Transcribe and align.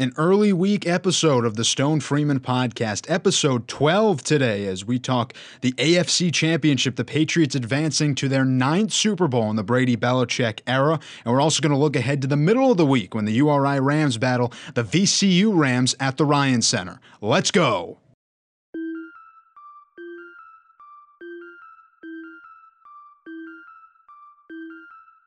an 0.00 0.14
early 0.16 0.50
week 0.50 0.86
episode 0.86 1.44
of 1.44 1.56
the 1.56 1.64
Stone 1.64 2.00
Freeman 2.00 2.40
podcast, 2.40 3.10
episode 3.10 3.68
12 3.68 4.22
today, 4.22 4.66
as 4.66 4.82
we 4.82 4.98
talk 4.98 5.34
the 5.60 5.72
AFC 5.72 6.32
Championship, 6.32 6.96
the 6.96 7.04
Patriots 7.04 7.54
advancing 7.54 8.14
to 8.14 8.26
their 8.26 8.46
ninth 8.46 8.94
Super 8.94 9.28
Bowl 9.28 9.50
in 9.50 9.56
the 9.56 9.62
Brady 9.62 9.98
Belichick 9.98 10.60
era. 10.66 10.98
And 11.22 11.34
we're 11.34 11.42
also 11.42 11.60
going 11.60 11.72
to 11.72 11.78
look 11.78 11.96
ahead 11.96 12.22
to 12.22 12.28
the 12.28 12.36
middle 12.36 12.70
of 12.70 12.78
the 12.78 12.86
week 12.86 13.14
when 13.14 13.26
the 13.26 13.34
URI 13.34 13.78
Rams 13.78 14.16
battle 14.16 14.54
the 14.72 14.84
VCU 14.84 15.54
Rams 15.54 15.94
at 16.00 16.16
the 16.16 16.24
Ryan 16.24 16.62
Center. 16.62 16.98
Let's 17.20 17.50
go. 17.50 17.98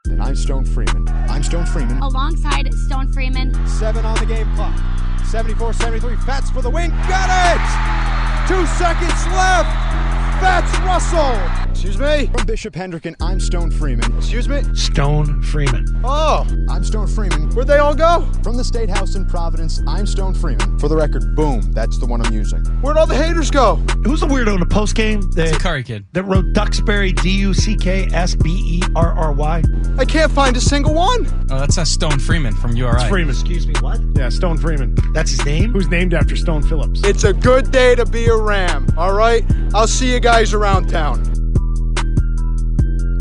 And 0.10 0.22
I'm 0.22 0.36
Stone 0.36 0.66
Freeman. 0.66 1.08
I'm 1.30 1.42
Stone 1.44 1.66
Freeman. 1.66 1.98
alongside 2.00 2.74
Stone 2.74 3.14
Freeman. 3.14 3.54
Seven 3.66 4.06
on 4.06 4.18
the 4.20 4.26
game 4.26 4.54
clock. 4.54 4.78
74 5.26 5.72
73. 5.72 6.18
Fats 6.26 6.50
for 6.52 6.62
the 6.62 6.70
win. 6.70 6.90
Got 7.08 7.30
it! 7.32 8.48
Two 8.50 8.66
seconds 8.76 9.26
left. 9.28 10.13
Fats 10.44 10.78
Russell. 10.80 11.70
Excuse 11.72 11.98
me? 11.98 12.28
From 12.28 12.46
Bishop 12.46 12.74
Hendricken, 12.74 13.08
and 13.08 13.16
I'm 13.22 13.40
Stone 13.40 13.72
Freeman. 13.72 14.14
Excuse 14.18 14.48
me? 14.50 14.62
Stone 14.74 15.42
Freeman. 15.42 15.86
Oh, 16.04 16.46
I'm 16.70 16.84
Stone 16.84 17.08
Freeman. 17.08 17.50
where'd 17.52 17.68
they 17.68 17.78
all 17.78 17.96
go? 17.96 18.30
From 18.44 18.56
the 18.58 18.64
State 18.64 18.90
House 18.90 19.16
in 19.16 19.26
Providence, 19.26 19.82
I'm 19.88 20.06
Stone 20.06 20.34
Freeman. 20.34 20.78
For 20.80 20.88
the 20.90 20.96
record, 20.98 21.36
boom, 21.36 21.62
that's 21.74 21.98
the 21.98 22.06
one 22.06 22.26
I'm 22.26 22.34
using. 22.34 22.60
Where'd 22.82 22.98
all 22.98 23.06
the 23.08 23.16
haters 23.16 23.52
go? 23.52 23.78
Who's 24.06 24.20
the 24.22 24.28
weirdo 24.28 24.54
in 24.54 24.60
the 24.60 24.66
post 24.66 24.96
game 24.96 25.22
It's 25.36 25.52
a 25.56 25.60
Curry 25.60 25.84
kid. 25.84 26.06
that 26.14 26.24
wrote 26.24 26.52
Duxbury 26.54 27.14
D 27.14 27.30
U 27.40 27.54
C 27.54 27.76
K 27.76 28.08
S 28.14 28.36
B 28.36 28.50
E 28.66 28.84
R 28.96 29.14
R 29.14 29.32
Y? 29.34 29.64
I 29.98 30.06
can't 30.06 30.32
find 30.32 30.56
a 30.58 30.62
single 30.62 30.94
one. 30.94 31.26
Oh, 31.52 31.60
that's 31.60 31.78
a 31.78 31.86
Stone 31.86 32.20
Freeman 32.20 32.54
from 32.56 32.76
URI. 32.76 33.08
Freeman, 33.10 33.34
excuse 33.34 33.66
me, 33.68 33.74
what? 33.80 34.00
Yeah, 34.16 34.28
Stone 34.30 34.58
Freeman, 34.58 34.96
That's 35.14 35.32
his 35.32 35.46
name? 35.46 35.72
who's 35.72 35.88
named 35.90 36.14
after 36.14 36.36
Stone 36.36 36.64
Phillips. 36.64 37.02
It's 37.04 37.24
a 37.24 37.32
good 37.34 37.72
day 37.72 37.96
to 37.96 38.06
be 38.06 38.26
a 38.26 38.36
Ram, 38.36 38.88
all 38.98 39.14
right? 39.14 39.44
I'll 39.74 39.88
see 39.88 40.12
you 40.12 40.20
guys 40.20 40.33
around 40.52 40.90
town. 40.90 41.33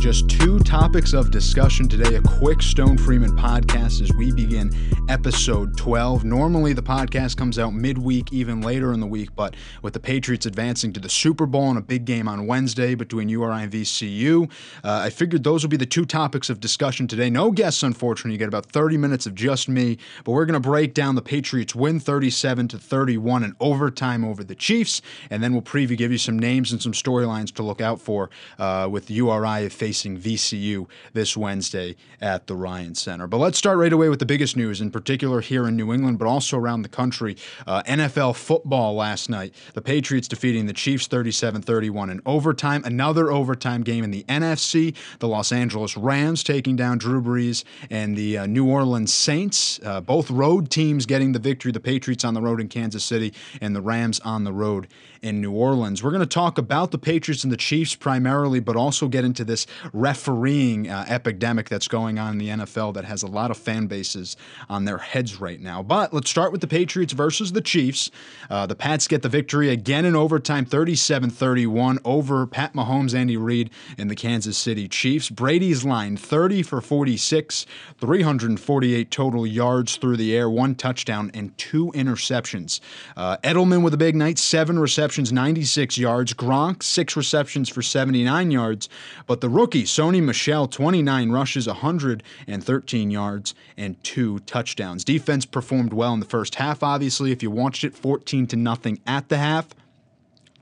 Just 0.03 0.29
two 0.29 0.59
topics 0.59 1.13
of 1.13 1.31
discussion 1.31 1.89
today. 1.89 2.17
A 2.17 2.21
quick 2.23 2.61
Stone 2.61 2.99
Freeman 2.99 3.37
podcast 3.37 4.03
as 4.03 4.13
we 4.15 4.33
begin 4.33 4.73
episode 5.09 5.77
12. 5.77 6.25
Normally, 6.25 6.73
the 6.73 6.83
podcast 6.83 7.37
comes 7.37 7.57
out 7.57 7.73
midweek, 7.73 8.33
even 8.33 8.63
later 8.63 8.93
in 8.93 8.99
the 8.99 9.07
week, 9.07 9.29
but 9.37 9.55
with 9.81 9.93
the 9.93 10.01
Patriots 10.01 10.45
advancing 10.45 10.93
to 10.95 10.99
the 10.99 11.09
Super 11.09 11.47
Bowl 11.47 11.69
and 11.69 11.79
a 11.79 11.81
big 11.81 12.05
game 12.05 12.27
on 12.27 12.49
Wednesday 12.49 12.97
between 12.97 13.29
URI 13.29 13.63
and 13.63 13.71
VCU, 13.71 14.51
uh, 14.83 15.03
I 15.05 15.11
figured 15.11 15.45
those 15.45 15.63
would 15.63 15.71
be 15.71 15.77
the 15.77 15.87
two 15.87 16.05
topics 16.05 16.51
of 16.51 16.59
discussion 16.59 17.07
today. 17.07 17.31
No 17.31 17.53
guests, 17.53 17.85
unfortunately. 17.85 18.33
You 18.33 18.39
get 18.39 18.49
about 18.49 18.67
30 18.67 18.97
minutes 18.97 19.27
of 19.27 19.37
just 19.37 19.69
me, 19.69 19.99
but 20.25 20.33
we're 20.33 20.47
going 20.47 20.61
to 20.61 20.69
break 20.69 20.95
down 20.95 21.15
the 21.15 21.23
Patriots 21.23 21.77
win 21.77 22.01
37 22.01 22.67
to 22.67 22.79
31 22.79 23.45
in 23.45 23.55
overtime 23.61 24.25
over 24.25 24.43
the 24.43 24.57
Chiefs, 24.57 25.01
and 25.31 25.45
then 25.45 25.53
we'll 25.53 25.63
preview, 25.63 25.97
give 25.97 26.11
you 26.11 26.19
some 26.19 26.41
names 26.41 26.73
and 26.73 26.83
some 26.83 26.93
storylines 26.93 27.55
to 27.55 27.63
look 27.63 27.81
out 27.81 28.01
for 28.01 28.31
uh, 28.59 28.89
with 28.91 29.09
URI 29.09 29.69
facing 29.93 30.17
VCU 30.17 30.89
this 31.13 31.37
Wednesday 31.37 31.95
at 32.19 32.47
the 32.47 32.57
Ryan 32.57 32.95
Center. 32.95 33.27
But 33.27 33.37
let's 33.37 33.59
start 33.59 33.77
right 33.77 33.93
away 33.93 34.09
with 34.09 34.21
the 34.21 34.25
biggest 34.25 34.57
news, 34.57 34.81
in 34.81 34.91
particular 34.91 35.43
here 35.43 35.69
in 35.69 35.77
New 35.77 35.93
England, 35.93 36.19
but 36.19 36.27
also 36.27 36.57
around 36.57 36.81
the 36.81 36.89
country. 36.89 37.37
Uh, 37.67 37.83
NFL 37.83 38.37
football 38.37 38.95
last 38.95 39.29
night. 39.29 39.55
The 39.75 39.83
Patriots 39.83 40.29
defeating 40.29 40.65
the 40.65 40.73
Chiefs 40.73 41.09
37 41.09 41.61
31 41.61 42.09
in 42.09 42.23
overtime. 42.25 42.83
Another 42.87 43.31
overtime 43.31 43.83
game 43.83 44.03
in 44.03 44.11
the 44.11 44.25
NFC. 44.31 44.97
The 45.19 45.29
Los 45.29 45.53
Angeles 45.53 45.95
Rams 45.95 46.43
taking 46.43 46.75
down 46.75 46.97
Drew 46.97 47.21
Brees 47.21 47.63
and 47.91 48.17
the 48.17 48.39
uh, 48.39 48.47
New 48.47 48.67
Orleans 48.67 49.13
Saints. 49.13 49.79
Uh, 49.85 50.01
both 50.01 50.31
road 50.31 50.71
teams 50.71 51.05
getting 51.05 51.33
the 51.33 51.39
victory. 51.39 51.71
The 51.71 51.81
Patriots 51.81 52.25
on 52.25 52.33
the 52.33 52.41
road 52.41 52.63
in 52.63 52.69
Kansas 52.69 53.05
City 53.05 53.35
and 53.61 53.77
the 53.77 53.83
Rams 53.83 54.21
on 54.21 54.45
the 54.45 54.55
road 54.55 54.89
in 55.23 55.41
New 55.41 55.53
Orleans. 55.53 56.03
We're 56.03 56.11
going 56.11 56.21
to 56.21 56.27
talk 56.27 56.59
about 56.59 56.91
the 56.91 56.99
Patriots 56.99 57.45
and 57.45 57.53
the 57.53 57.57
Chiefs 57.57 57.95
primarily, 57.95 58.59
but 58.59 58.75
also 58.75 59.07
get 59.07 59.25
into 59.25 59.45
this 59.45 59.67
refereeing 59.93 60.91
uh, 60.91 61.07
epidemic 61.09 61.69
that's 61.69 61.87
going 61.87 62.19
on 62.19 62.33
in 62.33 62.39
the 62.39 62.49
NFL 62.49 62.95
that 62.95 63.05
has 63.05 63.23
a 63.23 63.29
lot 63.29 63.51
of 63.53 63.57
fan 63.57 63.87
bases 63.87 64.37
on 64.69 64.85
their 64.85 64.99
heads 64.99 65.41
right 65.41 65.61
now. 65.61 65.83
But 65.83 66.13
let's 66.13 66.29
start 66.29 66.51
with 66.51 66.61
the 66.61 66.67
Patriots 66.67 67.13
versus 67.13 67.53
the 67.53 67.61
Chiefs. 67.61 68.11
Uh, 68.51 68.67
the 68.67 68.75
Pats 68.75 69.07
get 69.07 69.23
the 69.23 69.29
victory 69.29 69.71
again 69.71 70.05
in 70.05 70.17
overtime, 70.17 70.65
37 70.65 71.31
31 71.31 72.01
over 72.05 72.47
Pat 72.47 72.75
Mahomes, 72.75 73.15
Andy 73.15 73.37
Reid, 73.37 73.71
and 73.97 74.11
the 74.11 74.17
Kansas 74.17 74.59
City 74.59 74.89
Chiefs. 74.89 75.31
Brady's 75.31 75.85
line 75.85 76.17
30 76.17 76.65
for 76.65 76.81
46, 76.81 77.65
348 77.99 79.11
total 79.11 79.47
yards 79.47 79.97
through 79.97 80.17
the 80.17 80.35
air, 80.37 80.51
one 80.51 80.75
touchdown, 80.75 81.31
and 81.33 81.57
two 81.57 81.93
interceptions. 81.95 82.81
Uh, 83.17 83.37
Edelman 83.39 83.85
with 83.85 83.95
a 83.95 83.99
big 83.99 84.17
night, 84.17 84.39
seven 84.39 84.79
receptions, 84.79 85.12
96 85.19 85.99
yards. 85.99 86.33
Gronk, 86.33 86.83
six 86.83 87.17
receptions 87.17 87.69
for 87.69 87.83
79 87.83 88.51
yards. 88.51 88.89
But 89.27 89.43
the 89.43 89.51
rookie, 89.51 89.83
Sony 89.83 90.23
Michel, 90.23 90.67
29 90.67 91.31
rushes, 91.31 91.67
113 91.67 93.11
yards, 93.11 93.55
and 93.77 94.03
two 94.03 94.39
touchdowns. 94.41 95.05
Defense 95.05 95.45
performed 95.45 95.93
well 95.93 96.15
in 96.15 96.21
the 96.21 96.27
first 96.27 96.55
half, 96.55 96.83
obviously. 96.83 97.33
If 97.33 97.43
you 97.43 97.51
watched 97.51 97.85
it, 97.85 97.95
14 97.95 98.47
to 98.47 98.57
nothing 98.57 99.01
at 99.07 99.29
the 99.29 99.37
half. 99.37 99.69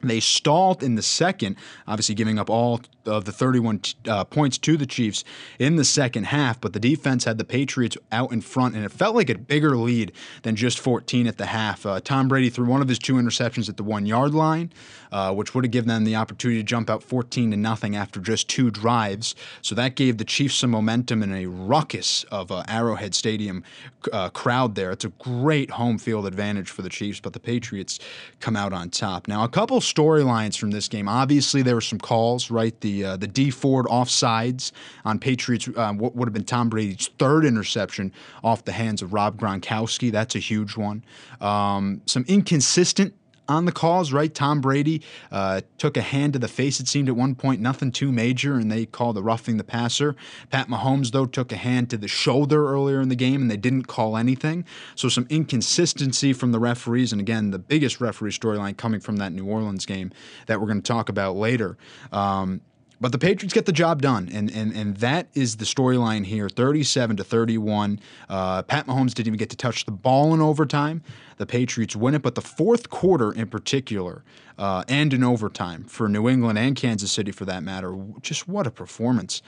They 0.03 0.21
stalled 0.21 0.83
in 0.83 0.94
the 0.94 1.03
second, 1.03 1.56
obviously 1.87 2.15
giving 2.15 2.39
up 2.39 2.49
all 2.49 2.81
of 3.06 3.25
the 3.25 3.33
31 3.33 3.81
uh, 4.09 4.25
points 4.25 4.59
to 4.59 4.77
the 4.77 4.87
Chiefs 4.87 5.25
in 5.59 5.77
the 5.77 5.84
second 5.84 6.25
half, 6.25 6.61
but 6.61 6.72
the 6.72 6.81
defense 6.81 7.25
had 7.25 7.38
the 7.38 7.44
Patriots 7.44 7.97
out 8.12 8.33
in 8.33 8.41
front, 8.41 8.75
and 8.75 8.84
it 8.84 8.93
felt 8.93 9.15
like 9.15 9.31
a 9.31 9.38
bigger 9.38 9.77
lead 9.77 10.12
than 10.43 10.56
just 10.56 10.78
14 10.78 11.27
at 11.27 11.39
the 11.39 11.47
half. 11.47 11.84
Uh, 11.87 12.00
Tom 12.00 12.28
Brady 12.28 12.50
threw 12.50 12.66
one 12.66 12.83
of 12.83 12.89
his 12.89 12.99
two 12.99 13.15
interceptions 13.15 13.69
at 13.69 13.77
the 13.77 13.83
one 13.83 14.06
yard 14.06 14.34
line, 14.34 14.72
uh, 15.12 15.33
which 15.33 15.55
would 15.55 15.65
have 15.65 15.71
given 15.71 15.89
them 15.89 16.05
the 16.05 16.16
opportunity 16.16 16.60
to 16.60 16.65
jump 16.65 16.91
out 16.91 17.03
14 17.03 17.50
to 17.50 17.56
nothing 17.56 17.97
after 17.97 18.21
just 18.21 18.49
two 18.49 18.71
drives. 18.71 19.34
So 19.62 19.75
that 19.75 19.94
gave 19.94 20.19
the 20.19 20.25
Chiefs 20.25 20.56
some 20.56 20.71
momentum 20.71 21.22
in 21.22 21.33
a 21.33 21.47
ruckus 21.47 22.25
of 22.25 22.53
uh, 22.53 22.62
Arrowhead 22.69 23.15
Stadium 23.15 23.65
uh, 24.12 24.31
crowd 24.31 24.75
there. 24.75 24.91
It's 24.93 25.05
a 25.05 25.10
great 25.10 25.71
home 25.71 25.99
field 25.99 26.27
advantage 26.27 26.71
for 26.71 26.83
the 26.83 26.89
Chiefs, 26.89 27.21
but 27.21 27.33
the 27.33 27.41
Patriots 27.41 27.99
come 28.41 28.56
out 28.56 28.72
on 28.72 28.91
top. 28.91 29.28
Now, 29.28 29.44
a 29.44 29.49
couple 29.49 29.81
storylines 29.81 30.56
from 30.56 30.71
this 30.71 30.89
game. 30.89 31.09
Obviously, 31.09 31.62
there 31.62 31.75
were 31.75 31.81
some 31.81 31.99
calls, 31.99 32.50
right? 32.50 32.78
The 32.81 33.00
uh, 33.05 33.16
the 33.16 33.27
Dee 33.27 33.50
Ford 33.50 33.87
offsides 33.87 34.72
on 35.05 35.19
Patriots, 35.19 35.69
uh, 35.77 35.93
what 35.93 36.15
would 36.16 36.27
have 36.27 36.34
been 36.34 36.44
Tom 36.44 36.69
Brady's 36.69 37.09
third 37.19 37.44
interception 37.44 38.12
off 38.43 38.65
the 38.65 38.72
hands 38.72 39.03
of 39.03 39.12
Rob 39.12 39.38
Gronkowski. 39.38 40.11
That's 40.11 40.34
a 40.34 40.41
huge 40.41 40.77
one. 40.77 41.05
Um, 41.41 42.03
some 42.06 42.25
inconsistent 42.28 43.15
on 43.50 43.65
the 43.65 43.72
calls, 43.72 44.12
right? 44.12 44.33
Tom 44.33 44.60
Brady 44.60 45.03
uh, 45.33 45.60
took 45.77 45.97
a 45.97 46.00
hand 46.00 46.34
to 46.34 46.39
the 46.39 46.49
face, 46.49 46.78
it 46.78 46.87
seemed 46.87 47.09
at 47.09 47.16
one 47.16 47.34
point, 47.34 47.60
nothing 47.60 47.91
too 47.91 48.12
major, 48.12 48.55
and 48.55 48.71
they 48.71 48.87
called 48.87 49.16
the 49.16 49.22
roughing 49.22 49.56
the 49.56 49.65
passer. 49.65 50.15
Pat 50.50 50.69
Mahomes, 50.69 51.10
though, 51.10 51.27
took 51.27 51.50
a 51.50 51.56
hand 51.56 51.91
to 51.91 51.99
the 51.99 52.06
shoulder 52.09 52.69
earlier 52.69 53.00
in 53.00 53.09
the 53.09 53.16
game, 53.16 53.43
and 53.43 53.50
they 53.50 53.56
didn't 53.56 53.84
call 53.84 54.16
anything. 54.16 54.65
So 54.94 55.09
some 55.09 55.27
inconsistency 55.28 56.33
from 56.33 56.53
the 56.53 56.60
referees, 56.60 57.10
and 57.12 57.21
again, 57.21 57.50
the 57.50 57.59
biggest 57.59 58.00
referee 58.00 58.31
storyline 58.31 58.77
coming 58.77 59.00
from 59.00 59.16
that 59.16 59.33
New 59.33 59.47
Orleans 59.47 59.84
game 59.84 60.12
that 60.47 60.60
we're 60.60 60.69
going 60.69 60.83
to 60.83 60.89
talk 60.89 61.09
about 61.09 61.34
later. 61.34 61.77
Um, 62.12 62.60
but 63.00 63.12
the 63.12 63.19
Patriots 63.19 63.55
get 63.55 63.65
the 63.65 63.72
job 63.72 64.03
done, 64.03 64.28
and 64.33 64.50
and 64.50 64.72
and 64.75 64.97
that 64.99 65.28
is 65.34 65.56
the 65.56 65.65
storyline 65.65 66.27
here: 66.27 66.49
thirty-seven 66.49 67.16
to 67.16 67.25
thirty-one. 67.25 67.99
Uh, 68.28 68.62
Pat 68.62 68.87
Mahomes 68.87 69.15
didn't 69.15 69.28
even 69.28 69.38
get 69.38 69.50
to 69.50 69.56
touch 69.56 69.87
the 69.87 69.93
ball 69.93 70.34
in 70.34 70.41
overtime. 70.41 71.03
The 71.39 71.47
Patriots 71.47 71.97
win 71.97 72.15
it, 72.15 72.22
but 72.22 72.34
the 72.34 72.43
fourth 72.43 72.91
quarter 72.91 73.33
in 73.33 73.49
particular, 73.49 74.22
uh, 74.59 74.84
and 74.89 75.15
in 75.15 75.25
overtime 75.25 75.84
for 75.84 76.09
New 76.09 76.28
England 76.28 76.59
and 76.59 76.77
Kansas 76.77 77.10
City 77.10 77.33
for 77.33 77.47
that 77.47 77.62
matter, 77.62 77.97
just 78.21 78.47
what 78.47 78.66
a 78.66 78.71
performance! 78.71 79.43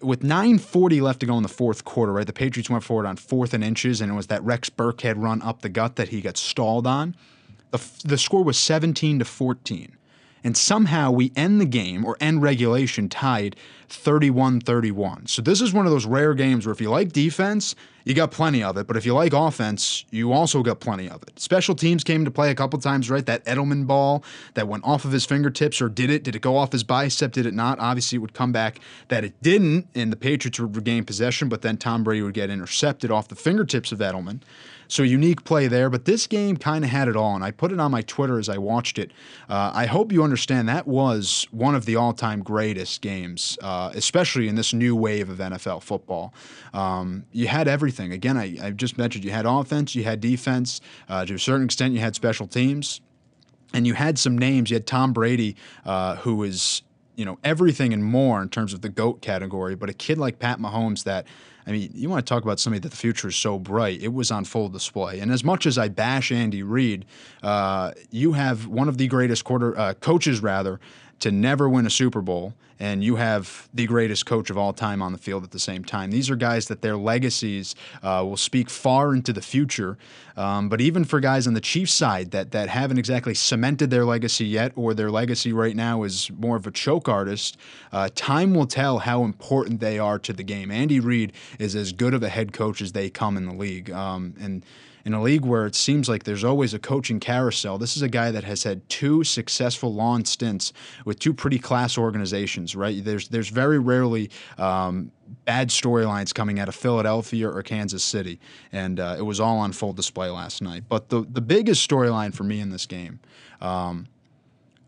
with 0.00 0.20
9.40 0.20 1.02
left 1.02 1.18
to 1.18 1.26
go 1.26 1.36
in 1.36 1.42
the 1.42 1.48
fourth 1.48 1.84
quarter, 1.84 2.12
right? 2.12 2.26
The 2.26 2.32
Patriots 2.32 2.70
went 2.70 2.84
forward 2.84 3.04
on 3.04 3.16
fourth 3.16 3.52
and 3.52 3.64
inches, 3.64 4.00
and 4.00 4.12
it 4.12 4.14
was 4.14 4.28
that 4.28 4.42
Rex 4.44 4.70
Burkhead 4.70 5.14
run 5.16 5.42
up 5.42 5.62
the 5.62 5.68
gut 5.68 5.96
that 5.96 6.10
he 6.10 6.20
got 6.20 6.36
stalled 6.36 6.86
on. 6.86 7.16
The, 7.72 7.84
the 8.04 8.16
score 8.16 8.44
was 8.44 8.58
17 8.58 9.18
to 9.18 9.24
14. 9.24 9.97
And 10.44 10.56
somehow 10.56 11.10
we 11.10 11.32
end 11.36 11.60
the 11.60 11.66
game 11.66 12.04
or 12.04 12.16
end 12.20 12.42
regulation 12.42 13.08
tied 13.08 13.56
31 13.88 14.60
31. 14.60 15.26
So 15.26 15.42
this 15.42 15.60
is 15.60 15.72
one 15.72 15.86
of 15.86 15.92
those 15.92 16.06
rare 16.06 16.34
games 16.34 16.66
where 16.66 16.72
if 16.72 16.80
you 16.80 16.90
like 16.90 17.12
defense, 17.12 17.74
you 18.04 18.14
got 18.14 18.30
plenty 18.30 18.62
of 18.62 18.76
it. 18.76 18.86
But 18.86 18.96
if 18.96 19.04
you 19.04 19.14
like 19.14 19.32
offense, 19.32 20.04
you 20.10 20.32
also 20.32 20.62
got 20.62 20.80
plenty 20.80 21.08
of 21.08 21.22
it. 21.22 21.38
Special 21.38 21.74
teams 21.74 22.04
came 22.04 22.24
to 22.24 22.30
play 22.30 22.50
a 22.50 22.54
couple 22.54 22.78
times, 22.78 23.10
right? 23.10 23.24
That 23.24 23.44
Edelman 23.44 23.86
ball 23.86 24.24
that 24.54 24.68
went 24.68 24.84
off 24.84 25.04
of 25.04 25.12
his 25.12 25.24
fingertips, 25.24 25.80
or 25.80 25.88
did 25.88 26.10
it? 26.10 26.22
Did 26.22 26.34
it 26.34 26.42
go 26.42 26.56
off 26.56 26.72
his 26.72 26.84
bicep? 26.84 27.32
Did 27.32 27.46
it 27.46 27.54
not? 27.54 27.78
Obviously, 27.78 28.16
it 28.16 28.20
would 28.20 28.34
come 28.34 28.52
back 28.52 28.80
that 29.08 29.24
it 29.24 29.40
didn't, 29.42 29.88
and 29.94 30.10
the 30.12 30.16
Patriots 30.16 30.58
would 30.60 30.76
regain 30.76 31.04
possession, 31.04 31.48
but 31.48 31.62
then 31.62 31.76
Tom 31.76 32.04
Brady 32.04 32.22
would 32.22 32.34
get 32.34 32.50
intercepted 32.50 33.10
off 33.10 33.28
the 33.28 33.34
fingertips 33.34 33.92
of 33.92 33.98
Edelman. 33.98 34.40
So 34.88 35.02
unique 35.02 35.44
play 35.44 35.68
there, 35.68 35.90
but 35.90 36.06
this 36.06 36.26
game 36.26 36.56
kind 36.56 36.82
of 36.82 36.90
had 36.90 37.08
it 37.08 37.16
all, 37.16 37.34
and 37.34 37.44
I 37.44 37.50
put 37.50 37.72
it 37.72 37.78
on 37.78 37.90
my 37.90 38.00
Twitter 38.02 38.38
as 38.38 38.48
I 38.48 38.56
watched 38.56 38.98
it. 38.98 39.10
Uh, 39.48 39.70
I 39.74 39.84
hope 39.84 40.12
you 40.12 40.24
understand 40.24 40.68
that 40.68 40.86
was 40.86 41.46
one 41.50 41.74
of 41.74 41.84
the 41.84 41.96
all-time 41.96 42.42
greatest 42.42 43.02
games, 43.02 43.58
uh, 43.62 43.90
especially 43.94 44.48
in 44.48 44.54
this 44.54 44.72
new 44.72 44.96
wave 44.96 45.28
of 45.28 45.38
NFL 45.38 45.82
football. 45.82 46.32
Um, 46.72 47.26
you 47.32 47.48
had 47.48 47.68
everything. 47.68 48.12
Again, 48.12 48.38
I, 48.38 48.56
I, 48.62 48.70
just 48.70 48.96
mentioned 48.96 49.24
you 49.24 49.30
had 49.30 49.44
offense, 49.44 49.94
you 49.94 50.04
had 50.04 50.20
defense. 50.20 50.80
Uh, 51.08 51.24
to 51.26 51.34
a 51.34 51.38
certain 51.38 51.66
extent, 51.66 51.92
you 51.92 52.00
had 52.00 52.14
special 52.14 52.46
teams 52.46 53.02
and 53.74 53.86
you 53.86 53.94
had 53.94 54.18
some 54.18 54.36
names. 54.36 54.70
You 54.70 54.76
had 54.76 54.86
Tom 54.86 55.12
Brady, 55.12 55.56
uh, 55.84 56.16
who 56.16 56.42
is 56.42 56.82
you 57.16 57.24
know 57.24 57.38
everything 57.42 57.92
and 57.92 58.04
more 58.04 58.40
in 58.40 58.48
terms 58.48 58.72
of 58.72 58.80
the 58.80 58.88
goat 58.88 59.20
category, 59.20 59.74
but 59.74 59.90
a 59.90 59.92
kid 59.92 60.18
like 60.18 60.38
Pat 60.38 60.58
Mahomes 60.58 61.04
that 61.04 61.26
I 61.68 61.72
mean, 61.72 61.90
you 61.94 62.08
want 62.08 62.24
to 62.26 62.28
talk 62.28 62.42
about 62.42 62.58
somebody 62.58 62.80
that 62.80 62.90
the 62.90 62.96
future 62.96 63.28
is 63.28 63.36
so 63.36 63.58
bright. 63.58 64.02
It 64.02 64.14
was 64.14 64.30
on 64.30 64.44
full 64.46 64.70
display. 64.70 65.20
And 65.20 65.30
as 65.30 65.44
much 65.44 65.66
as 65.66 65.76
I 65.76 65.88
bash 65.88 66.32
Andy 66.32 66.62
Reid, 66.62 67.04
uh, 67.42 67.92
you 68.10 68.32
have 68.32 68.66
one 68.66 68.88
of 68.88 68.96
the 68.96 69.06
greatest 69.06 69.44
quarter 69.44 69.78
uh, 69.78 69.92
coaches, 69.94 70.40
rather, 70.40 70.80
to 71.20 71.30
never 71.30 71.68
win 71.68 71.86
a 71.86 71.90
Super 71.90 72.20
Bowl, 72.20 72.54
and 72.80 73.02
you 73.02 73.16
have 73.16 73.68
the 73.74 73.86
greatest 73.86 74.24
coach 74.24 74.50
of 74.50 74.56
all 74.56 74.72
time 74.72 75.02
on 75.02 75.12
the 75.12 75.18
field 75.18 75.42
at 75.42 75.50
the 75.50 75.58
same 75.58 75.84
time. 75.84 76.10
These 76.10 76.30
are 76.30 76.36
guys 76.36 76.68
that 76.68 76.80
their 76.80 76.96
legacies 76.96 77.74
uh, 78.02 78.22
will 78.24 78.36
speak 78.36 78.70
far 78.70 79.14
into 79.14 79.32
the 79.32 79.42
future. 79.42 79.98
Um, 80.36 80.68
but 80.68 80.80
even 80.80 81.04
for 81.04 81.18
guys 81.18 81.48
on 81.48 81.54
the 81.54 81.60
Chiefs 81.60 81.92
side 81.92 82.30
that 82.30 82.52
that 82.52 82.68
haven't 82.68 82.98
exactly 82.98 83.34
cemented 83.34 83.90
their 83.90 84.04
legacy 84.04 84.46
yet, 84.46 84.72
or 84.76 84.94
their 84.94 85.10
legacy 85.10 85.52
right 85.52 85.74
now 85.74 86.04
is 86.04 86.30
more 86.38 86.56
of 86.56 86.66
a 86.66 86.70
choke 86.70 87.08
artist, 87.08 87.56
uh, 87.90 88.08
time 88.14 88.54
will 88.54 88.66
tell 88.66 89.00
how 89.00 89.24
important 89.24 89.80
they 89.80 89.98
are 89.98 90.18
to 90.20 90.32
the 90.32 90.44
game. 90.44 90.70
Andy 90.70 91.00
Reid 91.00 91.32
is 91.58 91.74
as 91.74 91.92
good 91.92 92.14
of 92.14 92.22
a 92.22 92.28
head 92.28 92.52
coach 92.52 92.80
as 92.80 92.92
they 92.92 93.10
come 93.10 93.36
in 93.36 93.46
the 93.46 93.54
league, 93.54 93.90
um, 93.90 94.34
and 94.40 94.64
in 95.04 95.14
a 95.14 95.22
league 95.22 95.44
where 95.44 95.66
it 95.66 95.74
seems 95.74 96.08
like 96.08 96.24
there's 96.24 96.44
always 96.44 96.74
a 96.74 96.78
coaching 96.78 97.20
carousel, 97.20 97.78
this 97.78 97.96
is 97.96 98.02
a 98.02 98.08
guy 98.08 98.30
that 98.30 98.44
has 98.44 98.64
had 98.64 98.88
two 98.88 99.24
successful 99.24 99.92
long 99.92 100.24
stints 100.24 100.72
with 101.04 101.18
two 101.18 101.32
pretty 101.32 101.58
class 101.58 101.96
organizations, 101.98 102.74
right? 102.76 103.04
There's 103.04 103.28
there's 103.28 103.48
very 103.48 103.78
rarely 103.78 104.30
um, 104.56 105.12
bad 105.44 105.68
storylines 105.68 106.34
coming 106.34 106.58
out 106.58 106.68
of 106.68 106.74
Philadelphia 106.74 107.48
or 107.48 107.62
Kansas 107.62 108.04
City, 108.04 108.40
and 108.72 109.00
uh, 109.00 109.16
it 109.18 109.22
was 109.22 109.40
all 109.40 109.58
on 109.58 109.72
full 109.72 109.92
display 109.92 110.28
last 110.28 110.62
night. 110.62 110.84
But 110.88 111.08
the 111.08 111.26
the 111.30 111.40
biggest 111.40 111.88
storyline 111.88 112.34
for 112.34 112.44
me 112.44 112.60
in 112.60 112.70
this 112.70 112.86
game. 112.86 113.20
Um, 113.60 114.06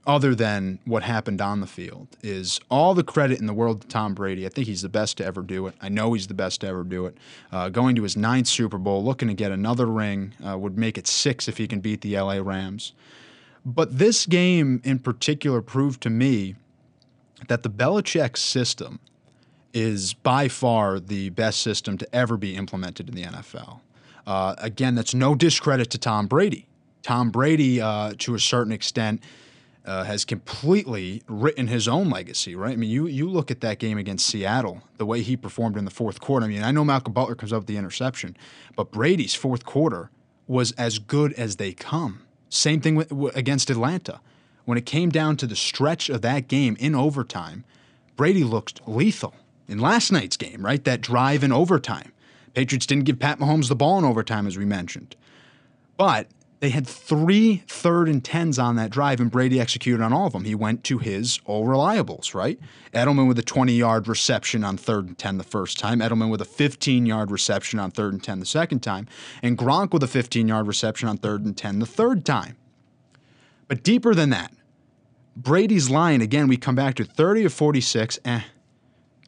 other 0.06 0.34
than 0.34 0.78
what 0.84 1.02
happened 1.02 1.40
on 1.40 1.60
the 1.60 1.66
field 1.66 2.08
is 2.22 2.58
all 2.70 2.94
the 2.94 3.04
credit 3.04 3.38
in 3.38 3.46
the 3.46 3.52
world 3.52 3.82
to 3.82 3.88
Tom 3.88 4.14
Brady. 4.14 4.46
I 4.46 4.48
think 4.48 4.66
he's 4.66 4.82
the 4.82 4.88
best 4.88 5.18
to 5.18 5.24
ever 5.24 5.42
do 5.42 5.66
it. 5.66 5.74
I 5.80 5.88
know 5.88 6.14
he's 6.14 6.26
the 6.26 6.34
best 6.34 6.62
to 6.62 6.68
ever 6.68 6.84
do 6.84 7.06
it. 7.06 7.18
Uh, 7.52 7.68
going 7.68 7.96
to 7.96 8.02
his 8.02 8.16
ninth 8.16 8.46
Super 8.46 8.78
Bowl, 8.78 9.04
looking 9.04 9.28
to 9.28 9.34
get 9.34 9.52
another 9.52 9.86
ring, 9.86 10.32
uh, 10.46 10.56
would 10.56 10.78
make 10.78 10.96
it 10.96 11.06
six 11.06 11.48
if 11.48 11.58
he 11.58 11.68
can 11.68 11.80
beat 11.80 12.00
the 12.00 12.18
LA 12.18 12.38
Rams. 12.42 12.92
But 13.64 13.98
this 13.98 14.24
game 14.24 14.80
in 14.84 15.00
particular 15.00 15.60
proved 15.60 16.00
to 16.02 16.10
me 16.10 16.54
that 17.48 17.62
the 17.62 17.70
Belichick 17.70 18.36
system 18.36 19.00
is 19.72 20.14
by 20.14 20.48
far 20.48 20.98
the 20.98 21.30
best 21.30 21.60
system 21.60 21.98
to 21.98 22.14
ever 22.14 22.36
be 22.36 22.56
implemented 22.56 23.08
in 23.08 23.14
the 23.14 23.22
NFL. 23.22 23.80
Uh, 24.26 24.54
again, 24.58 24.94
that's 24.94 25.14
no 25.14 25.34
discredit 25.34 25.90
to 25.90 25.98
Tom 25.98 26.26
Brady. 26.26 26.66
Tom 27.02 27.30
Brady, 27.30 27.80
uh, 27.80 28.14
to 28.18 28.34
a 28.34 28.38
certain 28.38 28.72
extent, 28.72 29.22
uh, 29.84 30.04
has 30.04 30.24
completely 30.24 31.22
written 31.26 31.66
his 31.66 31.88
own 31.88 32.10
legacy, 32.10 32.54
right? 32.54 32.72
I 32.72 32.76
mean, 32.76 32.90
you 32.90 33.06
you 33.06 33.28
look 33.28 33.50
at 33.50 33.60
that 33.62 33.78
game 33.78 33.98
against 33.98 34.26
Seattle, 34.26 34.82
the 34.98 35.06
way 35.06 35.22
he 35.22 35.36
performed 35.36 35.76
in 35.76 35.84
the 35.84 35.90
fourth 35.90 36.20
quarter. 36.20 36.46
I 36.46 36.48
mean, 36.48 36.62
I 36.62 36.70
know 36.70 36.84
Malcolm 36.84 37.12
Butler 37.12 37.34
comes 37.34 37.52
up 37.52 37.60
with 37.60 37.66
the 37.66 37.76
interception, 37.76 38.36
but 38.76 38.90
Brady's 38.90 39.34
fourth 39.34 39.64
quarter 39.64 40.10
was 40.46 40.72
as 40.72 40.98
good 40.98 41.32
as 41.34 41.56
they 41.56 41.72
come. 41.72 42.22
Same 42.48 42.80
thing 42.80 42.96
with, 42.96 43.12
against 43.36 43.70
Atlanta. 43.70 44.20
When 44.64 44.76
it 44.76 44.86
came 44.86 45.08
down 45.08 45.36
to 45.38 45.46
the 45.46 45.56
stretch 45.56 46.08
of 46.08 46.22
that 46.22 46.48
game 46.48 46.76
in 46.78 46.94
overtime, 46.94 47.64
Brady 48.16 48.44
looked 48.44 48.86
lethal. 48.86 49.34
In 49.66 49.78
last 49.78 50.10
night's 50.10 50.36
game, 50.36 50.64
right? 50.64 50.82
That 50.82 51.00
drive 51.00 51.44
in 51.44 51.52
overtime. 51.52 52.12
Patriots 52.54 52.86
didn't 52.86 53.04
give 53.04 53.20
Pat 53.20 53.38
Mahomes 53.38 53.68
the 53.68 53.76
ball 53.76 53.98
in 53.98 54.04
overtime, 54.04 54.48
as 54.48 54.58
we 54.58 54.64
mentioned. 54.64 55.14
But 55.96 56.26
they 56.60 56.68
had 56.70 56.86
three 56.86 57.62
third 57.66 58.08
and 58.08 58.22
tens 58.22 58.58
on 58.58 58.76
that 58.76 58.90
drive, 58.90 59.18
and 59.18 59.30
Brady 59.30 59.58
executed 59.58 60.02
on 60.02 60.12
all 60.12 60.26
of 60.26 60.34
them. 60.34 60.44
He 60.44 60.54
went 60.54 60.84
to 60.84 60.98
his 60.98 61.40
all 61.46 61.66
reliables, 61.66 62.34
right? 62.34 62.60
Edelman 62.92 63.26
with 63.26 63.38
a 63.38 63.42
20 63.42 63.72
yard 63.72 64.06
reception 64.06 64.62
on 64.62 64.76
third 64.76 65.06
and 65.06 65.18
10 65.18 65.38
the 65.38 65.44
first 65.44 65.78
time, 65.78 66.00
Edelman 66.00 66.30
with 66.30 66.42
a 66.42 66.46
15 66.46 67.06
yard 67.06 67.30
reception 67.30 67.78
on 67.78 67.90
third 67.90 68.12
and 68.12 68.22
10 68.22 68.40
the 68.40 68.46
second 68.46 68.80
time, 68.80 69.08
and 69.42 69.56
Gronk 69.56 69.92
with 69.92 70.02
a 70.02 70.08
15 70.08 70.48
yard 70.48 70.66
reception 70.66 71.08
on 71.08 71.16
third 71.16 71.44
and 71.44 71.56
10 71.56 71.78
the 71.78 71.86
third 71.86 72.26
time. 72.26 72.56
But 73.66 73.82
deeper 73.82 74.14
than 74.14 74.30
that, 74.30 74.52
Brady's 75.36 75.88
line, 75.88 76.20
again, 76.20 76.46
we 76.46 76.58
come 76.58 76.74
back 76.74 76.94
to 76.96 77.04
30 77.04 77.46
of 77.46 77.54
46, 77.54 78.18
eh. 78.24 78.42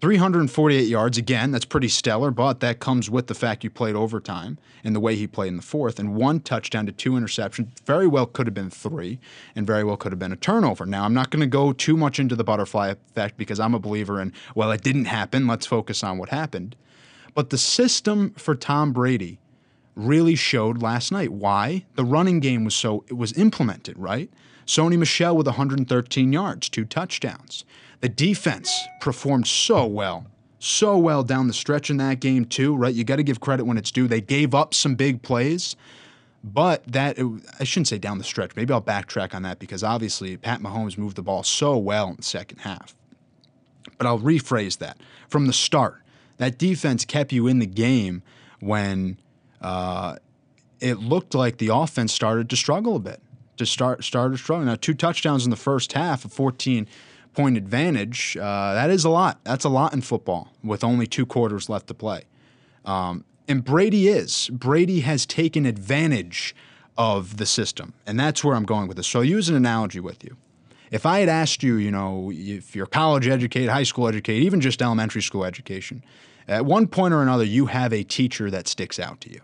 348 0.02 0.88
yards, 0.88 1.16
again, 1.16 1.52
that's 1.52 1.64
pretty 1.64 1.87
stellar, 1.87 2.32
but 2.32 2.58
that 2.58 2.81
comes 2.81 3.08
with 3.08 3.28
the 3.28 3.37
fact 3.37 3.62
you 3.62 3.70
played 3.70 3.94
overtime 3.94 4.58
and 4.82 4.96
the 4.96 5.00
way 5.00 5.14
he 5.14 5.28
played 5.28 5.46
in 5.46 5.56
the 5.56 5.62
fourth. 5.62 6.00
And 6.00 6.16
one 6.16 6.40
touchdown 6.40 6.87
to 6.87 6.93
two 6.93 7.12
interceptions 7.12 7.69
very 7.87 8.08
well 8.08 8.26
could 8.26 8.49
have 8.49 8.54
been 8.54 8.69
three, 8.69 9.20
and 9.54 9.64
very 9.64 9.84
well 9.84 9.96
could 9.96 10.10
have 10.10 10.19
been 10.19 10.32
a 10.32 10.37
turnover. 10.37 10.87
Now, 10.87 11.04
I'm 11.04 11.14
not 11.14 11.31
going 11.31 11.38
to 11.38 11.46
go 11.46 11.72
too 11.72 11.96
much 11.96 12.19
into 12.19 12.34
the 12.34 12.43
butterfly 12.43 12.88
effect 12.88 13.37
because 13.37 13.60
I'm 13.60 13.75
a 13.75 13.78
believer 13.78 14.20
in, 14.20 14.32
well, 14.56 14.72
it 14.72 14.82
didn't 14.82 15.04
happen. 15.04 15.46
Let's 15.46 15.66
focus 15.66 16.02
on 16.02 16.19
what 16.19 16.31
happened. 16.31 16.75
But 17.32 17.50
the 17.50 17.58
system 17.58 18.31
for 18.31 18.56
Tom 18.56 18.93
Brady 18.93 19.38
really 19.94 20.34
showed 20.34 20.82
last 20.82 21.12
night 21.12 21.31
why 21.31 21.84
the 21.94 22.05
running 22.05 22.40
game 22.40 22.64
was 22.64 22.75
so 22.75 23.05
it 23.06 23.16
was 23.16 23.38
implemented, 23.38 23.96
right? 23.96 24.28
Sony 24.66 24.98
Michel 24.98 25.37
with 25.37 25.46
113 25.46 26.32
yards, 26.32 26.69
two 26.69 26.84
touchdowns. 26.84 27.64
The 28.02 28.08
defense 28.08 28.88
performed 29.00 29.46
so 29.46 29.87
well, 29.87 30.26
so 30.58 30.99
well 30.99 31.22
down 31.22 31.46
the 31.46 31.54
stretch 31.54 31.88
in 31.88 31.99
that 31.99 32.19
game, 32.19 32.44
too, 32.44 32.75
right? 32.75 32.93
You 32.93 33.04
got 33.04 33.16
to 33.16 33.22
give 33.22 33.38
credit 33.38 33.64
when 33.64 33.78
it's 33.78 33.93
due. 33.93 34.08
They 34.08 34.20
gave 34.20 34.56
up 34.56 34.75
some 34.75 34.96
big 34.96 35.22
plays, 35.22 35.76
but 36.43 36.84
that, 36.88 37.16
I 37.60 37.64
shouldn't 37.64 37.87
say 37.87 37.99
down 37.99 38.19
the 38.19 38.25
stretch. 38.25 38.56
Maybe 38.56 38.75
I'll 38.75 38.82
backtrack 38.82 39.34
on 39.34 39.43
that 39.43 39.60
because 39.60 39.84
obviously 39.84 40.37
Pat 40.37 40.60
Mahomes 40.60 40.99
moved 40.99 41.16
the 41.16 41.22
ball 41.22 41.44
so 41.44 41.78
well 41.78 42.08
in 42.08 42.16
the 42.16 42.25
second 42.25 42.58
half. 42.58 42.96
But 43.99 44.08
I'll 44.08 44.19
rephrase 44.19 44.78
that. 44.78 44.98
From 45.28 45.46
the 45.46 45.52
start, 45.52 46.02
that 46.38 46.58
defense 46.58 47.05
kept 47.05 47.31
you 47.31 47.46
in 47.46 47.60
the 47.60 47.66
game 47.66 48.25
when 48.58 49.16
uh, 49.60 50.16
it 50.81 50.98
looked 50.98 51.37
like 51.37 51.58
the 51.58 51.69
offense 51.72 52.12
started 52.12 52.50
to 52.50 52.56
struggle 52.56 52.96
a 52.96 53.00
bit. 53.00 53.22
To 53.58 53.66
start 53.66 54.02
started 54.02 54.38
struggling. 54.38 54.66
Now, 54.66 54.75
two 54.75 54.94
touchdowns 54.94 55.44
in 55.44 55.50
the 55.50 55.56
first 55.56 55.93
half, 55.93 56.25
a 56.25 56.28
14- 56.28 56.88
point 57.34 57.56
advantage, 57.56 58.37
uh, 58.37 58.75
that 58.75 58.90
is 58.90 59.05
a 59.05 59.08
lot. 59.08 59.40
That's 59.44 59.64
a 59.64 59.69
lot 59.69 59.93
in 59.93 60.02
football 60.02 60.49
with 60.62 60.84
only 60.84 61.06
two 61.06 61.26
quarters 61.26 61.69
left 61.69 61.87
to 61.88 61.94
play. 61.94 62.25
Um, 62.84 63.25
and 63.49 63.64
Brady 63.64 64.08
is. 64.08 64.50
Brady 64.52 65.00
has 65.00 65.26
taken 65.26 65.67
advantage 65.67 66.55
of 66.96 67.38
the 67.38 67.46
system. 67.46 67.94
And 68.06 68.19
that's 68.19 68.44
where 68.44 68.55
I'm 68.55 68.65
going 68.65 68.89
with 68.89 68.96
this. 68.96 69.06
So 69.06 69.20
I'll 69.20 69.24
use 69.24 69.48
an 69.48 69.56
analogy 69.56 70.01
with 70.01 70.22
you. 70.24 70.36
If 70.91 71.06
I 71.06 71.20
had 71.20 71.29
asked 71.29 71.62
you, 71.62 71.77
you 71.77 71.91
know, 71.91 72.31
if 72.34 72.77
you're 72.77 72.86
college 72.86 73.27
educated, 73.27 73.70
high 73.70 73.82
school 73.82 74.08
educated, 74.08 74.43
even 74.43 74.60
just 74.60 74.82
elementary 74.82 75.22
school 75.22 75.44
education, 75.44 76.05
at 76.46 76.67
one 76.67 76.86
point 76.86 77.15
or 77.15 77.22
another, 77.22 77.44
you 77.44 77.67
have 77.67 77.93
a 77.93 78.03
teacher 78.03 78.51
that 78.51 78.69
sticks 78.69 78.98
out 78.98 79.20
to 79.22 79.31
you 79.31 79.41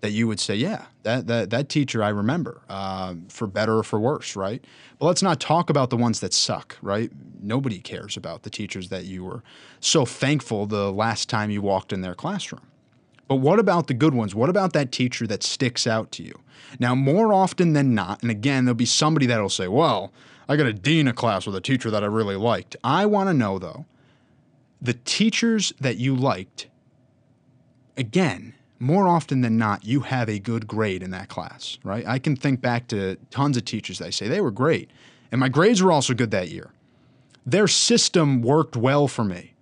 that 0.00 0.12
you 0.12 0.26
would 0.26 0.40
say, 0.40 0.54
yeah, 0.54 0.86
that 1.02 1.26
that, 1.26 1.50
that 1.50 1.68
teacher 1.68 2.02
I 2.02 2.08
remember, 2.08 2.62
uh, 2.68 3.14
for 3.28 3.46
better 3.46 3.78
or 3.78 3.82
for 3.82 4.00
worse, 4.00 4.36
right? 4.36 4.64
But 4.98 5.06
let's 5.06 5.22
not 5.22 5.40
talk 5.40 5.70
about 5.70 5.90
the 5.90 5.96
ones 5.96 6.20
that 6.20 6.32
suck, 6.32 6.76
right? 6.82 7.10
Nobody 7.42 7.78
cares 7.78 8.16
about 8.16 8.42
the 8.42 8.50
teachers 8.50 8.88
that 8.88 9.04
you 9.04 9.24
were 9.24 9.42
so 9.80 10.04
thankful 10.04 10.66
the 10.66 10.92
last 10.92 11.28
time 11.28 11.50
you 11.50 11.62
walked 11.62 11.92
in 11.92 12.00
their 12.00 12.14
classroom. 12.14 12.66
But 13.28 13.36
what 13.36 13.58
about 13.58 13.86
the 13.86 13.94
good 13.94 14.12
ones? 14.12 14.34
What 14.34 14.50
about 14.50 14.72
that 14.72 14.90
teacher 14.90 15.26
that 15.28 15.42
sticks 15.42 15.86
out 15.86 16.10
to 16.12 16.22
you? 16.22 16.40
Now, 16.78 16.94
more 16.94 17.32
often 17.32 17.74
than 17.74 17.94
not, 17.94 18.22
and 18.22 18.30
again, 18.30 18.64
there'll 18.64 18.74
be 18.74 18.84
somebody 18.84 19.26
that'll 19.26 19.48
say, 19.48 19.68
well, 19.68 20.12
I 20.48 20.56
got 20.56 20.66
a 20.66 20.72
D 20.72 20.98
in 20.98 21.06
a 21.06 21.12
class 21.12 21.46
with 21.46 21.54
a 21.54 21.60
teacher 21.60 21.90
that 21.92 22.02
I 22.02 22.06
really 22.06 22.34
liked. 22.34 22.74
I 22.82 23.06
want 23.06 23.28
to 23.28 23.34
know, 23.34 23.58
though, 23.58 23.86
the 24.82 24.94
teachers 24.94 25.72
that 25.80 25.96
you 25.96 26.16
liked, 26.16 26.66
again, 27.96 28.54
more 28.80 29.06
often 29.06 29.42
than 29.42 29.58
not, 29.58 29.84
you 29.84 30.00
have 30.00 30.28
a 30.28 30.38
good 30.38 30.66
grade 30.66 31.02
in 31.02 31.10
that 31.10 31.28
class, 31.28 31.78
right? 31.84 32.06
I 32.06 32.18
can 32.18 32.34
think 32.34 32.62
back 32.62 32.88
to 32.88 33.16
tons 33.30 33.58
of 33.58 33.66
teachers 33.66 33.98
that 33.98 34.06
I 34.06 34.10
say 34.10 34.26
they 34.26 34.40
were 34.40 34.50
great, 34.50 34.90
and 35.30 35.38
my 35.38 35.50
grades 35.50 35.82
were 35.82 35.92
also 35.92 36.14
good 36.14 36.30
that 36.30 36.48
year. 36.48 36.70
Their 37.44 37.68
system 37.68 38.40
worked 38.40 38.76
well 38.76 39.06
for 39.06 39.22
me. 39.22 39.54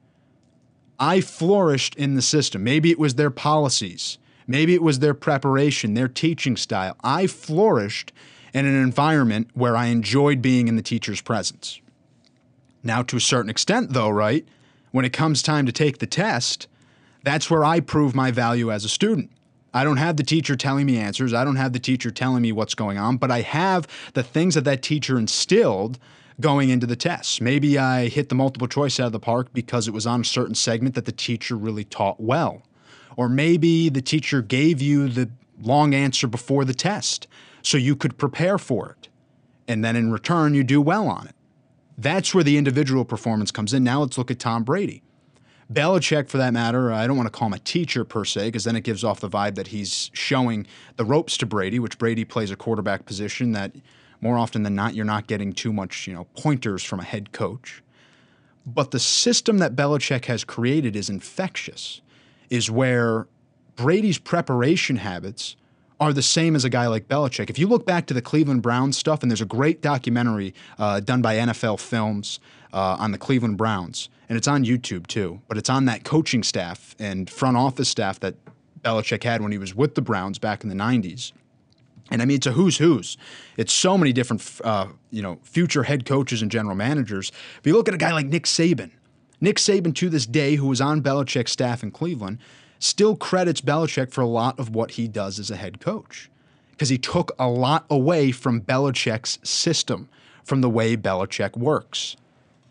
I 1.01 1.21
flourished 1.21 1.97
in 1.97 2.15
the 2.15 2.23
system. 2.23 2.63
Maybe 2.63 2.91
it 2.91 2.99
was 2.99 3.17
their 3.17 3.31
policies, 3.31 4.19
maybe 4.47 4.73
it 4.73 4.83
was 4.83 5.01
their 5.01 5.15
preparation, 5.15 5.95
their 5.95 6.09
teaching 6.09 6.57
style. 6.57 6.97
I 7.03 7.27
flourished 7.27 8.13
in 8.55 8.67
an 8.67 8.83
environment 8.83 9.51
where 9.53 9.77
I 9.77 9.87
enjoyed 9.87 10.41
being 10.41 10.69
in 10.69 10.77
the 10.77 10.83
teacher's 10.83 11.21
presence. 11.21 11.81
Now, 12.85 13.03
to 13.03 13.17
a 13.17 13.21
certain 13.21 13.51
extent, 13.51 13.93
though, 13.93 14.09
right? 14.09 14.47
When 14.93 15.05
it 15.05 15.13
comes 15.13 15.43
time 15.43 15.67
to 15.67 15.73
take 15.73 15.99
the 15.99 16.07
test, 16.07 16.69
that's 17.23 17.51
where 17.51 17.65
I 17.65 17.81
prove 17.81 18.15
my 18.15 18.31
value 18.31 18.71
as 18.71 18.85
a 18.85 18.89
student. 18.89 19.31
I 19.75 19.85
don't 19.85 19.99
have 19.99 20.17
the 20.17 20.23
teacher 20.23 20.57
telling 20.57 20.87
me 20.87 20.99
answers. 20.99 21.35
I 21.35 21.45
don't 21.45 21.57
have 21.57 21.73
the 21.73 21.79
teacher 21.79 22.11
telling 22.11 22.43
me 22.43 22.53
what's 22.53 22.75
going 22.75 22.99
on, 22.99 23.17
but 23.17 23.31
I 23.31 23.43
have 23.43 23.87
the 24.15 24.23
things 24.23 24.55
that 24.55 24.65
that 24.65 24.83
teacher 24.83 25.19
instilled 25.19 25.99
going 26.41 26.71
into 26.71 26.87
the 26.87 26.97
tests. 26.97 27.41
Maybe 27.41 27.79
I 27.79 28.09
hit 28.09 28.29
the 28.29 28.35
multiple 28.35 28.69
choice 28.69 28.99
out 28.99 29.07
of 29.07 29.13
the 29.13 29.21
park 29.21 29.53
because 29.53 29.89
it 29.89 29.95
was 29.95 30.07
on 30.07 30.23
a 30.23 30.25
certain 30.25 30.55
segment 30.55 30.95
that 30.95 31.05
the 31.05 31.13
teacher 31.13 31.57
really 31.57 31.85
taught 31.85 32.21
well. 32.21 32.63
Or 33.17 33.29
maybe 33.29 33.89
the 33.89 34.01
teacher 34.01 34.41
gave 34.41 34.81
you 34.81 35.09
the 35.09 35.31
long 35.61 35.93
answer 35.95 36.27
before 36.27 36.65
the 36.65 36.75
test 36.75 37.27
so 37.63 37.77
you 37.77 37.97
could 37.97 38.17
prepare 38.17 38.59
for 38.59 38.91
it. 38.91 39.09
And 39.67 39.85
then 39.85 39.97
in 39.97 40.13
return, 40.13 40.55
you 40.55 40.63
do 40.63 40.81
well 40.81 41.09
on 41.09 41.27
it. 41.27 41.35
That's 41.99 42.33
where 42.33 42.45
the 42.45 42.57
individual 42.57 43.05
performance 43.05 43.51
comes 43.51 43.75
in. 43.75 43.83
Now 43.83 44.01
let's 44.01 44.17
look 44.17 44.31
at 44.31 44.39
Tom 44.39 44.63
Brady. 44.63 45.03
Belichick, 45.73 46.29
for 46.29 46.39
that 46.39 46.55
matter, 46.55 46.91
I 46.91 47.07
don't 47.07 47.17
want 47.17 47.27
to 47.27 47.31
call 47.31 47.49
him 47.49 47.53
a 47.53 47.59
teacher 47.59 48.05
per 48.05 48.25
se, 48.25 48.47
because 48.47 48.65
then 48.65 48.75
it 48.75 48.85
gives 48.85 49.05
off 49.05 49.21
the 49.21 49.29
vibe 49.29 49.55
that 49.57 49.69
he's 49.69 50.11
showing 50.15 50.67
the 50.97 51.05
ropes 51.05 51.37
to 51.39 51.47
Brady, 51.47 51.79
which 51.79 51.99
Brady 51.99 52.25
plays 52.25 52.51
a 52.51 52.57
quarterback 52.57 53.05
position 53.05 53.53
that 53.53 53.73
more 54.21 54.39
often 54.39 54.63
than 54.63 54.75
not, 54.75 54.95
you're 54.95 55.05
not 55.05 55.27
getting 55.27 55.53
too 55.53 55.73
much, 55.73 56.07
you 56.07 56.15
know, 56.15 56.25
pointers 56.37 56.83
from 56.83 57.01
a 57.01 57.05
head 57.05 57.33
coach. 57.33 57.83
But 58.67 58.91
the 58.91 58.99
system 58.99 59.59
that 59.59 59.77
Belichick 59.77 60.25
has 60.25 60.43
created 60.43 60.97
is 60.97 61.11
infectious, 61.11 62.01
is 62.49 62.71
where 62.71 63.27
Brady's 63.77 64.19
preparation 64.19 64.97
habits 64.97 65.55
are 66.01 66.13
the 66.13 66.23
same 66.23 66.55
as 66.55 66.65
a 66.65 66.71
guy 66.71 66.87
like 66.87 67.09
Belichick. 67.09 67.51
If 67.51 67.59
you 67.59 67.67
look 67.67 67.85
back 67.85 68.07
to 68.07 68.15
the 68.15 68.23
Cleveland 68.23 68.63
Browns 68.63 68.97
stuff, 68.97 69.23
and 69.23 69.31
there's 69.31 69.41
a 69.41 69.47
great 69.47 69.83
documentary 69.83 70.55
uh, 70.79 71.01
done 71.01 71.23
by 71.23 71.37
NFL 71.37 71.81
Films 71.81 72.39
uh, 72.73 72.97
on 72.99 73.13
the 73.13 73.19
Cleveland 73.19 73.57
Browns, 73.57 74.09
and 74.29 74.37
it's 74.37 74.49
on 74.49 74.65
YouTube 74.65 75.07
too, 75.07 75.41
but 75.49 75.59
it's 75.59 75.71
on 75.71 75.87
that 75.87 76.05
coaching 76.05 76.43
staff 76.43 76.95
and 76.99 77.29
front 77.29 77.57
office 77.57 77.89
staff 77.89 78.21
that 78.21 78.37
Belichick 78.83 79.25
had 79.25 79.43
when 79.43 79.53
he 79.53 79.59
was 79.59 79.75
with 79.75 79.95
the 79.95 80.03
Browns 80.03 80.39
back 80.39 80.63
in 80.63 80.69
the 80.69 80.77
90s. 80.77 81.33
And 82.11 82.23
I 82.23 82.25
mean, 82.25 82.37
it's 82.37 82.47
a 82.47 82.53
who's 82.53 82.79
who's. 82.79 83.19
It's 83.57 83.73
so 83.73 83.99
many 83.99 84.13
different, 84.13 84.43
uh, 84.65 84.87
you 85.11 85.21
know, 85.21 85.39
future 85.43 85.83
head 85.83 86.07
coaches 86.07 86.41
and 86.41 86.51
general 86.51 86.75
managers. 86.75 87.33
If 87.59 87.67
you 87.67 87.75
look 87.75 87.89
at 87.89 87.95
a 87.95 87.99
guy 87.99 88.13
like 88.13 88.27
Nick 88.27 88.45
Saban, 88.45 88.93
Nick 89.41 89.57
Saban 89.57 89.95
to 89.97 90.09
this 90.09 90.27
day, 90.27 90.57
who 90.57 90.67
was 90.67 90.81
on 90.81 91.03
Belichick's 91.03 91.53
staff 91.53 91.83
in 91.83 91.91
Cleveland, 91.91 92.39
still 92.79 93.17
credits 93.17 93.61
Belichick 93.61 94.13
for 94.13 94.21
a 94.21 94.27
lot 94.27 94.59
of 94.59 94.75
what 94.75 94.93
he 94.93 95.09
does 95.09 95.39
as 95.39 95.51
a 95.51 95.57
head 95.57 95.81
coach 95.81 96.31
because 96.79 96.91
he 96.91 96.99
took 96.99 97.33
a 97.41 97.49
lot 97.49 97.85
away 97.91 98.31
from 98.31 98.61
Belichick's 98.61 99.41
system, 99.43 100.09
from 100.45 100.61
the 100.61 100.71
way 100.71 100.97
Belichick 100.97 101.57
works. 101.57 102.17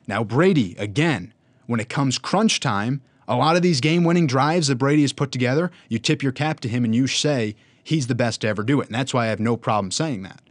Now, 0.07 0.23
Brady, 0.23 0.75
again, 0.79 1.33
when 1.65 1.81
it 1.81 1.89
comes 1.89 2.17
crunch 2.17 2.61
time, 2.61 3.01
a 3.27 3.35
lot 3.35 3.57
of 3.57 3.61
these 3.61 3.81
game 3.81 4.05
winning 4.05 4.25
drives 4.25 4.67
that 4.67 4.77
Brady 4.77 5.01
has 5.01 5.11
put 5.11 5.33
together, 5.33 5.71
you 5.89 5.99
tip 5.99 6.23
your 6.23 6.31
cap 6.31 6.61
to 6.61 6.69
him 6.69 6.85
and 6.85 6.95
you 6.95 7.05
say, 7.07 7.55
he's 7.83 8.07
the 8.07 8.15
best 8.15 8.41
to 8.41 8.47
ever 8.47 8.63
do 8.63 8.79
it. 8.79 8.87
And 8.87 8.95
that's 8.95 9.13
why 9.13 9.25
I 9.25 9.29
have 9.29 9.41
no 9.41 9.57
problem 9.57 9.91
saying 9.91 10.23
that. 10.23 10.41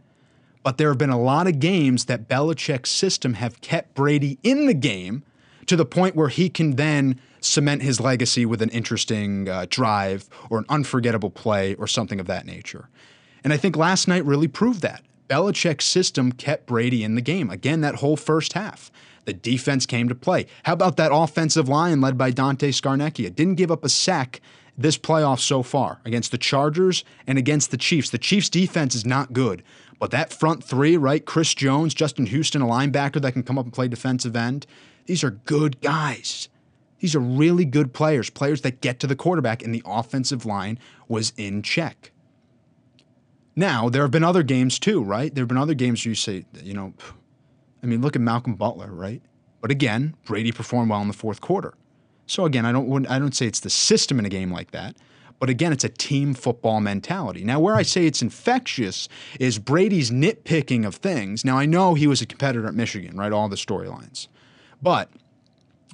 But 0.61 0.77
there 0.77 0.89
have 0.89 0.99
been 0.99 1.09
a 1.09 1.19
lot 1.19 1.47
of 1.47 1.59
games 1.59 2.05
that 2.05 2.27
Belichick's 2.27 2.91
system 2.91 3.33
have 3.35 3.61
kept 3.61 3.95
Brady 3.95 4.37
in 4.43 4.67
the 4.67 4.75
game 4.75 5.23
to 5.67 5.75
the 5.75 5.85
point 5.85 6.15
where 6.15 6.29
he 6.29 6.49
can 6.49 6.75
then 6.75 7.19
cement 7.39 7.81
his 7.81 7.99
legacy 7.99 8.45
with 8.45 8.61
an 8.61 8.69
interesting 8.69 9.47
uh, 9.47 9.65
drive 9.69 10.27
or 10.49 10.57
an 10.57 10.65
unforgettable 10.69 11.29
play 11.29 11.75
or 11.75 11.87
something 11.87 12.19
of 12.19 12.27
that 12.27 12.45
nature. 12.45 12.89
And 13.43 13.53
I 13.53 13.57
think 13.57 13.77
last 13.77 14.07
night 14.07 14.25
really 14.25 14.47
proved 14.47 14.81
that. 14.81 15.03
Belichick's 15.29 15.85
system 15.85 16.31
kept 16.31 16.65
Brady 16.65 17.03
in 17.03 17.15
the 17.15 17.21
game. 17.21 17.49
Again, 17.49 17.81
that 17.81 17.95
whole 17.95 18.17
first 18.17 18.53
half. 18.53 18.91
The 19.25 19.33
defense 19.33 19.85
came 19.85 20.07
to 20.07 20.15
play. 20.15 20.45
How 20.63 20.73
about 20.73 20.95
that 20.97 21.11
offensive 21.13 21.67
line 21.67 21.99
led 21.99 22.17
by 22.17 22.31
Dante 22.31 22.71
Scarnecchia? 22.71 23.35
Didn't 23.35 23.55
give 23.55 23.71
up 23.71 23.83
a 23.83 23.89
sack 23.89 24.39
this 24.77 24.97
playoff 24.97 25.39
so 25.39 25.63
far 25.63 25.99
against 26.05 26.31
the 26.31 26.37
Chargers 26.37 27.03
and 27.25 27.37
against 27.37 27.71
the 27.71 27.77
Chiefs. 27.77 28.09
The 28.09 28.17
Chiefs' 28.17 28.47
defense 28.47 28.95
is 28.95 29.05
not 29.05 29.33
good, 29.33 29.63
but 29.99 30.11
that 30.11 30.31
front 30.31 30.63
three, 30.63 30.95
right? 30.95 31.25
Chris 31.25 31.53
Jones, 31.53 31.93
Justin 31.93 32.27
Houston, 32.27 32.61
a 32.61 32.65
linebacker 32.65 33.21
that 33.21 33.33
can 33.33 33.43
come 33.43 33.57
up 33.57 33.65
and 33.65 33.73
play 33.73 33.89
defensive 33.89 34.35
end. 34.35 34.65
These 35.07 35.23
are 35.23 35.31
good 35.31 35.81
guys. 35.81 36.49
These 36.99 37.15
are 37.15 37.19
really 37.19 37.65
good 37.65 37.93
players, 37.93 38.29
players 38.29 38.61
that 38.61 38.81
get 38.81 38.99
to 38.99 39.07
the 39.07 39.15
quarterback, 39.15 39.63
and 39.63 39.73
the 39.73 39.83
offensive 39.85 40.45
line 40.45 40.79
was 41.07 41.33
in 41.37 41.61
check. 41.61 42.11
Now, 43.55 43.89
there 43.89 44.03
have 44.03 44.11
been 44.11 44.23
other 44.23 44.43
games 44.43 44.77
too, 44.77 45.03
right? 45.03 45.33
There 45.33 45.41
have 45.41 45.47
been 45.47 45.57
other 45.57 45.73
games 45.73 46.05
where 46.05 46.11
you 46.11 46.15
say, 46.15 46.45
you 46.61 46.73
know, 46.73 46.93
I 47.81 47.87
mean, 47.87 48.01
look 48.01 48.15
at 48.15 48.21
Malcolm 48.21 48.55
Butler, 48.55 48.91
right? 48.91 49.21
But 49.61 49.71
again, 49.71 50.15
Brady 50.25 50.51
performed 50.51 50.91
well 50.91 51.01
in 51.01 51.07
the 51.07 51.13
fourth 51.13 51.41
quarter. 51.41 51.73
So 52.27 52.45
again, 52.45 52.65
I 52.65 52.71
don't 52.71 53.07
I 53.07 53.17
don't 53.19 53.35
say 53.35 53.47
it's 53.47 53.61
the 53.61 53.69
system 53.69 54.19
in 54.19 54.25
a 54.25 54.29
game 54.29 54.51
like 54.51 54.71
that, 54.71 54.97
but 55.39 55.49
again, 55.49 55.71
it's 55.71 55.83
a 55.83 55.89
team 55.89 56.33
football 56.33 56.81
mentality. 56.81 57.43
Now, 57.43 57.59
where 57.59 57.75
I 57.75 57.83
say 57.83 58.05
it's 58.05 58.21
infectious 58.21 59.07
is 59.39 59.59
Brady's 59.59 60.11
nitpicking 60.11 60.85
of 60.85 60.95
things. 60.95 61.45
Now, 61.45 61.57
I 61.57 61.65
know 61.65 61.93
he 61.93 62.07
was 62.07 62.21
a 62.21 62.25
competitor 62.25 62.67
at 62.67 62.75
Michigan, 62.75 63.17
right? 63.17 63.31
All 63.31 63.47
the 63.47 63.55
storylines. 63.55 64.27
But 64.81 65.09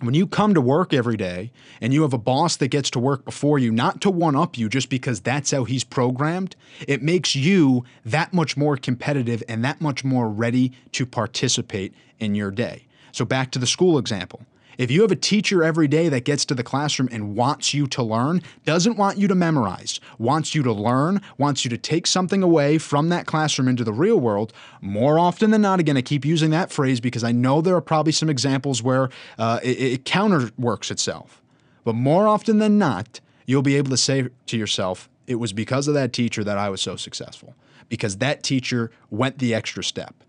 when 0.02 0.14
you 0.14 0.28
come 0.28 0.54
to 0.54 0.62
work 0.62 0.94
every 0.94 1.16
day 1.16 1.52
and 1.80 1.94
you 1.94 2.02
have 2.02 2.14
a 2.14 2.18
boss 2.18 2.58
that 2.58 2.68
gets 2.70 2.90
to 2.92 3.00
work 3.00 3.24
before 3.24 3.58
you, 3.60 3.72
not 3.72 4.02
to 4.02 4.10
one 4.10 4.36
up 4.36 4.58
you 4.58 4.68
just 4.68 4.90
because 4.90 5.22
that's 5.22 5.52
how 5.52 5.64
he's 5.64 5.84
programmed, 5.84 6.56
it 6.88 7.02
makes 7.02 7.36
you 7.36 7.86
that 8.04 8.34
much 8.34 8.58
more 8.58 8.76
competitive 8.76 9.44
and 9.48 9.64
that 9.64 9.82
much 9.82 10.04
more 10.04 10.30
ready 10.30 10.74
to 10.92 11.06
participate 11.06 11.94
in 12.20 12.36
your 12.36 12.52
day. 12.52 12.86
So, 13.12 13.26
back 13.26 13.52
to 13.52 13.60
the 13.60 13.68
school 13.68 13.98
example. 13.98 14.42
If 14.78 14.90
you 14.90 15.02
have 15.02 15.12
a 15.12 15.16
teacher 15.16 15.64
every 15.64 15.88
day 15.88 16.10
that 16.10 16.26
gets 16.26 16.46
to 16.46 16.56
the 16.56 16.64
classroom 16.64 17.10
and 17.12 17.36
wants 17.36 17.74
you 17.74 17.88
to 17.88 18.04
learn, 18.04 18.42
doesn't 18.66 18.98
want 18.98 19.18
you 19.18 19.28
to 19.28 19.36
memorize, 19.36 20.00
wants 20.18 20.56
you 20.56 20.64
to 20.64 20.72
learn, 20.72 21.22
wants 21.38 21.64
you 21.64 21.70
to 21.70 21.78
take 21.78 22.08
something 22.08 22.42
away 22.42 22.78
from 22.78 23.10
that 23.10 23.26
classroom 23.26 23.68
into 23.68 23.84
the 23.84 23.94
real 23.94 24.20
world, 24.20 24.54
more 24.82 25.20
often 25.20 25.52
than 25.52 25.62
not, 25.62 25.80
again, 25.80 25.98
I 25.98 26.02
keep 26.02 26.26
using 26.26 26.50
that 26.52 26.72
phrase 26.72 27.00
because 27.00 27.24
I 27.24 27.32
know 27.32 27.62
there 27.62 27.76
are 27.76 27.82
probably 27.82 28.14
some 28.14 28.30
examples 28.30 28.82
where 28.82 29.10
uh, 29.38 29.60
it, 29.64 29.80
it 29.80 30.06
counterworks 30.06 30.90
itself. 30.90 31.42
But 31.84 31.96
more 31.96 32.28
often 32.28 32.60
than 32.60 32.78
not, 32.78 33.20
you'll 33.46 33.62
be 33.62 33.76
able 33.76 33.92
to 33.92 33.98
say 33.98 34.30
to 34.48 34.58
yourself, 34.58 35.10
it 35.28 35.36
was 35.36 35.54
because 35.54 35.88
of 35.88 35.94
that 35.94 36.14
teacher 36.14 36.44
that 36.44 36.58
I 36.58 36.70
was 36.70 36.82
so 36.82 36.96
successful, 36.96 37.56
because 37.90 38.18
that 38.18 38.44
teacher 38.44 38.92
went 39.10 39.40
the 39.40 39.54
extra 39.54 39.84
step. 39.84 40.23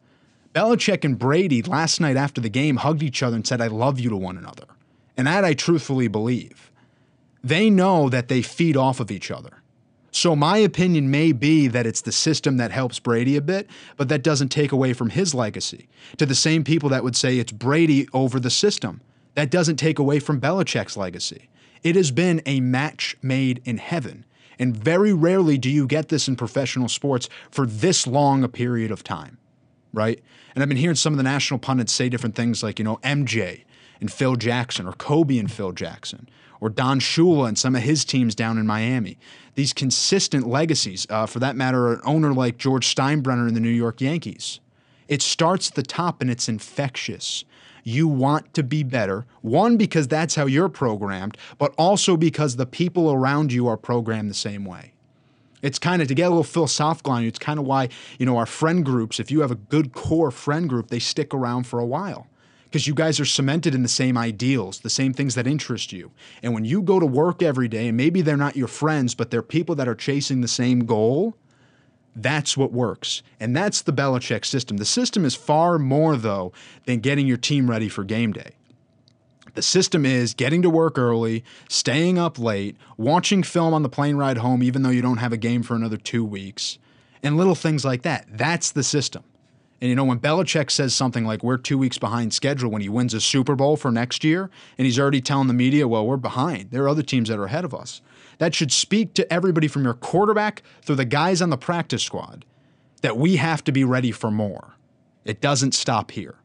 Belichick 0.55 1.05
and 1.05 1.19
Brady 1.19 1.63
last 1.63 2.01
night 2.01 2.17
after 2.17 2.41
the 2.41 2.49
game 2.49 2.77
hugged 2.77 3.03
each 3.03 3.25
other 3.25 3.35
and 3.35 3.45
said, 3.45 3.61
I 3.61 3.67
love 3.67 3.99
you 3.99 4.09
to 4.11 4.17
one 4.17 4.39
another. 4.39 4.67
And 5.17 5.27
that 5.27 5.45
I 5.45 5.53
truthfully 5.53 6.07
believe. 6.07 6.71
They 7.43 7.69
know 7.69 8.09
that 8.09 8.29
they 8.29 8.41
feed 8.41 8.77
off 8.77 9.01
of 9.01 9.11
each 9.11 9.33
other. 9.33 9.63
So, 10.13 10.37
my 10.37 10.59
opinion 10.59 11.11
may 11.11 11.33
be 11.33 11.67
that 11.67 11.87
it's 11.87 12.03
the 12.03 12.13
system 12.13 12.57
that 12.59 12.71
helps 12.71 13.01
Brady 13.01 13.37
a 13.37 13.41
bit, 13.41 13.69
but 13.97 14.09
that 14.11 14.23
doesn't 14.23 14.51
take 14.51 14.71
away 14.71 14.93
from 14.93 15.11
his 15.11 15.35
legacy. 15.35 15.89
To 16.19 16.25
the 16.25 16.37
same 16.37 16.63
people 16.63 16.89
that 16.91 17.03
would 17.03 17.17
say 17.17 17.39
it's 17.39 17.51
Brady 17.51 18.09
over 18.13 18.39
the 18.39 18.49
system, 18.49 19.01
that 19.35 19.51
doesn't 19.51 19.77
take 19.77 19.99
away 19.99 20.21
from 20.21 20.41
Belichick's 20.41 20.97
legacy. 20.97 21.49
It 21.83 21.97
has 21.97 22.13
been 22.13 22.41
a 22.47 22.61
match 22.61 23.17
made 23.23 23.61
in 23.65 23.79
heaven. 23.79 24.25
And 24.57 24.77
very 24.77 25.13
rarely 25.13 25.59
do 25.59 25.69
you 25.69 25.85
get 25.85 26.11
this 26.11 26.29
in 26.29 26.37
professional 26.37 26.89
sports 26.89 27.29
for 27.51 27.67
this 27.67 28.07
long 28.07 28.45
a 28.45 28.49
period 28.49 28.93
of 28.93 29.03
time 29.03 29.39
right? 29.95 30.23
And 30.55 30.63
I've 30.63 30.69
been 30.69 30.79
hearing 30.79 30.97
some 30.97 31.13
of 31.13 31.17
the 31.17 31.23
national 31.23 31.59
pundits 31.59 31.93
say 31.93 32.09
different 32.09 32.35
things 32.35 32.63
like, 32.63 32.79
you 32.79 32.85
know, 32.85 32.99
MJ 32.99 33.65
and 34.01 34.13
Phil 34.13 34.37
Jackson, 34.37 34.87
or 34.87 34.93
Kobe 34.93 35.39
and 35.39 35.51
Phil 35.51 35.73
Jackson, 35.73 36.29
or 36.61 36.69
Don 36.69 37.01
Shula 37.01 37.49
and 37.49 37.59
some 37.59 37.75
of 37.75 37.83
his 37.83 38.05
teams 38.05 38.35
down 38.35 38.59
in 38.59 38.67
Miami. 38.67 39.19
These 39.55 39.73
consistent 39.73 40.47
legacies, 40.47 41.07
uh, 41.11 41.27
for 41.27 41.39
that 41.39 41.57
matter, 41.57 41.93
an 41.93 42.01
owner 42.05 42.33
like 42.33 42.59
George 42.59 42.93
Steinbrenner 42.93 43.49
in 43.49 43.55
the 43.55 43.61
New 43.61 43.69
York 43.69 44.01
Yankees. 44.01 44.61
It 45.09 45.23
starts 45.23 45.69
at 45.69 45.75
the 45.75 45.83
top 45.83 46.21
and 46.21 46.31
it's 46.31 46.49
infectious. 46.49 47.45
You 47.83 48.09
want 48.09 48.55
to 48.55 48.63
be 48.63 48.83
better, 48.83 49.27
one, 49.43 49.77
because 49.77 50.09
that's 50.09 50.35
how 50.35 50.47
you're 50.47 50.71
programmed, 50.71 51.37
but 51.59 51.75
also 51.77 52.17
because 52.17 52.57
the 52.57 52.67
people 52.67 53.13
around 53.13 53.53
you 53.53 53.69
are 53.69 53.77
programmed 53.77 54.31
the 54.31 54.35
same 54.35 54.65
way. 54.65 54.93
It's 55.65 55.79
kind 55.79 56.03
of 56.03 56.09
to 56.09 56.15
get 56.15 56.25
a 56.25 56.29
little 56.29 56.45
philosophical 56.45 57.13
on 57.13 57.23
you. 57.23 57.29
It's 57.29 57.39
kind 57.39 57.59
of 57.59 57.65
why 57.65 57.89
you 58.19 58.27
know 58.27 58.37
our 58.37 58.47
friend 58.47 58.85
groups. 58.85 59.19
If 59.19 59.31
you 59.31 59.41
have 59.41 59.51
a 59.51 59.57
good 59.57 59.93
core 59.93 60.31
friend 60.31 60.69
group, 60.69 60.89
they 60.89 60.99
stick 60.99 61.33
around 61.33 61.67
for 61.67 61.79
a 61.79 61.87
while 61.87 62.29
because 62.65 62.87
you 62.87 62.95
guys 62.95 63.21
are 63.21 63.25
cemented 63.25 63.75
in 63.75 63.83
the 63.83 63.89
same 63.89 64.19
ideals, 64.19 64.81
the 64.81 64.91
same 64.91 65.15
things 65.15 65.37
that 65.37 65.47
interest 65.47 65.93
you. 65.93 66.11
And 66.43 66.53
when 66.53 66.65
you 66.65 66.83
go 66.83 66.99
to 66.99 67.07
work 67.07 67.41
every 67.41 67.69
day, 67.69 67.87
and 67.87 67.97
maybe 67.97 68.21
they're 68.21 68.37
not 68.37 68.57
your 68.57 68.69
friends, 68.69 69.15
but 69.15 69.31
they're 69.31 69.43
people 69.43 69.77
that 69.77 69.87
are 69.87 69.95
chasing 69.95 70.41
the 70.41 70.49
same 70.49 70.81
goal, 70.81 71.37
that's 72.17 72.57
what 72.57 72.73
works. 72.73 73.23
And 73.39 73.57
that's 73.57 73.81
the 73.81 73.93
Belichick 73.93 74.45
system. 74.45 74.77
The 74.77 74.85
system 74.85 75.25
is 75.25 75.35
far 75.35 75.79
more, 75.79 76.17
though, 76.17 76.53
than 76.85 76.99
getting 76.99 77.27
your 77.27 77.37
team 77.37 77.71
ready 77.71 77.89
for 77.89 78.05
game 78.05 78.33
day. 78.33 78.55
The 79.55 79.63
system 79.63 80.05
is 80.05 80.35
getting 80.35 80.63
to 80.63 80.71
work 80.71 80.99
early, 80.99 81.45
staying 81.69 82.19
up 82.19 82.39
late, 82.39 82.77
watching 82.97 83.43
film 83.43 83.73
on 83.73 83.83
the 83.83 83.89
plane 83.89 84.17
ride 84.17 84.39
home, 84.39 84.63
even 84.63 84.83
though 84.83 84.91
you 84.91 85.03
don't 85.03 85.19
have 85.19 85.33
a 85.33 85.37
game 85.37 85.63
for 85.63 85.75
another 85.77 85.97
two 85.97 86.25
weeks, 86.25 86.79
and 87.23 87.37
little 87.37 87.55
things 87.55 87.85
like 87.85 88.03
that. 88.03 88.27
That's 88.29 88.73
the 88.73 88.83
system. 88.83 89.23
And 89.81 89.91
you 89.91 89.97
know, 89.97 90.05
when 90.05 90.19
Belichick 90.19 90.71
says 90.71 90.95
something 90.95 91.25
like, 91.25 91.43
we're 91.43 91.57
two 91.57 91.79
weeks 91.79 91.99
behind 91.99 92.33
schedule 92.33 92.71
when 92.71 92.83
he 92.83 92.89
wins 92.89 93.15
a 93.15 93.21
Super 93.21 93.55
Bowl 93.55 93.77
for 93.77 93.91
next 93.91 94.25
year, 94.25 94.51
and 94.79 94.87
he's 94.87 94.99
already 94.99 95.21
telling 95.21 95.47
the 95.47 95.55
media, 95.55 95.87
well, 95.87 96.07
we're 96.07 96.17
behind. 96.17 96.71
There 96.71 96.83
are 96.85 96.89
other 96.89 97.03
teams 97.03 97.29
that 97.29 97.39
are 97.39 97.45
ahead 97.45 97.65
of 97.65 97.75
us. 97.75 98.01
That 98.39 98.55
should 98.55 98.73
speak 98.73 99.15
to 99.15 99.33
everybody 99.33 99.69
from 99.69 99.85
your 99.85 99.95
quarterback 99.95 100.63
through 100.83 100.97
the 100.97 101.05
guys 101.05 101.41
on 101.41 101.51
the 101.51 101.57
practice 101.57 102.03
squad 102.03 102.45
that 103.03 103.17
we 103.17 103.37
have 103.37 103.63
to 103.65 103.73
be 103.73 103.85
ready 103.85 104.11
for 104.11 104.31
more. 104.31 104.75
It 105.25 105.41
doesn't 105.41 105.73
stop 105.73 106.11
here. 106.11 106.37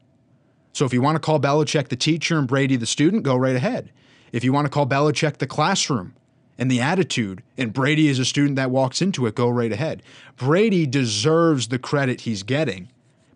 So 0.72 0.84
if 0.84 0.92
you 0.92 1.02
want 1.02 1.16
to 1.16 1.20
call 1.20 1.40
Belichick 1.40 1.88
the 1.88 1.96
teacher 1.96 2.38
and 2.38 2.46
Brady 2.46 2.76
the 2.76 2.86
student, 2.86 3.22
go 3.22 3.36
right 3.36 3.56
ahead. 3.56 3.90
If 4.32 4.44
you 4.44 4.52
want 4.52 4.66
to 4.66 4.70
call 4.70 4.86
Belichick 4.86 5.38
the 5.38 5.46
classroom 5.46 6.14
and 6.58 6.70
the 6.70 6.80
attitude, 6.80 7.42
and 7.56 7.72
Brady 7.72 8.08
is 8.08 8.18
a 8.18 8.24
student 8.24 8.56
that 8.56 8.70
walks 8.70 9.02
into 9.02 9.26
it, 9.26 9.34
go 9.34 9.48
right 9.48 9.72
ahead. 9.72 10.02
Brady 10.36 10.86
deserves 10.86 11.68
the 11.68 11.78
credit 11.78 12.22
he's 12.22 12.42
getting 12.42 12.88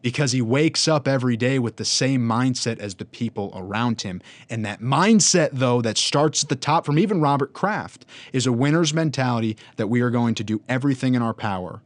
because 0.02 0.32
he 0.32 0.42
wakes 0.42 0.86
up 0.86 1.08
every 1.08 1.34
day 1.34 1.58
with 1.58 1.76
the 1.76 1.84
same 1.84 2.20
mindset 2.20 2.78
as 2.78 2.96
the 2.96 3.06
people 3.06 3.50
around 3.56 4.02
him. 4.02 4.20
And 4.50 4.64
that 4.66 4.82
mindset, 4.82 5.48
though, 5.52 5.80
that 5.80 5.96
starts 5.96 6.42
at 6.42 6.50
the 6.50 6.56
top 6.56 6.84
from 6.84 6.98
even 6.98 7.22
Robert 7.22 7.54
Kraft, 7.54 8.04
is 8.30 8.46
a 8.46 8.52
winner's 8.52 8.92
mentality 8.92 9.56
that 9.76 9.86
we 9.86 10.02
are 10.02 10.10
going 10.10 10.34
to 10.34 10.44
do 10.44 10.60
everything 10.68 11.14
in 11.14 11.22
our 11.22 11.32
power 11.32 11.80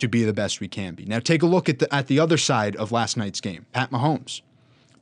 to 0.00 0.08
be 0.08 0.24
the 0.24 0.32
best 0.32 0.60
we 0.60 0.66
can 0.66 0.94
be. 0.94 1.04
Now, 1.04 1.20
take 1.20 1.44
a 1.44 1.46
look 1.46 1.68
at 1.68 1.78
the, 1.78 1.94
at 1.94 2.08
the 2.08 2.18
other 2.18 2.36
side 2.36 2.74
of 2.74 2.90
last 2.90 3.16
night's 3.16 3.40
game 3.40 3.64
Pat 3.72 3.92
Mahomes. 3.92 4.42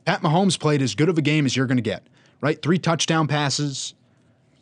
Pat 0.05 0.21
Mahomes 0.21 0.59
played 0.59 0.81
as 0.81 0.95
good 0.95 1.09
of 1.09 1.17
a 1.17 1.21
game 1.21 1.45
as 1.45 1.55
you're 1.55 1.65
going 1.65 1.77
to 1.77 1.83
get, 1.83 2.03
right? 2.41 2.61
Three 2.61 2.77
touchdown 2.77 3.27
passes, 3.27 3.95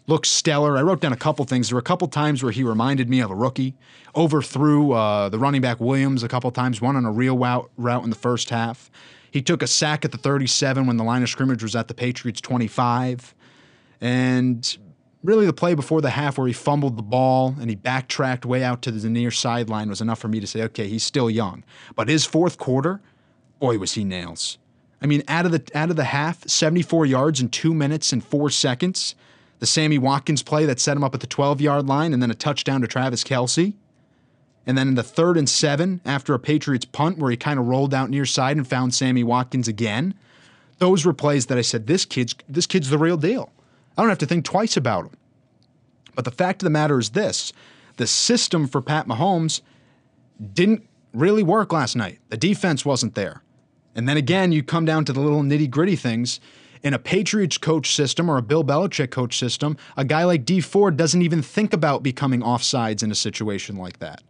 looks 0.08 0.30
stellar. 0.30 0.78
I 0.78 0.82
wrote 0.82 1.02
down 1.02 1.14
a 1.14 1.18
couple 1.18 1.46
things. 1.46 1.70
There 1.70 1.76
were 1.76 1.82
a 1.82 1.84
couple 1.84 2.08
times 2.08 2.44
where 2.44 2.52
he 2.52 2.64
reminded 2.64 3.10
me 3.10 3.20
of 3.20 3.30
a 3.30 3.36
rookie. 3.36 3.76
Overthrew 4.16 4.94
uh, 4.94 5.30
the 5.30 5.40
running 5.40 5.62
back 5.62 5.80
Williams 5.80 6.24
a 6.24 6.28
couple 6.28 6.50
times, 6.52 6.82
one 6.82 6.96
on 6.96 7.06
a 7.06 7.12
real 7.12 7.38
route, 7.38 7.70
route 7.78 8.04
in 8.04 8.10
the 8.10 8.16
first 8.16 8.50
half. 8.50 8.90
He 9.32 9.42
took 9.42 9.64
a 9.64 9.68
sack 9.68 10.06
at 10.06 10.12
the 10.12 10.18
37 10.18 10.86
when 10.86 10.98
the 10.98 11.04
line 11.04 11.24
of 11.24 11.30
scrimmage 11.30 11.64
was 11.64 11.76
at 11.76 11.88
the 11.88 11.94
Patriots 11.94 12.40
25. 12.40 13.34
And 14.00 14.78
really, 15.24 15.46
the 15.46 15.54
play 15.54 15.74
before 15.74 16.02
the 16.02 16.12
half 16.12 16.38
where 16.38 16.48
he 16.48 16.54
fumbled 16.54 16.98
the 16.98 17.04
ball 17.04 17.56
and 17.60 17.70
he 17.70 17.76
backtracked 17.76 18.46
way 18.46 18.64
out 18.64 18.82
to 18.84 18.92
the 18.92 19.10
near 19.10 19.32
sideline 19.32 19.90
was 19.90 20.02
enough 20.02 20.20
for 20.20 20.28
me 20.28 20.40
to 20.40 20.48
say, 20.48 20.62
okay, 20.64 20.88
he's 20.88 21.04
still 21.04 21.30
young. 21.30 21.64
But 21.96 22.10
his 22.10 22.26
fourth 22.26 22.58
quarter, 22.58 23.02
boy, 23.60 23.80
was 23.80 23.94
he 23.94 24.04
nails. 24.04 24.60
I 25.04 25.06
mean, 25.06 25.22
out 25.28 25.46
of 25.46 25.52
the 25.52 25.64
out 25.76 25.90
of 25.90 25.98
the 25.98 26.06
half, 26.06 26.48
74 26.48 27.06
yards 27.06 27.42
in 27.42 27.50
two 27.50 27.74
minutes 27.74 28.14
and 28.14 28.24
four 28.24 28.50
seconds 28.50 29.16
the 29.64 29.68
Sammy 29.68 29.98
Watkins 29.98 30.44
play 30.44 30.66
that 30.66 30.82
set 30.82 30.98
him 30.98 31.06
up 31.06 31.14
at 31.14 31.22
the 31.22 31.28
12 31.28 31.62
yard 31.62 31.88
line, 31.88 32.12
and 32.12 32.22
then 32.22 32.30
a 32.30 32.36
touchdown 32.36 32.82
to 32.82 32.88
Travis 32.88 33.24
Kelce. 33.24 33.74
And 34.68 34.78
then 34.78 34.90
in 34.90 34.96
the 34.96 35.04
third 35.04 35.38
and 35.38 35.48
seven, 35.48 36.02
after 36.04 36.34
a 36.34 36.40
Patriots 36.40 36.84
punt 36.84 37.18
where 37.18 37.32
he 37.32 37.38
kind 37.38 37.58
of 37.58 37.68
rolled 37.68 37.94
out 37.94 38.10
near 38.10 38.26
side 38.26 38.58
and 38.58 38.68
found 38.68 38.94
Sammy 38.94 39.24
Watkins 39.24 39.70
again, 39.70 40.16
those 40.80 41.06
were 41.06 41.14
plays 41.14 41.46
that 41.46 41.58
I 41.58 41.62
said, 41.62 41.88
this 41.88 42.04
kid's, 42.04 42.36
this 42.50 42.68
kid's 42.68 42.90
the 42.90 42.98
real 42.98 43.16
deal. 43.16 43.54
I 43.98 44.02
don't 44.02 44.10
have 44.10 44.18
to 44.18 44.26
think 44.26 44.44
twice 44.44 44.76
about 44.76 45.06
him. 45.06 45.12
But 46.14 46.26
the 46.26 46.32
fact 46.32 46.62
of 46.62 46.66
the 46.66 46.70
matter 46.70 47.00
is 47.00 47.12
this 47.12 47.54
the 47.96 48.06
system 48.06 48.68
for 48.68 48.82
Pat 48.82 49.08
Mahomes 49.08 49.62
didn't 50.54 50.86
really 51.14 51.44
work 51.44 51.72
last 51.72 51.96
night. 51.96 52.20
The 52.28 52.36
defense 52.36 52.84
wasn't 52.84 53.16
there. 53.16 53.44
And 53.96 54.08
then 54.08 54.18
again, 54.18 54.52
you 54.52 54.64
come 54.64 54.86
down 54.86 55.06
to 55.06 55.14
the 55.14 55.20
little 55.20 55.42
nitty 55.42 55.70
gritty 55.70 55.96
things 55.96 56.40
in 56.84 56.94
a 56.94 57.00
Patriots 57.00 57.58
coach 57.58 57.96
system 57.96 58.30
or 58.30 58.38
a 58.38 58.42
Bill 58.42 58.64
Belichick 58.64 59.10
coach 59.10 59.38
system, 59.38 59.78
a 59.96 60.04
guy 60.04 60.26
like 60.26 60.44
Dee 60.44 60.60
Ford 60.60 60.98
doesn't 60.98 61.22
even 61.22 61.42
think 61.42 61.74
about 61.74 62.04
becoming 62.04 62.42
offsides 62.42 63.02
in 63.02 63.10
a 63.10 63.16
situation 63.16 63.78
like 63.78 64.00
that 64.00 64.22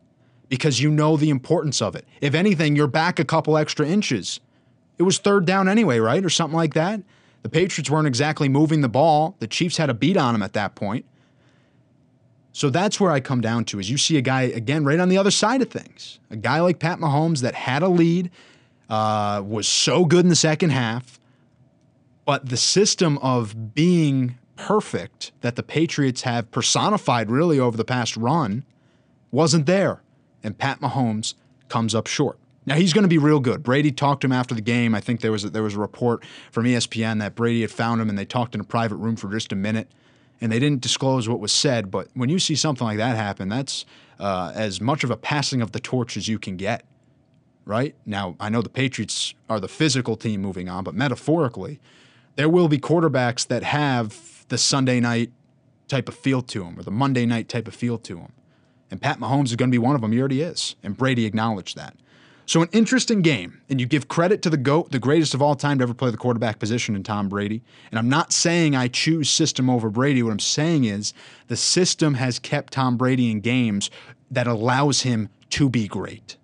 because 0.49 0.79
you 0.79 0.91
know 0.91 1.17
the 1.17 1.31
importance 1.31 1.81
of 1.81 1.95
it. 1.95 2.05
If 2.21 2.35
anything, 2.35 2.75
you're 2.75 2.87
back 2.87 3.17
a 3.17 3.25
couple 3.25 3.57
extra 3.57 3.87
inches. 3.87 4.39
It 4.99 5.03
was 5.03 5.17
third 5.17 5.45
down 5.45 5.67
anyway, 5.67 5.97
right? 5.97 6.23
Or 6.23 6.29
something 6.29 6.55
like 6.55 6.75
that. 6.75 7.01
The 7.41 7.49
Patriots 7.49 7.89
weren't 7.89 8.07
exactly 8.07 8.47
moving 8.47 8.81
the 8.81 8.89
ball. 8.89 9.35
The 9.39 9.47
Chiefs 9.47 9.77
had 9.77 9.89
a 9.89 9.93
beat 9.95 10.15
on 10.15 10.33
them 10.33 10.43
at 10.43 10.53
that 10.53 10.75
point. 10.75 11.05
So 12.51 12.69
that's 12.69 12.99
where 12.99 13.11
I 13.11 13.19
come 13.19 13.41
down 13.41 13.65
to 13.65 13.79
is 13.79 13.89
you 13.89 13.97
see 13.97 14.15
a 14.15 14.21
guy 14.21 14.43
again 14.43 14.85
right 14.85 14.99
on 14.99 15.09
the 15.09 15.17
other 15.17 15.31
side 15.31 15.63
of 15.63 15.71
things. 15.71 16.19
A 16.29 16.35
guy 16.35 16.61
like 16.61 16.77
Pat 16.77 16.99
Mahomes 16.99 17.41
that 17.41 17.55
had 17.55 17.81
a 17.81 17.87
lead, 17.89 18.29
uh, 18.93 19.41
was 19.41 19.67
so 19.67 20.05
good 20.05 20.23
in 20.23 20.29
the 20.29 20.35
second 20.35 20.69
half, 20.69 21.19
but 22.25 22.49
the 22.49 22.57
system 22.57 23.17
of 23.23 23.73
being 23.73 24.37
perfect 24.55 25.31
that 25.41 25.55
the 25.55 25.63
Patriots 25.63 26.21
have 26.21 26.51
personified 26.51 27.31
really 27.31 27.59
over 27.59 27.75
the 27.75 27.85
past 27.85 28.15
run 28.15 28.63
wasn't 29.31 29.65
there. 29.65 30.03
And 30.43 30.55
Pat 30.55 30.79
Mahomes 30.79 31.33
comes 31.69 31.95
up 31.95 32.05
short. 32.05 32.37
Now 32.67 32.75
he's 32.75 32.93
going 32.93 33.01
to 33.01 33.09
be 33.09 33.17
real 33.17 33.39
good. 33.39 33.63
Brady 33.63 33.91
talked 33.91 34.21
to 34.21 34.25
him 34.25 34.31
after 34.31 34.53
the 34.53 34.61
game. 34.61 34.93
I 34.93 35.01
think 35.01 35.21
there 35.21 35.31
was 35.31 35.43
a, 35.43 35.49
there 35.49 35.63
was 35.63 35.73
a 35.73 35.79
report 35.79 36.23
from 36.51 36.65
ESPN 36.65 37.17
that 37.17 37.33
Brady 37.33 37.61
had 37.61 37.71
found 37.71 37.99
him 37.99 38.09
and 38.09 38.17
they 38.17 38.25
talked 38.25 38.53
in 38.53 38.61
a 38.61 38.63
private 38.63 38.97
room 38.97 39.15
for 39.15 39.31
just 39.31 39.51
a 39.51 39.55
minute, 39.55 39.87
and 40.39 40.51
they 40.51 40.59
didn't 40.59 40.81
disclose 40.81 41.27
what 41.27 41.39
was 41.39 41.51
said. 41.51 41.89
But 41.89 42.09
when 42.13 42.29
you 42.29 42.37
see 42.37 42.53
something 42.53 42.85
like 42.85 42.97
that 42.97 43.15
happen, 43.15 43.49
that's 43.49 43.85
uh, 44.19 44.51
as 44.53 44.79
much 44.79 45.03
of 45.03 45.09
a 45.09 45.17
passing 45.17 45.63
of 45.63 45.71
the 45.71 45.79
torch 45.79 46.15
as 46.15 46.27
you 46.27 46.37
can 46.37 46.57
get. 46.57 46.85
Right 47.65 47.95
now, 48.05 48.35
I 48.39 48.49
know 48.49 48.61
the 48.61 48.69
Patriots 48.69 49.33
are 49.49 49.59
the 49.59 49.69
physical 49.69 50.17
team 50.17 50.41
moving 50.41 50.67
on, 50.67 50.83
but 50.83 50.95
metaphorically, 50.95 51.79
there 52.35 52.49
will 52.49 52.67
be 52.67 52.77
quarterbacks 52.77 53.47
that 53.47 53.63
have 53.63 54.45
the 54.49 54.57
Sunday 54.57 54.99
night 54.99 55.31
type 55.87 56.09
of 56.09 56.15
feel 56.15 56.41
to 56.41 56.63
them 56.63 56.77
or 56.77 56.83
the 56.83 56.91
Monday 56.91 57.25
night 57.25 57.47
type 57.47 57.67
of 57.67 57.75
feel 57.75 57.97
to 57.99 58.15
them. 58.15 58.33
And 58.91 59.01
Pat 59.01 59.19
Mahomes 59.19 59.45
is 59.45 59.55
going 59.55 59.69
to 59.69 59.75
be 59.75 59.79
one 59.79 59.95
of 59.95 60.01
them. 60.01 60.11
He 60.11 60.19
already 60.19 60.41
is. 60.41 60.75
And 60.83 60.97
Brady 60.97 61.25
acknowledged 61.25 61.75
that. 61.77 61.95
So, 62.45 62.61
an 62.61 62.69
interesting 62.73 63.21
game. 63.21 63.61
And 63.69 63.79
you 63.79 63.87
give 63.87 64.09
credit 64.09 64.41
to 64.41 64.49
the 64.49 64.57
GOAT, 64.57 64.91
the 64.91 64.99
greatest 64.99 65.33
of 65.33 65.41
all 65.41 65.55
time 65.55 65.79
to 65.79 65.83
ever 65.83 65.93
play 65.93 66.11
the 66.11 66.17
quarterback 66.17 66.59
position 66.59 66.95
in 66.95 67.03
Tom 67.03 67.29
Brady. 67.29 67.63
And 67.89 67.97
I'm 67.97 68.09
not 68.09 68.33
saying 68.33 68.75
I 68.75 68.89
choose 68.89 69.29
system 69.29 69.69
over 69.69 69.89
Brady. 69.89 70.21
What 70.21 70.31
I'm 70.31 70.39
saying 70.39 70.83
is 70.83 71.13
the 71.47 71.55
system 71.55 72.15
has 72.15 72.39
kept 72.39 72.73
Tom 72.73 72.97
Brady 72.97 73.31
in 73.31 73.39
games 73.39 73.89
that 74.29 74.47
allows 74.47 75.01
him 75.01 75.29
to 75.51 75.69
be 75.69 75.87
great. 75.87 76.35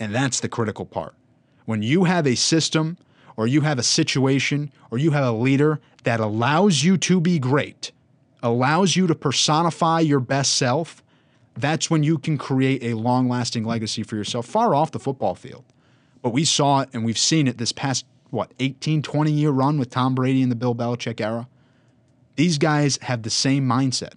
And 0.00 0.14
that's 0.14 0.40
the 0.40 0.48
critical 0.48 0.86
part. 0.86 1.14
When 1.64 1.82
you 1.82 2.04
have 2.04 2.26
a 2.26 2.34
system 2.34 2.96
or 3.36 3.46
you 3.46 3.60
have 3.62 3.78
a 3.78 3.82
situation 3.82 4.72
or 4.90 4.98
you 4.98 5.10
have 5.10 5.24
a 5.24 5.32
leader 5.32 5.80
that 6.04 6.20
allows 6.20 6.82
you 6.82 6.96
to 6.98 7.20
be 7.20 7.38
great, 7.38 7.92
allows 8.42 8.96
you 8.96 9.06
to 9.06 9.14
personify 9.14 10.00
your 10.00 10.20
best 10.20 10.54
self, 10.54 11.02
that's 11.56 11.90
when 11.90 12.02
you 12.02 12.18
can 12.18 12.38
create 12.38 12.82
a 12.82 12.94
long 12.94 13.28
lasting 13.28 13.64
legacy 13.64 14.02
for 14.02 14.16
yourself 14.16 14.46
far 14.46 14.74
off 14.74 14.92
the 14.92 14.98
football 14.98 15.34
field. 15.34 15.64
But 16.22 16.30
we 16.30 16.44
saw 16.44 16.80
it 16.80 16.88
and 16.92 17.04
we've 17.04 17.18
seen 17.18 17.48
it 17.48 17.58
this 17.58 17.72
past, 17.72 18.06
what, 18.30 18.52
18, 18.60 19.02
20 19.02 19.30
year 19.30 19.50
run 19.50 19.78
with 19.78 19.90
Tom 19.90 20.14
Brady 20.14 20.42
and 20.42 20.50
the 20.50 20.56
Bill 20.56 20.74
Belichick 20.74 21.20
era. 21.20 21.48
These 22.36 22.58
guys 22.58 22.98
have 23.02 23.22
the 23.22 23.30
same 23.30 23.68
mindset, 23.68 24.12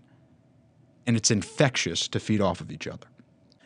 and 1.07 1.17
it's 1.17 1.31
infectious 1.31 2.07
to 2.09 2.19
feed 2.19 2.39
off 2.39 2.61
of 2.61 2.71
each 2.71 2.85
other. 2.85 3.07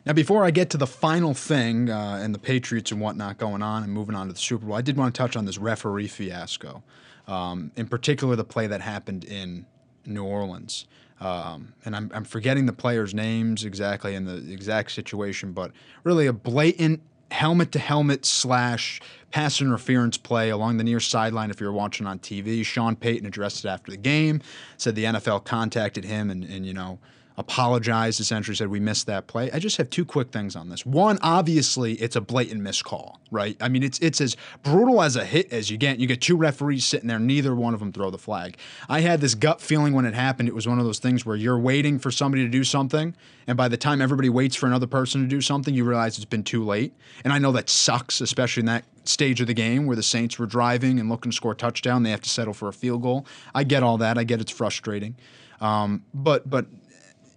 Now, 0.05 0.13
before 0.13 0.45
I 0.45 0.51
get 0.51 0.69
to 0.69 0.77
the 0.77 0.85
final 0.85 1.33
thing 1.33 1.89
uh, 1.89 2.19
and 2.21 2.33
the 2.33 2.39
Patriots 2.39 2.91
and 2.91 3.01
whatnot 3.01 3.39
going 3.39 3.63
on 3.63 3.83
and 3.83 3.91
moving 3.91 4.13
on 4.13 4.27
to 4.27 4.33
the 4.33 4.39
Super 4.39 4.67
Bowl, 4.67 4.75
I 4.75 4.81
did 4.81 4.97
want 4.97 5.15
to 5.15 5.17
touch 5.17 5.35
on 5.35 5.45
this 5.45 5.57
referee 5.57 6.07
fiasco. 6.07 6.83
Um, 7.27 7.71
in 7.75 7.87
particular, 7.87 8.35
the 8.35 8.43
play 8.43 8.67
that 8.67 8.81
happened 8.81 9.23
in 9.23 9.65
New 10.05 10.23
Orleans. 10.23 10.85
Um, 11.19 11.73
and 11.85 11.95
I'm, 11.95 12.11
I'm 12.13 12.23
forgetting 12.23 12.67
the 12.67 12.73
players' 12.73 13.15
names 13.15 13.65
exactly 13.65 14.13
in 14.13 14.25
the 14.25 14.51
exact 14.53 14.91
situation, 14.91 15.53
but 15.53 15.71
really 16.03 16.27
a 16.27 16.33
blatant 16.33 17.01
helmet 17.31 17.71
to 17.71 17.79
helmet 17.79 18.25
slash 18.25 19.01
pass 19.31 19.59
interference 19.59 20.17
play 20.17 20.49
along 20.49 20.77
the 20.77 20.83
near 20.83 20.99
sideline 20.99 21.49
if 21.49 21.59
you're 21.59 21.71
watching 21.71 22.05
on 22.05 22.19
TV. 22.19 22.63
Sean 22.63 22.95
Payton 22.95 23.25
addressed 23.25 23.65
it 23.65 23.69
after 23.69 23.91
the 23.91 23.97
game, 23.97 24.41
said 24.77 24.93
the 24.93 25.05
NFL 25.05 25.45
contacted 25.45 26.05
him 26.05 26.29
and, 26.29 26.43
and 26.43 26.63
you 26.65 26.73
know, 26.73 26.99
apologized, 27.38 28.19
essentially 28.19 28.56
said 28.56 28.69
we 28.69 28.80
missed 28.80 29.08
that 29.08 29.28
play. 29.28 29.52
I 29.52 29.60
just 29.60 29.78
have 29.78 29.89
two 29.89 30.06
quick 30.06 30.32
things 30.32 30.56
on 30.56 30.69
this. 30.69 30.86
One, 30.86 31.19
obviously, 31.21 31.93
it's 31.93 32.15
a 32.15 32.21
blatant 32.21 32.62
miscall, 32.62 33.19
right? 33.32 33.58
I 33.60 33.67
mean, 33.67 33.84
it's 33.84 34.00
it's 34.00 34.21
as 34.21 34.38
brutal 34.63 35.02
as 35.02 35.15
a 35.15 35.26
hit 35.26 35.52
as 35.52 35.69
you 35.69 35.78
get. 35.78 36.00
You 36.00 36.08
get 36.08 36.21
two 36.21 36.38
referees 36.38 36.86
sitting 36.86 37.08
there, 37.08 37.19
neither 37.19 37.56
one 37.56 37.74
of 37.74 37.80
them 37.80 37.91
throw 37.91 38.10
the 38.10 38.17
flag. 38.17 38.58
I 38.88 39.02
had 39.02 39.21
this 39.21 39.36
gut 39.36 39.62
feeling 39.62 39.93
when 39.93 40.06
it 40.06 40.13
happened. 40.13 40.48
It 40.48 40.56
was 40.56 40.67
one 40.67 40.80
of 40.80 40.86
those 40.86 41.00
things 41.00 41.26
where 41.26 41.36
you're 41.36 41.60
waiting 41.60 42.00
for 42.00 42.12
somebody 42.12 42.43
to 42.43 42.50
do 42.50 42.63
something, 42.63 43.15
and 43.48 43.58
by 43.58 43.67
the 43.67 43.78
time 43.78 44.02
everybody 44.02 44.30
waits 44.30 44.56
for 44.56 44.67
another 44.67 44.88
person 44.88 45.21
to 45.21 45.28
do 45.28 45.41
something, 45.41 45.74
you 45.74 45.84
realize 45.84 46.17
it's 46.17 46.26
been 46.26 46.43
too 46.43 46.63
late. 46.63 46.93
And 47.24 47.34
I 47.34 47.39
know 47.39 47.52
that 47.52 47.69
sucks, 47.69 48.21
especially 48.21 48.62
in 48.62 48.67
that 48.67 48.86
stage 49.04 49.41
of 49.41 49.48
the 49.48 49.54
game 49.54 49.86
where 49.86 49.95
the 49.95 50.04
Saints 50.04 50.39
were 50.39 50.45
driving 50.45 51.00
and 51.00 51.10
looking 51.10 51.32
to 51.32 51.36
score 51.36 51.52
a 51.52 51.56
touchdown. 51.56 52.04
They 52.04 52.12
have 52.12 52.21
to 52.21 52.30
settle 52.30 52.54
for 52.54 52.67
a 52.67 52.74
field 52.74 53.02
goal. 53.02 53.26
I 53.54 53.63
get 53.63 53.84
all 53.84 53.98
that. 54.00 54.17
I 54.17 54.24
get 54.24 54.41
it's 54.41 54.52
frustrating. 54.52 55.15
Um, 55.62 56.04
but 56.13 56.50
but 56.50 56.65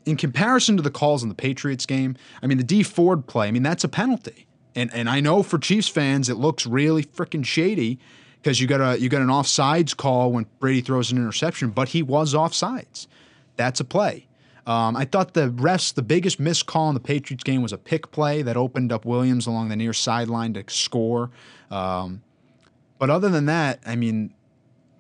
in 0.09 0.17
comparison 0.17 0.77
to 0.77 0.83
the 0.83 0.91
calls 0.91 1.23
in 1.23 1.29
the 1.29 1.35
Patriots 1.35 1.87
game, 1.87 2.17
I 2.43 2.47
mean, 2.47 2.59
the 2.59 2.65
Dee 2.65 2.83
Ford 2.83 3.27
play, 3.27 3.49
I 3.49 3.51
mean, 3.51 3.63
that's 3.63 3.85
a 3.85 3.89
penalty. 3.89 4.47
And 4.75 4.93
and 4.95 5.09
I 5.09 5.21
know 5.21 5.43
for 5.43 5.59
Chiefs 5.59 5.89
fans, 5.89 6.29
it 6.29 6.37
looks 6.37 6.67
really 6.67 7.05
freaking 7.05 7.45
shady 7.45 7.99
because 8.41 8.61
you 8.61 8.67
got 8.67 8.81
a 8.81 9.01
you 9.01 9.09
got 9.09 9.23
an 9.23 9.29
offsides 9.29 9.97
call 9.97 10.33
when 10.33 10.47
Brady 10.61 10.81
throws 10.81 11.11
an 11.11 11.19
interception, 11.19 11.71
but 11.71 11.89
he 11.89 12.03
was 12.03 12.35
offsides. 12.35 13.07
That's 13.57 13.81
a 13.81 13.85
play. 13.85 14.27
Um, 14.67 14.97
I 14.97 15.07
thought 15.07 15.33
the 15.33 15.49
refs, 15.49 15.95
the 15.95 16.03
biggest 16.03 16.39
missed 16.39 16.67
call 16.67 16.89
in 16.89 16.95
the 16.95 17.01
Patriots 17.01 17.43
game 17.43 17.63
was 17.63 17.73
a 17.73 17.79
pick 17.79 18.11
play 18.11 18.43
that 18.43 18.57
opened 18.57 18.93
up 18.93 19.07
Williams 19.07 19.47
along 19.47 19.71
the 19.71 19.77
near 19.77 19.95
sideline 19.95 20.53
to 20.55 20.65
score. 20.69 21.31
Um, 21.71 22.23
but 22.99 23.09
other 23.09 23.31
than 23.31 23.47
that, 23.47 23.81
I 23.87 23.97
mean, 23.97 24.35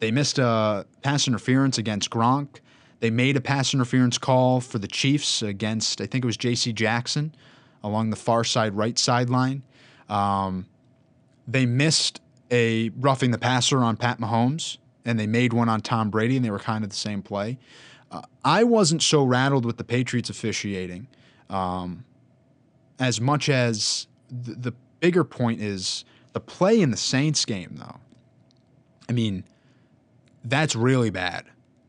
they 0.00 0.10
missed 0.10 0.38
a 0.38 0.86
pass 1.02 1.28
interference 1.28 1.76
against 1.76 2.08
Gronk. 2.08 2.60
They 3.00 3.10
made 3.10 3.36
a 3.36 3.40
pass 3.40 3.72
interference 3.72 4.18
call 4.18 4.60
for 4.60 4.78
the 4.78 4.88
Chiefs 4.88 5.42
against, 5.42 6.00
I 6.00 6.06
think 6.06 6.24
it 6.24 6.26
was 6.26 6.36
J.C. 6.36 6.72
Jackson 6.72 7.34
along 7.82 8.10
the 8.10 8.16
far 8.16 8.44
side 8.44 8.74
right 8.74 8.98
sideline. 8.98 9.62
Um, 10.08 10.66
they 11.46 11.64
missed 11.64 12.20
a 12.50 12.90
roughing 12.90 13.30
the 13.30 13.38
passer 13.38 13.78
on 13.78 13.96
Pat 13.96 14.18
Mahomes, 14.18 14.78
and 15.04 15.18
they 15.18 15.26
made 15.26 15.52
one 15.52 15.68
on 15.68 15.80
Tom 15.80 16.10
Brady, 16.10 16.36
and 16.36 16.44
they 16.44 16.50
were 16.50 16.58
kind 16.58 16.82
of 16.82 16.90
the 16.90 16.96
same 16.96 17.22
play. 17.22 17.58
Uh, 18.10 18.22
I 18.44 18.64
wasn't 18.64 19.02
so 19.02 19.22
rattled 19.22 19.64
with 19.64 19.76
the 19.76 19.84
Patriots 19.84 20.30
officiating 20.30 21.08
um, 21.50 22.04
as 22.98 23.20
much 23.20 23.48
as 23.48 24.06
the, 24.30 24.54
the 24.54 24.72
bigger 25.00 25.24
point 25.24 25.60
is 25.60 26.04
the 26.32 26.40
play 26.40 26.80
in 26.80 26.90
the 26.90 26.96
Saints 26.96 27.44
game, 27.44 27.76
though. 27.78 28.00
I 29.08 29.12
mean, 29.12 29.44
that's 30.44 30.74
really 30.74 31.10
bad. 31.10 31.44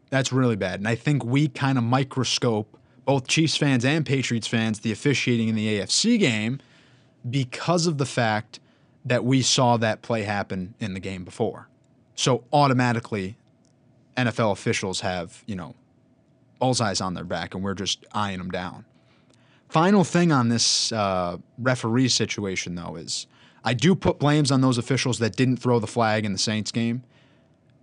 That's 0.10 0.32
really 0.32 0.56
bad. 0.56 0.80
And 0.80 0.88
I 0.88 0.96
think 0.96 1.24
we 1.24 1.48
kind 1.48 1.78
of 1.78 1.84
microscope, 1.84 2.78
both 3.06 3.28
Chiefs 3.28 3.56
fans 3.56 3.86
and 3.86 4.06
Patriots 4.06 4.48
fans, 4.48 4.80
the 4.80 4.92
officiating 4.92 5.50
in 5.50 5.56
the 5.56 5.80
AFC 5.80 6.20
game 6.20 6.60
because 7.30 7.88
of 7.88 7.98
the 7.98 8.06
fact 8.06 8.60
that 9.06 9.24
we 9.24 9.42
saw 9.42 9.78
that 9.78 10.02
play 10.02 10.24
happen 10.24 10.74
in 10.80 10.94
the 10.94 11.00
game 11.00 11.24
before. 11.24 11.68
So 12.16 12.44
automatically, 12.52 13.38
NFL 14.18 14.52
officials 14.52 15.02
have, 15.02 15.44
you 15.46 15.56
know, 15.56 15.76
bullseyes 16.60 17.00
on 17.00 17.14
their 17.14 17.24
back 17.24 17.56
and 17.56 17.64
we're 17.64 17.74
just 17.74 18.06
eyeing 18.12 18.38
them 18.38 18.52
down. 18.52 18.86
Final 19.70 20.04
thing 20.04 20.32
on 20.32 20.50
this 20.50 20.92
uh, 20.92 21.38
referee 21.58 22.10
situation, 22.10 22.76
though, 22.76 22.96
is 22.96 23.28
I 23.64 23.74
do 23.74 23.96
put 23.96 24.20
blames 24.20 24.52
on 24.52 24.62
those 24.62 24.78
officials 24.78 25.20
that 25.20 25.36
didn't 25.36 25.58
throw 25.58 25.80
the 25.80 25.88
flag 25.88 26.26
in 26.26 26.34
the 26.34 26.40
Saints 26.40 26.72
game. 26.72 27.04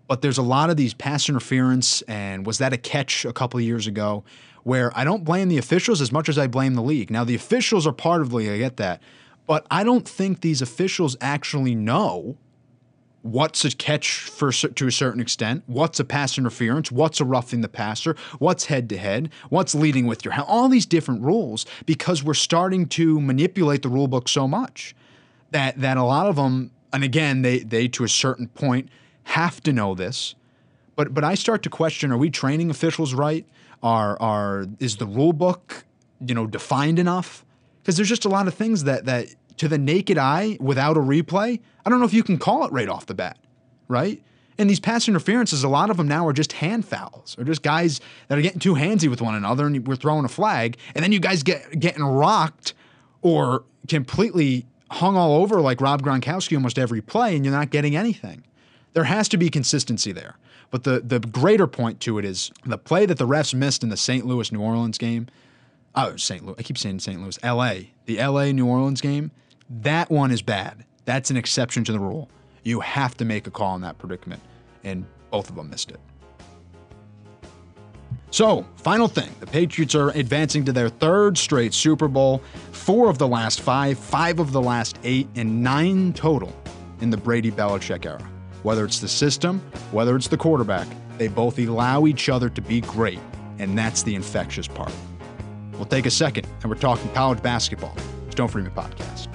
But 0.08 0.22
there's 0.22 0.38
a 0.38 0.42
lot 0.42 0.70
of 0.70 0.76
these 0.76 0.94
pass 0.94 1.28
interference, 1.28 2.02
and 2.02 2.46
was 2.46 2.58
that 2.58 2.72
a 2.72 2.76
catch 2.76 3.24
a 3.24 3.32
couple 3.32 3.58
of 3.58 3.64
years 3.64 3.86
ago? 3.86 4.24
Where 4.62 4.96
I 4.96 5.04
don't 5.04 5.24
blame 5.24 5.48
the 5.48 5.58
officials 5.58 6.00
as 6.00 6.10
much 6.10 6.28
as 6.28 6.38
I 6.38 6.46
blame 6.46 6.74
the 6.74 6.82
league. 6.82 7.10
Now, 7.10 7.24
the 7.24 7.34
officials 7.34 7.86
are 7.86 7.92
part 7.92 8.20
of 8.20 8.30
the 8.30 8.36
league, 8.36 8.50
I 8.50 8.58
get 8.58 8.76
that. 8.78 9.00
But 9.46 9.66
I 9.70 9.84
don't 9.84 10.08
think 10.08 10.40
these 10.40 10.60
officials 10.60 11.16
actually 11.20 11.74
know 11.74 12.36
what's 13.26 13.64
a 13.64 13.70
catch 13.70 14.20
for 14.20 14.52
to 14.52 14.86
a 14.86 14.92
certain 14.92 15.20
extent, 15.20 15.64
what's 15.66 15.98
a 15.98 16.04
pass 16.04 16.38
interference, 16.38 16.92
what's 16.92 17.20
a 17.20 17.24
roughing 17.24 17.60
the 17.60 17.68
passer, 17.68 18.16
what's 18.38 18.66
head 18.66 18.88
to 18.90 18.96
head, 18.96 19.30
what's 19.48 19.74
leading 19.74 20.06
with 20.06 20.24
your 20.24 20.32
hand, 20.32 20.46
all 20.48 20.68
these 20.68 20.86
different 20.86 21.22
rules 21.22 21.66
because 21.86 22.22
we're 22.22 22.34
starting 22.34 22.86
to 22.86 23.20
manipulate 23.20 23.82
the 23.82 23.88
rule 23.88 24.06
book 24.06 24.28
so 24.28 24.46
much 24.46 24.94
that 25.50 25.78
that 25.80 25.96
a 25.96 26.02
lot 26.02 26.26
of 26.26 26.36
them 26.36 26.70
and 26.92 27.02
again 27.02 27.42
they 27.42 27.60
they 27.60 27.88
to 27.88 28.04
a 28.04 28.08
certain 28.08 28.48
point 28.48 28.88
have 29.26 29.60
to 29.62 29.72
know 29.72 29.94
this. 29.94 30.34
But 30.94 31.12
but 31.12 31.24
I 31.24 31.34
start 31.34 31.62
to 31.64 31.70
question 31.70 32.10
are 32.10 32.16
we 32.16 32.30
training 32.30 32.70
officials 32.70 33.12
right? 33.12 33.46
Are 33.82 34.20
are 34.20 34.66
is 34.78 34.96
the 34.96 35.06
rule 35.06 35.32
book, 35.32 35.84
you 36.24 36.34
know, 36.34 36.46
defined 36.46 36.98
enough? 36.98 37.44
Because 37.82 37.96
there's 37.96 38.08
just 38.08 38.24
a 38.24 38.28
lot 38.28 38.48
of 38.48 38.54
things 38.54 38.84
that 38.84 39.04
that 39.04 39.28
to 39.58 39.68
the 39.68 39.78
naked 39.78 40.16
eye 40.16 40.56
without 40.60 40.96
a 40.96 41.00
replay, 41.00 41.60
I 41.84 41.90
don't 41.90 41.98
know 41.98 42.06
if 42.06 42.14
you 42.14 42.22
can 42.22 42.38
call 42.38 42.64
it 42.64 42.72
right 42.72 42.88
off 42.88 43.06
the 43.06 43.14
bat, 43.14 43.38
right? 43.88 44.22
And 44.58 44.70
these 44.70 44.80
pass 44.80 45.06
interferences, 45.06 45.64
a 45.64 45.68
lot 45.68 45.90
of 45.90 45.98
them 45.98 46.08
now 46.08 46.26
are 46.26 46.32
just 46.32 46.52
hand 46.52 46.86
fouls 46.86 47.36
or 47.38 47.44
just 47.44 47.62
guys 47.62 48.00
that 48.28 48.38
are 48.38 48.42
getting 48.42 48.60
too 48.60 48.74
handsy 48.74 49.08
with 49.08 49.20
one 49.20 49.34
another 49.34 49.66
and 49.66 49.86
we're 49.86 49.96
throwing 49.96 50.24
a 50.24 50.28
flag. 50.28 50.78
And 50.94 51.04
then 51.04 51.12
you 51.12 51.20
guys 51.20 51.42
get 51.42 51.78
getting 51.78 52.02
rocked 52.02 52.74
or 53.20 53.64
completely 53.88 54.66
hung 54.90 55.16
all 55.16 55.42
over 55.42 55.60
like 55.60 55.80
Rob 55.80 56.02
Gronkowski 56.02 56.56
almost 56.56 56.78
every 56.78 57.02
play 57.02 57.36
and 57.36 57.44
you're 57.44 57.54
not 57.54 57.70
getting 57.70 57.96
anything. 57.96 58.44
There 58.96 59.04
has 59.04 59.28
to 59.28 59.36
be 59.36 59.50
consistency 59.50 60.10
there. 60.10 60.38
But 60.70 60.84
the, 60.84 61.00
the 61.00 61.20
greater 61.20 61.66
point 61.66 62.00
to 62.00 62.16
it 62.16 62.24
is 62.24 62.50
the 62.64 62.78
play 62.78 63.04
that 63.04 63.18
the 63.18 63.26
refs 63.26 63.52
missed 63.52 63.82
in 63.82 63.90
the 63.90 63.96
St. 63.98 64.24
Louis 64.24 64.50
New 64.50 64.62
Orleans 64.62 64.96
game. 64.96 65.26
Oh, 65.94 66.16
St. 66.16 66.42
Louis. 66.42 66.54
I 66.58 66.62
keep 66.62 66.78
saying 66.78 67.00
St. 67.00 67.20
Louis. 67.20 67.38
LA. 67.44 67.90
The 68.06 68.16
LA 68.16 68.52
New 68.52 68.66
Orleans 68.66 69.02
game. 69.02 69.32
That 69.68 70.10
one 70.10 70.30
is 70.30 70.40
bad. 70.40 70.86
That's 71.04 71.30
an 71.30 71.36
exception 71.36 71.84
to 71.84 71.92
the 71.92 71.98
rule. 71.98 72.30
You 72.62 72.80
have 72.80 73.14
to 73.18 73.26
make 73.26 73.46
a 73.46 73.50
call 73.50 73.74
in 73.74 73.82
that 73.82 73.98
predicament. 73.98 74.40
And 74.82 75.04
both 75.30 75.50
of 75.50 75.56
them 75.56 75.68
missed 75.68 75.90
it. 75.90 76.00
So, 78.30 78.64
final 78.76 79.08
thing 79.08 79.28
the 79.40 79.46
Patriots 79.46 79.94
are 79.94 80.08
advancing 80.08 80.64
to 80.64 80.72
their 80.72 80.88
third 80.88 81.36
straight 81.36 81.74
Super 81.74 82.08
Bowl, 82.08 82.42
four 82.72 83.10
of 83.10 83.18
the 83.18 83.28
last 83.28 83.60
five, 83.60 83.98
five 83.98 84.40
of 84.40 84.52
the 84.52 84.62
last 84.62 84.98
eight, 85.04 85.28
and 85.36 85.62
nine 85.62 86.14
total 86.14 86.50
in 87.02 87.10
the 87.10 87.18
Brady 87.18 87.50
Belichick 87.50 88.06
era. 88.06 88.26
Whether 88.66 88.84
it's 88.84 88.98
the 88.98 89.06
system, 89.06 89.60
whether 89.92 90.16
it's 90.16 90.26
the 90.26 90.36
quarterback, 90.36 90.88
they 91.18 91.28
both 91.28 91.56
allow 91.56 92.04
each 92.06 92.28
other 92.28 92.50
to 92.50 92.60
be 92.60 92.80
great, 92.80 93.20
and 93.60 93.78
that's 93.78 94.02
the 94.02 94.12
infectious 94.12 94.66
part. 94.66 94.92
We'll 95.74 95.84
take 95.84 96.04
a 96.04 96.10
second, 96.10 96.48
and 96.62 96.68
we're 96.68 96.76
talking 96.76 97.08
college 97.12 97.40
basketball. 97.44 97.96
Stone 98.30 98.48
Freeman 98.48 98.72
Podcast. 98.72 99.28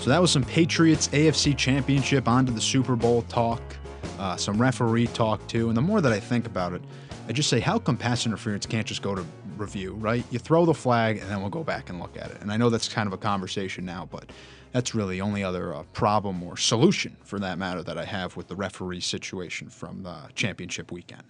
So 0.00 0.08
that 0.08 0.22
was 0.22 0.30
some 0.30 0.42
Patriots 0.42 1.08
AFC 1.08 1.54
Championship 1.54 2.28
onto 2.28 2.50
the 2.50 2.62
Super 2.62 2.96
Bowl 2.96 3.20
talk, 3.28 3.60
uh, 4.18 4.36
some 4.36 4.58
referee 4.58 5.08
talk 5.08 5.46
too. 5.48 5.68
And 5.68 5.76
the 5.76 5.82
more 5.82 6.00
that 6.00 6.14
I 6.14 6.18
think 6.18 6.46
about 6.46 6.72
it, 6.72 6.80
I 7.28 7.32
just 7.32 7.50
say, 7.50 7.60
how 7.60 7.78
come 7.78 7.98
pass 7.98 8.24
interference 8.24 8.64
can't 8.64 8.86
just 8.86 9.02
go 9.02 9.14
to 9.14 9.26
review, 9.58 9.94
right? 9.94 10.24
You 10.30 10.38
throw 10.38 10.64
the 10.64 10.74
flag 10.74 11.18
and 11.18 11.30
then 11.30 11.40
we'll 11.40 11.50
go 11.50 11.64
back 11.64 11.90
and 11.90 11.98
look 11.98 12.16
at 12.16 12.30
it. 12.30 12.38
And 12.40 12.52
I 12.52 12.56
know 12.56 12.70
that's 12.70 12.88
kind 12.88 13.06
of 13.06 13.12
a 13.12 13.18
conversation 13.18 13.84
now, 13.84 14.08
but 14.10 14.30
that's 14.72 14.94
really 14.94 15.16
the 15.16 15.22
only 15.22 15.42
other 15.42 15.74
uh, 15.74 15.84
problem 15.94 16.42
or 16.42 16.56
solution 16.56 17.16
for 17.24 17.38
that 17.38 17.58
matter 17.58 17.82
that 17.82 17.96
I 17.96 18.04
have 18.04 18.36
with 18.36 18.48
the 18.48 18.56
referee 18.56 19.00
situation 19.00 19.70
from 19.70 20.02
the 20.02 20.16
championship 20.34 20.92
weekend. 20.92 21.22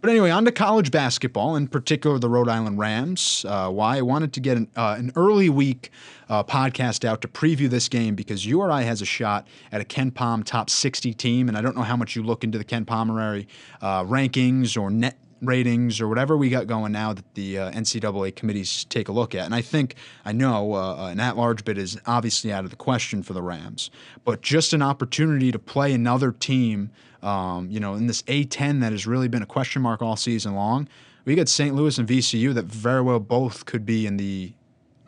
But 0.00 0.10
anyway, 0.10 0.30
on 0.30 0.44
to 0.44 0.52
college 0.52 0.90
basketball, 0.90 1.56
in 1.56 1.68
particular 1.68 2.18
the 2.18 2.28
Rhode 2.28 2.48
Island 2.48 2.78
Rams. 2.78 3.44
Uh, 3.48 3.70
why 3.70 3.98
I 3.98 4.02
wanted 4.02 4.32
to 4.34 4.40
get 4.40 4.56
an, 4.56 4.68
uh, 4.76 4.96
an 4.98 5.12
early 5.16 5.48
week 5.48 5.90
uh, 6.28 6.42
podcast 6.44 7.04
out 7.04 7.22
to 7.22 7.28
preview 7.28 7.70
this 7.70 7.88
game 7.88 8.14
because 8.14 8.44
URI 8.44 8.84
has 8.84 9.00
a 9.00 9.06
shot 9.06 9.46
at 9.72 9.80
a 9.80 9.84
KenPom 9.84 10.44
top 10.44 10.68
60 10.68 11.14
team, 11.14 11.48
and 11.48 11.56
I 11.56 11.60
don't 11.60 11.76
know 11.76 11.82
how 11.82 11.96
much 11.96 12.16
you 12.16 12.22
look 12.22 12.44
into 12.44 12.58
the 12.58 12.64
Ken 12.64 12.84
Pomeroy 12.84 13.46
uh, 13.80 14.04
rankings 14.04 14.80
or 14.80 14.90
net 14.90 15.16
ratings 15.40 16.00
or 16.00 16.08
whatever 16.08 16.36
we 16.36 16.48
got 16.48 16.66
going 16.66 16.92
now 16.92 17.12
that 17.12 17.34
the 17.34 17.58
uh, 17.58 17.70
NCAA 17.72 18.34
committees 18.34 18.84
take 18.84 19.08
a 19.08 19.12
look 19.12 19.34
at. 19.34 19.46
And 19.46 19.54
I 19.54 19.62
think, 19.62 19.94
I 20.24 20.32
know 20.32 20.74
uh, 20.74 21.08
an 21.10 21.20
at 21.20 21.36
large 21.36 21.64
bid 21.64 21.78
is 21.78 21.98
obviously 22.06 22.52
out 22.52 22.64
of 22.64 22.70
the 22.70 22.76
question 22.76 23.22
for 23.22 23.32
the 23.32 23.42
Rams, 23.42 23.90
but 24.24 24.42
just 24.42 24.72
an 24.72 24.82
opportunity 24.82 25.50
to 25.52 25.58
play 25.58 25.92
another 25.92 26.32
team, 26.32 26.90
um, 27.22 27.70
you 27.70 27.80
know, 27.80 27.94
in 27.94 28.06
this 28.06 28.22
A10 28.22 28.80
that 28.80 28.92
has 28.92 29.06
really 29.06 29.28
been 29.28 29.42
a 29.42 29.46
question 29.46 29.82
mark 29.82 30.02
all 30.02 30.16
season 30.16 30.54
long. 30.54 30.88
We 31.24 31.34
got 31.34 31.48
St. 31.48 31.74
Louis 31.74 31.98
and 31.98 32.08
VCU 32.08 32.54
that 32.54 32.64
very 32.64 33.02
well 33.02 33.20
both 33.20 33.66
could 33.66 33.84
be 33.84 34.06
in 34.06 34.16
the 34.16 34.52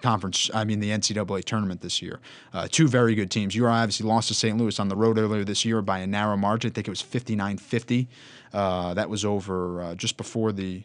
conference, 0.03 0.51
I 0.53 0.65
mean, 0.65 0.81
the 0.81 0.91
NCAA 0.91 1.45
tournament 1.45 1.81
this 1.81 2.03
year. 2.03 2.21
Uh, 2.53 2.69
two 2.71 2.89
very 2.89 3.15
good 3.15 3.31
teams. 3.31 3.55
URI 3.55 3.73
obviously 3.73 4.07
lost 4.07 4.29
to 4.29 4.35
St. 4.35 4.57
Louis 4.59 4.79
on 4.79 4.89
the 4.89 4.97
road 4.97 5.19
earlier 5.19 5.45
this 5.45 5.65
year 5.65 5.81
by 5.81 6.01
a 6.01 6.07
narrow 6.07 6.37
margin. 6.37 6.71
I 6.71 6.75
think 6.75 6.89
it 6.89 6.91
was 6.91 7.01
59 7.01 7.59
50. 7.59 8.09
Uh, 8.53 8.95
that 8.95 9.09
was 9.09 9.25
over 9.25 9.81
uh, 9.81 9.95
just 9.95 10.17
before 10.17 10.53
the, 10.53 10.83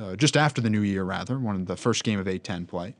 uh, 0.00 0.16
just 0.16 0.36
after 0.36 0.60
the 0.60 0.70
new 0.70 0.80
year, 0.80 1.04
rather, 1.04 1.38
one 1.38 1.54
of 1.54 1.66
the 1.66 1.76
first 1.76 2.02
game 2.02 2.18
of 2.18 2.26
A10 2.26 2.66
play. 2.66 2.94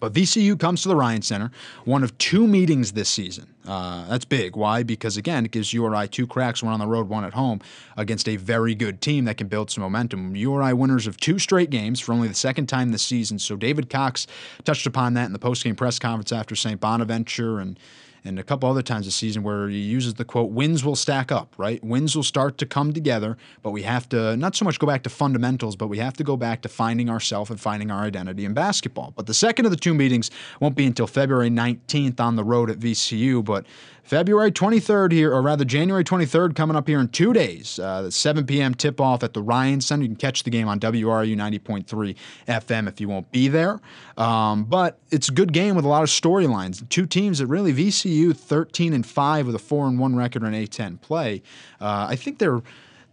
But 0.00 0.12
VCU 0.12 0.58
comes 0.58 0.82
to 0.82 0.88
the 0.88 0.96
Ryan 0.96 1.22
Center, 1.22 1.50
one 1.84 2.02
of 2.02 2.16
two 2.18 2.46
meetings 2.46 2.92
this 2.92 3.08
season. 3.08 3.48
Uh, 3.66 4.06
that's 4.08 4.24
big. 4.24 4.56
Why? 4.56 4.82
Because 4.82 5.16
again, 5.16 5.44
it 5.44 5.50
gives 5.50 5.72
URI 5.72 6.08
two 6.08 6.26
cracks, 6.26 6.62
one 6.62 6.72
on 6.72 6.78
the 6.80 6.86
road, 6.86 7.08
one 7.08 7.24
at 7.24 7.34
home, 7.34 7.60
against 7.96 8.28
a 8.28 8.36
very 8.36 8.74
good 8.74 9.00
team 9.00 9.24
that 9.24 9.36
can 9.36 9.48
build 9.48 9.70
some 9.70 9.82
momentum. 9.82 10.36
URI 10.36 10.72
winners 10.72 11.06
of 11.06 11.16
two 11.16 11.38
straight 11.38 11.70
games 11.70 11.98
for 11.98 12.12
only 12.12 12.28
the 12.28 12.34
second 12.34 12.66
time 12.66 12.90
this 12.90 13.02
season. 13.02 13.38
So 13.38 13.56
David 13.56 13.90
Cox 13.90 14.26
touched 14.64 14.86
upon 14.86 15.14
that 15.14 15.26
in 15.26 15.32
the 15.32 15.38
postgame 15.38 15.76
press 15.76 15.98
conference 15.98 16.32
after 16.32 16.54
St. 16.54 16.80
Bonaventure 16.80 17.58
and 17.58 17.78
and 18.26 18.38
a 18.38 18.42
couple 18.42 18.68
other 18.68 18.82
times 18.82 19.06
this 19.06 19.14
season 19.14 19.42
where 19.42 19.68
he 19.68 19.78
uses 19.78 20.14
the 20.14 20.24
quote, 20.24 20.50
wins 20.50 20.84
will 20.84 20.96
stack 20.96 21.30
up, 21.30 21.54
right? 21.56 21.82
Wins 21.84 22.16
will 22.16 22.22
start 22.22 22.58
to 22.58 22.66
come 22.66 22.92
together, 22.92 23.36
but 23.62 23.70
we 23.70 23.82
have 23.82 24.08
to 24.10 24.36
not 24.36 24.54
so 24.56 24.64
much 24.64 24.78
go 24.78 24.86
back 24.86 25.02
to 25.04 25.10
fundamentals, 25.10 25.76
but 25.76 25.88
we 25.88 25.98
have 25.98 26.14
to 26.14 26.24
go 26.24 26.36
back 26.36 26.62
to 26.62 26.68
finding 26.68 27.08
ourselves 27.08 27.50
and 27.50 27.60
finding 27.60 27.90
our 27.90 28.02
identity 28.02 28.44
in 28.44 28.54
basketball. 28.54 29.12
But 29.16 29.26
the 29.26 29.34
second 29.34 29.64
of 29.64 29.70
the 29.70 29.76
two 29.76 29.94
meetings 29.94 30.30
won't 30.60 30.76
be 30.76 30.86
until 30.86 31.06
February 31.06 31.50
19th 31.50 32.20
on 32.20 32.36
the 32.36 32.44
road 32.44 32.70
at 32.70 32.78
VCU, 32.78 33.44
but 33.44 33.66
February 34.06 34.52
23rd 34.52 35.10
here, 35.10 35.32
or 35.32 35.42
rather 35.42 35.64
January 35.64 36.04
23rd, 36.04 36.54
coming 36.54 36.76
up 36.76 36.86
here 36.86 37.00
in 37.00 37.08
two 37.08 37.32
days. 37.32 37.80
Uh, 37.80 38.02
the 38.02 38.12
7 38.12 38.46
p.m. 38.46 38.72
tip 38.72 39.00
off 39.00 39.24
at 39.24 39.32
the 39.32 39.42
Ryan 39.42 39.80
Center. 39.80 40.04
You 40.04 40.10
can 40.10 40.16
catch 40.16 40.44
the 40.44 40.50
game 40.50 40.68
on 40.68 40.78
WRU 40.78 41.34
90.3 41.34 42.16
FM 42.46 42.88
if 42.88 43.00
you 43.00 43.08
won't 43.08 43.28
be 43.32 43.48
there. 43.48 43.80
Um, 44.16 44.62
but 44.62 45.00
it's 45.10 45.28
a 45.28 45.32
good 45.32 45.52
game 45.52 45.74
with 45.74 45.84
a 45.84 45.88
lot 45.88 46.04
of 46.04 46.08
storylines. 46.08 46.88
Two 46.88 47.04
teams 47.04 47.40
that 47.40 47.48
really 47.48 47.72
VCU 47.72 48.15
13 48.32 48.92
and 48.92 49.06
5 49.06 49.46
with 49.46 49.54
a 49.54 49.58
4 49.58 49.86
and 49.86 49.98
1 49.98 50.16
record 50.16 50.42
in 50.42 50.52
A10 50.52 51.00
play. 51.00 51.42
Uh, 51.80 52.06
I 52.08 52.16
think 52.16 52.38
they're 52.38 52.62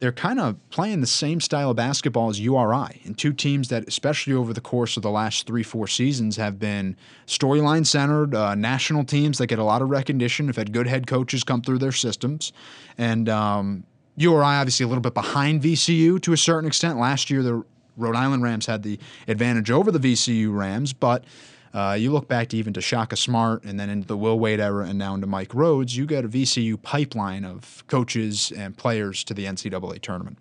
they're 0.04 0.12
kind 0.12 0.38
of 0.38 0.58
playing 0.70 1.00
the 1.00 1.08
same 1.08 1.40
style 1.40 1.70
of 1.70 1.78
basketball 1.78 2.28
as 2.28 2.38
URI, 2.38 3.02
and 3.06 3.18
two 3.18 3.32
teams 3.32 3.70
that, 3.70 3.88
especially 3.88 4.34
over 4.34 4.52
the 4.52 4.60
course 4.60 4.98
of 4.98 5.04
the 5.04 5.10
last 5.10 5.48
three, 5.48 5.64
four 5.64 5.88
seasons, 5.88 6.36
have 6.36 6.60
been 6.60 6.98
storyline 7.26 7.86
centered, 7.86 8.36
uh, 8.36 8.54
national 8.54 9.06
teams 9.06 9.38
that 9.38 9.48
get 9.48 9.60
a 9.60 9.64
lot 9.64 9.82
of 9.82 9.90
recognition, 9.90 10.48
have 10.48 10.58
had 10.58 10.74
good 10.74 10.88
head 10.88 11.08
coaches 11.08 11.46
come 11.46 11.62
through 11.62 11.78
their 11.78 11.94
systems. 11.94 12.52
And 12.98 13.30
um, 13.30 13.86
URI 14.18 14.44
obviously 14.44 14.84
a 14.84 14.88
little 14.88 15.02
bit 15.02 15.14
behind 15.14 15.62
VCU 15.62 16.22
to 16.22 16.34
a 16.34 16.38
certain 16.38 16.68
extent. 16.68 17.00
Last 17.00 17.30
year, 17.30 17.42
the 17.42 17.64
Rhode 17.96 18.18
Island 18.18 18.44
Rams 18.44 18.66
had 18.66 18.84
the 18.84 19.00
advantage 19.30 19.72
over 19.72 19.90
the 19.90 20.00
VCU 20.00 20.54
Rams, 20.54 20.92
but 20.92 21.24
uh, 21.74 21.98
you 22.00 22.12
look 22.12 22.28
back 22.28 22.50
to 22.50 22.58
even 22.58 22.74
to 22.74 22.82
Shaka 22.82 23.16
Smart 23.16 23.64
and 23.64 23.80
then 23.80 23.90
into 23.90 24.08
the 24.08 24.18
Will 24.18 24.40
Wade 24.40 24.60
era 24.60 24.86
and 24.86 24.98
now 24.98 25.16
into 25.16 25.28
Mike 25.28 25.50
Rhoades, 25.50 25.96
you 25.96 26.06
got 26.06 26.24
a 26.24 26.30
VCU 26.30 26.82
pipeline 26.82 27.44
of 27.44 27.84
coaches 27.88 28.52
and 28.56 28.78
players 28.78 29.24
to 29.24 29.34
the 29.34 29.46
NCAA 29.46 30.00
tournament. 30.02 30.38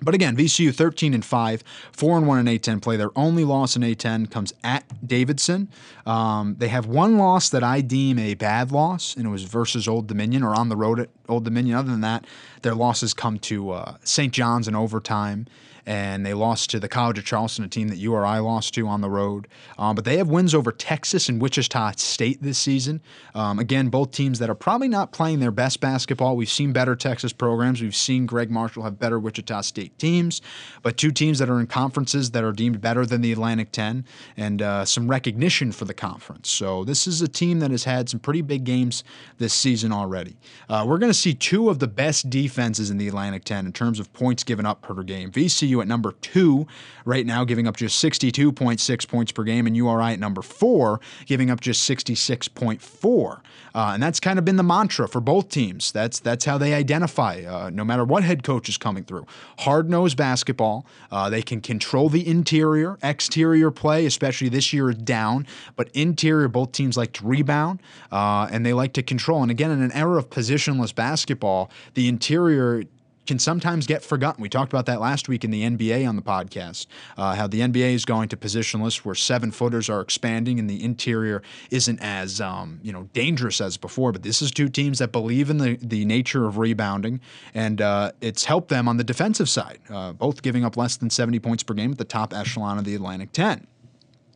But 0.00 0.14
again, 0.14 0.36
VCU 0.36 0.74
13 0.74 1.14
and 1.14 1.24
5, 1.24 1.64
4 1.92 2.18
and 2.18 2.26
1 2.26 2.38
in 2.38 2.46
A10 2.46 2.82
play. 2.82 2.96
Their 2.96 3.16
only 3.16 3.44
loss 3.44 3.76
in 3.76 3.82
A10 3.82 4.30
comes 4.30 4.52
at 4.62 4.84
Davidson. 5.06 5.70
Um, 6.06 6.54
they 6.58 6.68
have 6.68 6.86
one 6.86 7.18
loss 7.18 7.50
that 7.50 7.64
I 7.64 7.80
deem 7.80 8.18
a 8.18 8.34
bad 8.34 8.70
loss, 8.70 9.16
and 9.16 9.26
it 9.26 9.30
was 9.30 9.42
versus 9.42 9.88
Old 9.88 10.06
Dominion 10.06 10.42
or 10.42 10.54
on 10.54 10.68
the 10.68 10.76
road 10.76 11.00
at 11.00 11.08
Old 11.28 11.44
Dominion. 11.44 11.76
Other 11.76 11.90
than 11.90 12.00
that, 12.02 12.24
their 12.62 12.74
losses 12.74 13.12
come 13.12 13.38
to 13.40 13.70
uh, 13.70 13.96
St. 14.04 14.32
John's 14.32 14.68
in 14.68 14.76
overtime 14.76 15.46
and 15.86 16.26
they 16.26 16.34
lost 16.34 16.70
to 16.70 16.80
the 16.80 16.88
College 16.88 17.18
of 17.18 17.24
Charleston, 17.24 17.64
a 17.64 17.68
team 17.68 17.88
that 17.88 17.96
URI 17.96 18.40
lost 18.40 18.74
to 18.74 18.88
on 18.88 19.00
the 19.00 19.08
road. 19.08 19.46
Um, 19.78 19.94
but 19.94 20.04
they 20.04 20.16
have 20.16 20.28
wins 20.28 20.52
over 20.52 20.72
Texas 20.72 21.28
and 21.28 21.40
Wichita 21.40 21.92
State 21.96 22.42
this 22.42 22.58
season. 22.58 23.00
Um, 23.34 23.60
again, 23.60 23.88
both 23.88 24.10
teams 24.10 24.40
that 24.40 24.50
are 24.50 24.56
probably 24.56 24.88
not 24.88 25.12
playing 25.12 25.38
their 25.38 25.52
best 25.52 25.80
basketball. 25.80 26.36
We've 26.36 26.50
seen 26.50 26.72
better 26.72 26.96
Texas 26.96 27.32
programs. 27.32 27.80
We've 27.80 27.94
seen 27.94 28.26
Gregg 28.26 28.50
Marshall 28.50 28.82
have 28.82 28.98
better 28.98 29.20
Wichita 29.20 29.60
State 29.60 29.96
teams, 29.98 30.42
but 30.82 30.96
two 30.96 31.12
teams 31.12 31.38
that 31.38 31.48
are 31.48 31.60
in 31.60 31.68
conferences 31.68 32.32
that 32.32 32.42
are 32.42 32.52
deemed 32.52 32.80
better 32.80 33.06
than 33.06 33.20
the 33.20 33.30
Atlantic 33.30 33.70
10 33.70 34.04
and 34.36 34.62
uh, 34.62 34.84
some 34.84 35.08
recognition 35.08 35.70
for 35.70 35.84
the 35.84 35.94
conference. 35.96 36.50
So 36.50 36.84
this 36.84 37.06
is 37.06 37.22
a 37.22 37.28
team 37.28 37.60
that 37.60 37.70
has 37.70 37.84
had 37.84 38.08
some 38.08 38.20
pretty 38.20 38.42
big 38.42 38.64
games 38.64 39.04
this 39.38 39.54
season 39.54 39.92
already. 39.92 40.36
Uh, 40.68 40.84
we're 40.86 40.98
going 40.98 41.10
to 41.10 41.18
see 41.18 41.34
two 41.34 41.70
of 41.70 41.78
the 41.78 41.88
best 41.88 42.30
defenses 42.30 42.90
in 42.90 42.98
the 42.98 43.08
Atlantic 43.08 43.44
10 43.44 43.66
in 43.66 43.72
terms 43.72 44.00
of 44.00 44.12
points 44.12 44.44
given 44.44 44.66
up 44.66 44.82
per 44.82 45.02
game. 45.02 45.30
VCU 45.30 45.80
at 45.80 45.88
number 45.88 46.12
two 46.20 46.66
right 47.04 47.24
now, 47.24 47.44
giving 47.44 47.66
up 47.66 47.76
just 47.76 48.02
62.6 48.02 49.08
points 49.08 49.32
per 49.32 49.44
game, 49.44 49.66
and 49.66 49.76
URI 49.76 50.12
at 50.12 50.18
number 50.18 50.42
four, 50.42 51.00
giving 51.24 51.50
up 51.50 51.60
just 51.60 51.88
66.4. 51.88 53.40
Uh, 53.74 53.90
and 53.92 54.02
that's 54.02 54.20
kind 54.20 54.38
of 54.38 54.44
been 54.44 54.56
the 54.56 54.62
mantra 54.62 55.06
for 55.06 55.20
both 55.20 55.50
teams. 55.50 55.92
That's 55.92 56.18
that's 56.18 56.46
how 56.46 56.56
they 56.56 56.72
identify, 56.72 57.42
uh, 57.42 57.70
no 57.70 57.84
matter 57.84 58.04
what 58.04 58.24
head 58.24 58.42
coach 58.42 58.70
is 58.70 58.78
coming 58.78 59.04
through. 59.04 59.26
Hard 59.58 59.90
nosed 59.90 60.16
basketball. 60.16 60.86
Uh, 61.10 61.28
they 61.28 61.42
can 61.42 61.60
control 61.60 62.08
the 62.08 62.26
interior, 62.26 62.98
exterior 63.02 63.70
play, 63.70 64.06
especially 64.06 64.48
this 64.48 64.72
year 64.72 64.92
down. 64.92 65.46
But 65.76 65.85
interior, 65.94 66.48
both 66.48 66.72
teams 66.72 66.96
like 66.96 67.12
to 67.14 67.26
rebound 67.26 67.80
uh, 68.12 68.48
and 68.50 68.64
they 68.64 68.72
like 68.72 68.92
to 68.94 69.02
control. 69.02 69.42
And 69.42 69.50
again, 69.50 69.70
in 69.70 69.82
an 69.82 69.92
era 69.92 70.18
of 70.18 70.30
positionless 70.30 70.94
basketball, 70.94 71.70
the 71.94 72.08
interior 72.08 72.84
can 73.26 73.38
sometimes 73.38 73.86
get 73.86 74.02
forgotten. 74.02 74.40
We 74.40 74.48
talked 74.48 74.72
about 74.72 74.86
that 74.86 75.00
last 75.00 75.28
week 75.28 75.44
in 75.44 75.50
the 75.50 75.62
NBA 75.62 76.08
on 76.08 76.16
the 76.16 76.22
podcast, 76.22 76.86
uh, 77.16 77.34
how 77.34 77.46
the 77.46 77.60
NBA 77.60 77.92
is 77.92 78.04
going 78.04 78.28
to 78.30 78.36
positionless, 78.36 78.98
where 78.98 79.14
seven 79.14 79.50
footers 79.50 79.90
are 79.90 80.00
expanding 80.00 80.58
and 80.58 80.70
the 80.70 80.82
interior 80.82 81.42
isn't 81.70 81.98
as 82.00 82.40
um, 82.40 82.80
you 82.82 82.92
know 82.92 83.08
dangerous 83.12 83.60
as 83.60 83.76
before. 83.76 84.12
But 84.12 84.22
this 84.22 84.40
is 84.40 84.50
two 84.50 84.68
teams 84.68 85.00
that 85.00 85.12
believe 85.12 85.50
in 85.50 85.58
the 85.58 85.76
the 85.82 86.04
nature 86.04 86.46
of 86.46 86.58
rebounding, 86.58 87.20
and 87.54 87.80
uh, 87.80 88.12
it's 88.20 88.44
helped 88.44 88.68
them 88.68 88.88
on 88.88 88.96
the 88.96 89.04
defensive 89.04 89.48
side, 89.48 89.80
uh, 89.90 90.12
both 90.12 90.42
giving 90.42 90.64
up 90.64 90.76
less 90.76 90.96
than 90.96 91.10
70 91.10 91.40
points 91.40 91.62
per 91.62 91.74
game 91.74 91.92
at 91.92 91.98
the 91.98 92.04
top 92.04 92.32
echelon 92.32 92.78
of 92.78 92.84
the 92.84 92.94
Atlantic 92.94 93.32
10. 93.32 93.66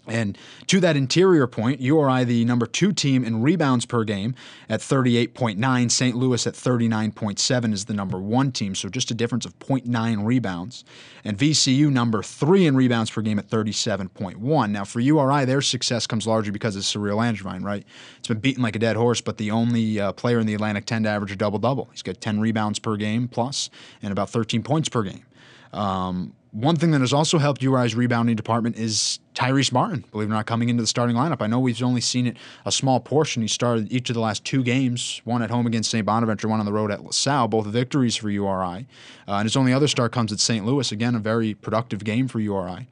And 0.07 0.37
to 0.67 0.81
that 0.81 0.97
interior 0.97 1.47
point, 1.47 1.81
URI, 1.81 2.25
the 2.25 2.45
number 2.45 2.67
two 2.67 2.93
team 2.93 3.23
in 3.23 3.43
rebounds 3.43 3.87
per 3.87 4.03
game 4.05 4.35
at 4.69 4.81
38.9. 4.81 5.91
St. 5.91 6.17
Louis 6.17 6.47
at 6.47 6.55
39.7 6.55 7.73
is 7.73 7.85
the 7.85 7.95
number 7.95 8.19
one 8.19 8.51
team, 8.51 8.75
so 8.75 8.89
just 8.89 9.11
a 9.11 9.15
difference 9.15 9.45
of 9.45 9.59
0.9 9.59 10.25
rebounds. 10.25 10.85
And 11.23 11.37
VCU, 11.37 11.91
number 11.91 12.23
three 12.23 12.67
in 12.67 12.77
rebounds 12.77 13.11
per 13.11 13.21
game 13.21 13.39
at 13.39 13.49
37.1. 13.49 14.71
Now, 14.71 14.85
for 14.85 15.01
URI, 15.01 15.45
their 15.45 15.61
success 15.61 16.07
comes 16.07 16.27
largely 16.27 16.51
because 16.51 16.77
of 16.77 16.85
Cyril 16.85 17.19
Langevin, 17.19 17.63
right? 17.63 17.85
It's 18.19 18.29
been 18.29 18.41
beaten 18.41 18.63
like 18.63 18.77
a 18.77 18.81
dead 18.81 18.97
horse, 18.97 19.21
but 19.21 19.37
the 19.37 19.51
only 19.51 20.01
uh, 20.01 20.13
player 20.13 20.41
in 20.41 20.47
the 20.47 20.55
Atlantic 20.55 20.87
10 20.87 21.05
to 21.05 21.09
average 21.09 21.33
a 21.33 21.37
double 21.37 21.59
double. 21.59 21.89
He's 21.93 22.03
got 22.03 22.21
10 22.21 22.41
rebounds 22.41 22.79
per 22.79 22.97
game 22.97 23.29
plus 23.29 23.71
and 24.03 24.13
about 24.13 24.31
13 24.31 24.63
points 24.63 24.89
per 24.89 25.03
game. 25.03 25.27
Um, 25.73 26.35
one 26.53 26.77
thing 26.77 26.91
that 26.91 27.01
has 27.01 27.13
also 27.13 27.39
helped 27.39 27.63
URI's 27.63 27.95
rebounding 27.95 28.35
department 28.35 28.77
is 28.77 29.21
Tyrese 29.41 29.73
Martin, 29.73 30.05
believe 30.13 30.29
it 30.29 30.33
or 30.33 30.35
not, 30.35 30.45
coming 30.45 30.69
into 30.69 30.83
the 30.83 30.87
starting 30.87 31.17
lineup. 31.17 31.41
I 31.41 31.47
know 31.47 31.59
we've 31.59 31.83
only 31.83 32.03
seen 32.03 32.27
it 32.27 32.37
a 32.67 32.71
small 32.71 33.01
portion. 33.01 33.41
He 33.41 33.49
started 33.49 33.91
each 33.91 34.11
of 34.11 34.15
the 34.15 34.21
last 34.21 34.45
two 34.45 34.63
games, 34.63 35.23
one 35.25 35.41
at 35.41 35.51
home 35.51 35.67
against 35.67 35.91
St. 35.91 36.05
Bonaventure, 36.05 36.47
one 36.47 36.61
on 36.61 36.67
the 36.67 36.73
road 36.75 36.91
at 36.91 37.03
LaSalle, 37.03 37.49
both 37.49 37.65
victories 37.65 38.17
for 38.17 38.29
URI. 38.29 38.87
Uh, 39.27 39.37
and 39.37 39.45
his 39.45 39.57
only 39.57 39.73
other 39.73 39.89
start 39.89 40.13
comes 40.13 40.31
at 40.31 40.41
St. 40.41 40.67
Louis. 40.67 40.93
Again, 40.93 41.15
a 41.15 41.19
very 41.19 41.55
productive 41.55 42.05
game 42.05 42.29
for 42.29 42.39
URI. 42.39 42.87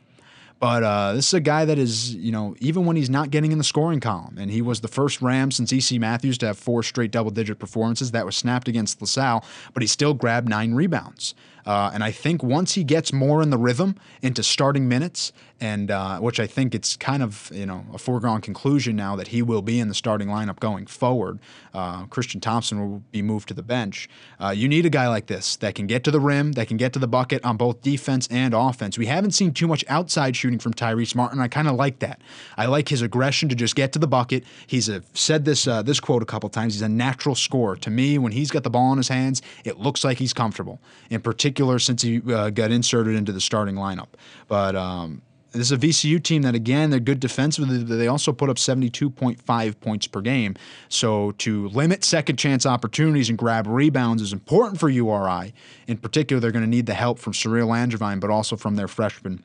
But 0.58 0.82
uh, 0.82 1.12
this 1.12 1.28
is 1.28 1.34
a 1.34 1.40
guy 1.40 1.66
that 1.66 1.78
is, 1.78 2.14
you 2.14 2.32
know, 2.32 2.56
even 2.60 2.86
when 2.86 2.96
he's 2.96 3.10
not 3.10 3.30
getting 3.30 3.52
in 3.52 3.58
the 3.58 3.64
scoring 3.64 4.00
column, 4.00 4.38
and 4.38 4.50
he 4.50 4.62
was 4.62 4.80
the 4.80 4.88
first 4.88 5.20
Ram 5.20 5.50
since 5.50 5.70
E.C. 5.72 5.98
Matthews 5.98 6.38
to 6.38 6.46
have 6.46 6.58
four 6.58 6.82
straight 6.82 7.10
double 7.10 7.30
digit 7.30 7.58
performances. 7.58 8.10
That 8.12 8.24
was 8.24 8.36
snapped 8.36 8.68
against 8.68 9.00
LaSalle, 9.02 9.44
but 9.74 9.82
he 9.82 9.86
still 9.86 10.14
grabbed 10.14 10.48
nine 10.48 10.74
rebounds. 10.74 11.34
Uh, 11.68 11.90
and 11.92 12.02
I 12.02 12.10
think 12.10 12.42
once 12.42 12.72
he 12.72 12.82
gets 12.82 13.12
more 13.12 13.42
in 13.42 13.50
the 13.50 13.58
rhythm 13.58 13.96
into 14.22 14.42
starting 14.42 14.88
minutes, 14.88 15.34
and 15.60 15.90
uh, 15.90 16.18
which 16.18 16.40
I 16.40 16.46
think 16.46 16.74
it's 16.74 16.96
kind 16.96 17.22
of 17.22 17.50
you 17.52 17.66
know 17.66 17.84
a 17.92 17.98
foregone 17.98 18.40
conclusion 18.40 18.96
now 18.96 19.16
that 19.16 19.28
he 19.28 19.42
will 19.42 19.60
be 19.60 19.78
in 19.78 19.88
the 19.88 19.94
starting 19.94 20.28
lineup 20.28 20.60
going 20.60 20.86
forward. 20.86 21.40
Uh, 21.74 22.06
Christian 22.06 22.40
Thompson 22.40 22.80
will 22.80 23.02
be 23.10 23.20
moved 23.20 23.48
to 23.48 23.54
the 23.54 23.62
bench. 23.62 24.08
Uh, 24.40 24.48
you 24.48 24.66
need 24.66 24.86
a 24.86 24.90
guy 24.90 25.08
like 25.08 25.26
this 25.26 25.56
that 25.56 25.74
can 25.74 25.86
get 25.86 26.04
to 26.04 26.10
the 26.10 26.20
rim, 26.20 26.52
that 26.52 26.68
can 26.68 26.78
get 26.78 26.94
to 26.94 26.98
the 26.98 27.06
bucket 27.06 27.44
on 27.44 27.58
both 27.58 27.82
defense 27.82 28.26
and 28.30 28.54
offense. 28.54 28.96
We 28.96 29.06
haven't 29.06 29.32
seen 29.32 29.52
too 29.52 29.66
much 29.66 29.84
outside 29.88 30.36
shooting 30.36 30.58
from 30.58 30.72
Tyrese 30.72 31.14
Martin. 31.14 31.38
I 31.38 31.48
kind 31.48 31.68
of 31.68 31.74
like 31.74 31.98
that. 31.98 32.22
I 32.56 32.66
like 32.66 32.88
his 32.88 33.02
aggression 33.02 33.50
to 33.50 33.54
just 33.54 33.74
get 33.74 33.92
to 33.92 33.98
the 33.98 34.06
bucket. 34.06 34.44
He's 34.66 34.88
a, 34.88 35.02
said 35.12 35.44
this 35.44 35.66
uh, 35.66 35.82
this 35.82 36.00
quote 36.00 36.22
a 36.22 36.26
couple 36.26 36.48
times. 36.48 36.74
He's 36.74 36.82
a 36.82 36.88
natural 36.88 37.34
scorer. 37.34 37.76
To 37.76 37.90
me, 37.90 38.16
when 38.16 38.32
he's 38.32 38.50
got 38.50 38.62
the 38.62 38.70
ball 38.70 38.92
in 38.92 38.96
his 38.96 39.08
hands, 39.08 39.42
it 39.64 39.78
looks 39.78 40.02
like 40.02 40.18
he's 40.18 40.32
comfortable. 40.32 40.80
In 41.10 41.20
particular, 41.20 41.57
since 41.78 42.02
he 42.02 42.20
uh, 42.32 42.50
got 42.50 42.70
inserted 42.70 43.14
into 43.14 43.32
the 43.32 43.40
starting 43.40 43.74
lineup, 43.74 44.08
but. 44.48 44.76
Um, 44.76 45.22
this 45.52 45.70
is 45.70 45.72
a 45.72 45.78
VCU 45.78 46.22
team 46.22 46.42
that, 46.42 46.54
again, 46.54 46.90
they're 46.90 47.00
good 47.00 47.20
defensively. 47.20 47.78
They 47.78 48.06
also 48.06 48.32
put 48.32 48.50
up 48.50 48.56
72.5 48.56 49.80
points 49.80 50.06
per 50.06 50.20
game. 50.20 50.54
So 50.90 51.32
to 51.38 51.68
limit 51.68 52.04
second 52.04 52.36
chance 52.36 52.66
opportunities 52.66 53.30
and 53.30 53.38
grab 53.38 53.66
rebounds 53.66 54.20
is 54.20 54.32
important 54.32 54.78
for 54.78 54.90
URI. 54.90 55.54
In 55.86 55.96
particular, 55.96 56.38
they're 56.38 56.52
going 56.52 56.64
to 56.64 56.70
need 56.70 56.86
the 56.86 56.94
help 56.94 57.18
from 57.18 57.32
Cyril 57.32 57.70
Langevin, 57.70 58.20
but 58.20 58.30
also 58.30 58.56
from 58.56 58.76
their 58.76 58.88
freshman 58.88 59.42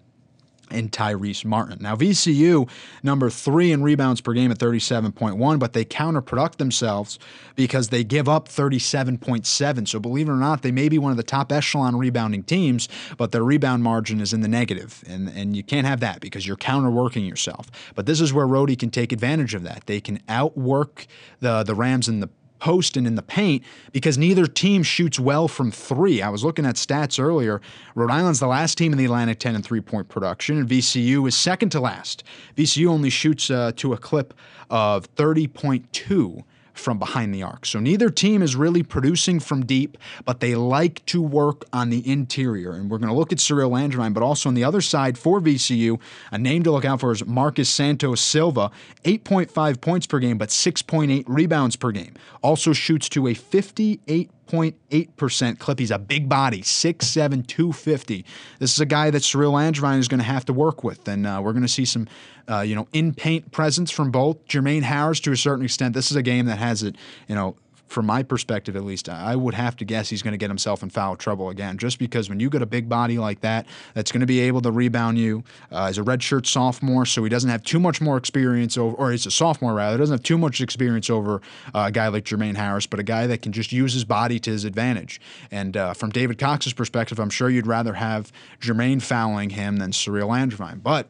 and 0.73 0.91
Tyrese 0.91 1.45
Martin. 1.45 1.77
Now, 1.81 1.95
VCU, 1.95 2.69
number 3.01 3.29
three 3.29 3.71
in 3.71 3.83
rebounds 3.83 4.21
per 4.21 4.33
game 4.33 4.51
at 4.51 4.57
37.1, 4.57 5.59
but 5.59 5.73
they 5.73 5.85
counterproduct 5.85 6.57
themselves 6.57 7.19
because 7.55 7.89
they 7.89 8.03
give 8.03 8.27
up 8.27 8.49
37.7. 8.49 9.87
So, 9.87 9.99
believe 9.99 10.27
it 10.27 10.31
or 10.31 10.35
not, 10.35 10.61
they 10.61 10.71
may 10.71 10.89
be 10.89 10.97
one 10.97 11.11
of 11.11 11.17
the 11.17 11.23
top 11.23 11.51
echelon 11.51 11.95
rebounding 11.95 12.43
teams, 12.43 12.89
but 13.17 13.31
their 13.31 13.43
rebound 13.43 13.83
margin 13.83 14.19
is 14.19 14.33
in 14.33 14.41
the 14.41 14.47
negative, 14.47 15.03
and, 15.07 15.29
and 15.29 15.55
you 15.55 15.63
can't 15.63 15.87
have 15.87 15.99
that 16.01 16.19
because 16.19 16.47
you're 16.47 16.57
counterworking 16.57 17.27
yourself. 17.27 17.69
But 17.95 18.05
this 18.05 18.21
is 18.21 18.33
where 18.33 18.47
Rhody 18.47 18.75
can 18.75 18.89
take 18.89 19.11
advantage 19.11 19.53
of 19.53 19.63
that. 19.63 19.83
They 19.85 20.01
can 20.01 20.19
outwork 20.27 21.07
the, 21.39 21.63
the 21.63 21.75
Rams 21.75 22.07
in 22.07 22.19
the 22.19 22.29
post 22.63 22.95
and 22.95 23.05
in 23.05 23.15
the 23.15 23.21
paint 23.21 23.61
because 23.91 24.17
neither 24.17 24.47
team 24.47 24.83
shoots 24.83 25.19
well 25.19 25.49
from 25.49 25.69
three. 25.69 26.21
I 26.21 26.29
was 26.29 26.45
looking 26.45 26.65
at 26.65 26.75
stats 26.75 27.21
earlier. 27.21 27.59
Rhode 27.93 28.09
Island's 28.09 28.39
the 28.39 28.47
last 28.47 28.77
team 28.77 28.93
in 28.93 28.97
the 28.97 29.03
Atlantic 29.03 29.39
10 29.39 29.55
in 29.55 29.61
three 29.61 29.81
point 29.81 30.07
production, 30.07 30.57
and 30.57 30.69
VCU 30.69 31.27
is 31.27 31.35
second 31.35 31.71
to 31.71 31.81
last. 31.81 32.23
VCU 32.55 32.87
only 32.87 33.09
shoots 33.09 33.51
uh, 33.51 33.73
to 33.75 33.91
a 33.91 33.97
clip 33.97 34.33
of 34.69 35.13
30.2 35.15 36.43
from 36.73 36.99
behind 36.99 37.33
the 37.33 37.43
arc. 37.43 37.65
So 37.65 37.79
neither 37.79 38.09
team 38.09 38.41
is 38.41 38.55
really 38.55 38.83
producing 38.83 39.39
from 39.39 39.65
deep, 39.65 39.97
but 40.25 40.39
they 40.39 40.55
like 40.55 41.05
to 41.07 41.21
work 41.21 41.63
on 41.71 41.89
the 41.89 42.07
interior. 42.09 42.73
And 42.73 42.89
we're 42.89 42.97
going 42.97 43.09
to 43.09 43.15
look 43.15 43.31
at 43.31 43.39
Cyril 43.39 43.71
Langevin, 43.71 44.13
but 44.13 44.23
also 44.23 44.49
on 44.49 44.55
the 44.55 44.63
other 44.63 44.81
side 44.81 45.17
for 45.17 45.39
VCU, 45.39 45.99
a 46.31 46.37
name 46.37 46.63
to 46.63 46.71
look 46.71 46.85
out 46.85 46.99
for 46.99 47.11
is 47.11 47.25
Marcus 47.25 47.69
Santos 47.69 48.21
Silva, 48.21 48.71
8.5 49.03 49.81
points 49.81 50.07
per 50.07 50.19
game, 50.19 50.37
but 50.37 50.49
6.8 50.49 51.23
rebounds 51.27 51.75
per 51.75 51.91
game. 51.91 52.15
Also 52.41 52.73
shoots 52.73 53.07
to 53.09 53.27
a 53.27 53.33
58 53.33 54.29
0.8% 54.47 55.59
clip. 55.59 55.79
He's 55.79 55.91
a 55.91 55.99
big 55.99 56.29
body, 56.29 56.61
6'7, 56.61 57.45
250. 57.47 58.25
This 58.59 58.73
is 58.73 58.79
a 58.79 58.85
guy 58.85 59.09
that 59.09 59.23
Cyril 59.23 59.53
Langevin 59.53 59.99
is 59.99 60.07
going 60.07 60.19
to 60.19 60.25
have 60.25 60.45
to 60.45 60.53
work 60.53 60.83
with. 60.83 61.07
And 61.07 61.25
uh, 61.25 61.41
we're 61.43 61.53
going 61.53 61.63
to 61.63 61.67
see 61.67 61.85
some, 61.85 62.07
uh, 62.49 62.61
you 62.61 62.75
know, 62.75 62.87
in 62.93 63.13
paint 63.13 63.51
presence 63.51 63.91
from 63.91 64.11
both. 64.11 64.45
Jermaine 64.47 64.83
Harris, 64.83 65.19
to 65.21 65.31
a 65.31 65.37
certain 65.37 65.65
extent, 65.65 65.93
this 65.93 66.11
is 66.11 66.17
a 66.17 66.23
game 66.23 66.45
that 66.45 66.57
has 66.57 66.83
it, 66.83 66.95
you 67.27 67.35
know, 67.35 67.55
from 67.93 68.05
my 68.07 68.23
perspective 68.23 68.75
at 68.75 68.83
least, 68.83 69.07
I 69.07 69.35
would 69.35 69.53
have 69.53 69.77
to 69.77 69.85
guess 69.85 70.09
he's 70.09 70.21
going 70.21 70.33
to 70.33 70.37
get 70.37 70.49
himself 70.49 70.83
in 70.83 70.89
foul 70.89 71.15
trouble 71.15 71.49
again, 71.49 71.77
just 71.77 71.99
because 71.99 72.27
when 72.27 72.39
you 72.39 72.49
get 72.49 72.61
a 72.61 72.65
big 72.65 72.89
body 72.89 73.17
like 73.17 73.41
that, 73.41 73.67
that's 73.93 74.11
going 74.11 74.21
to 74.21 74.27
be 74.27 74.39
able 74.41 74.61
to 74.61 74.71
rebound 74.71 75.17
you. 75.17 75.43
Uh, 75.71 75.91
a 75.95 76.01
redshirt 76.01 76.47
sophomore, 76.47 77.05
so 77.05 77.23
he 77.23 77.29
doesn't 77.29 77.49
have 77.49 77.63
too 77.63 77.79
much 77.79 78.01
more 78.01 78.17
experience 78.17 78.77
over, 78.77 78.95
or 78.95 79.11
he's 79.11 79.25
a 79.25 79.31
sophomore 79.31 79.75
rather, 79.75 79.97
doesn't 79.97 80.13
have 80.13 80.23
too 80.23 80.37
much 80.37 80.59
experience 80.59 81.09
over 81.09 81.41
uh, 81.75 81.85
a 81.87 81.91
guy 81.91 82.07
like 82.07 82.25
Jermaine 82.25 82.55
Harris, 82.55 82.87
but 82.87 82.99
a 82.99 83.03
guy 83.03 83.27
that 83.27 83.41
can 83.43 83.51
just 83.51 83.71
use 83.71 83.93
his 83.93 84.03
body 84.03 84.39
to 84.39 84.49
his 84.49 84.65
advantage. 84.65 85.21
And 85.51 85.77
uh, 85.77 85.93
from 85.93 86.09
David 86.09 86.39
Cox's 86.39 86.73
perspective, 86.73 87.19
I'm 87.19 87.29
sure 87.29 87.49
you'd 87.49 87.67
rather 87.67 87.93
have 87.93 88.31
Jermaine 88.59 89.01
fouling 89.01 89.51
him 89.51 89.77
than 89.77 89.93
Cyril 89.93 90.29
Langevin, 90.29 90.81
but 90.81 91.09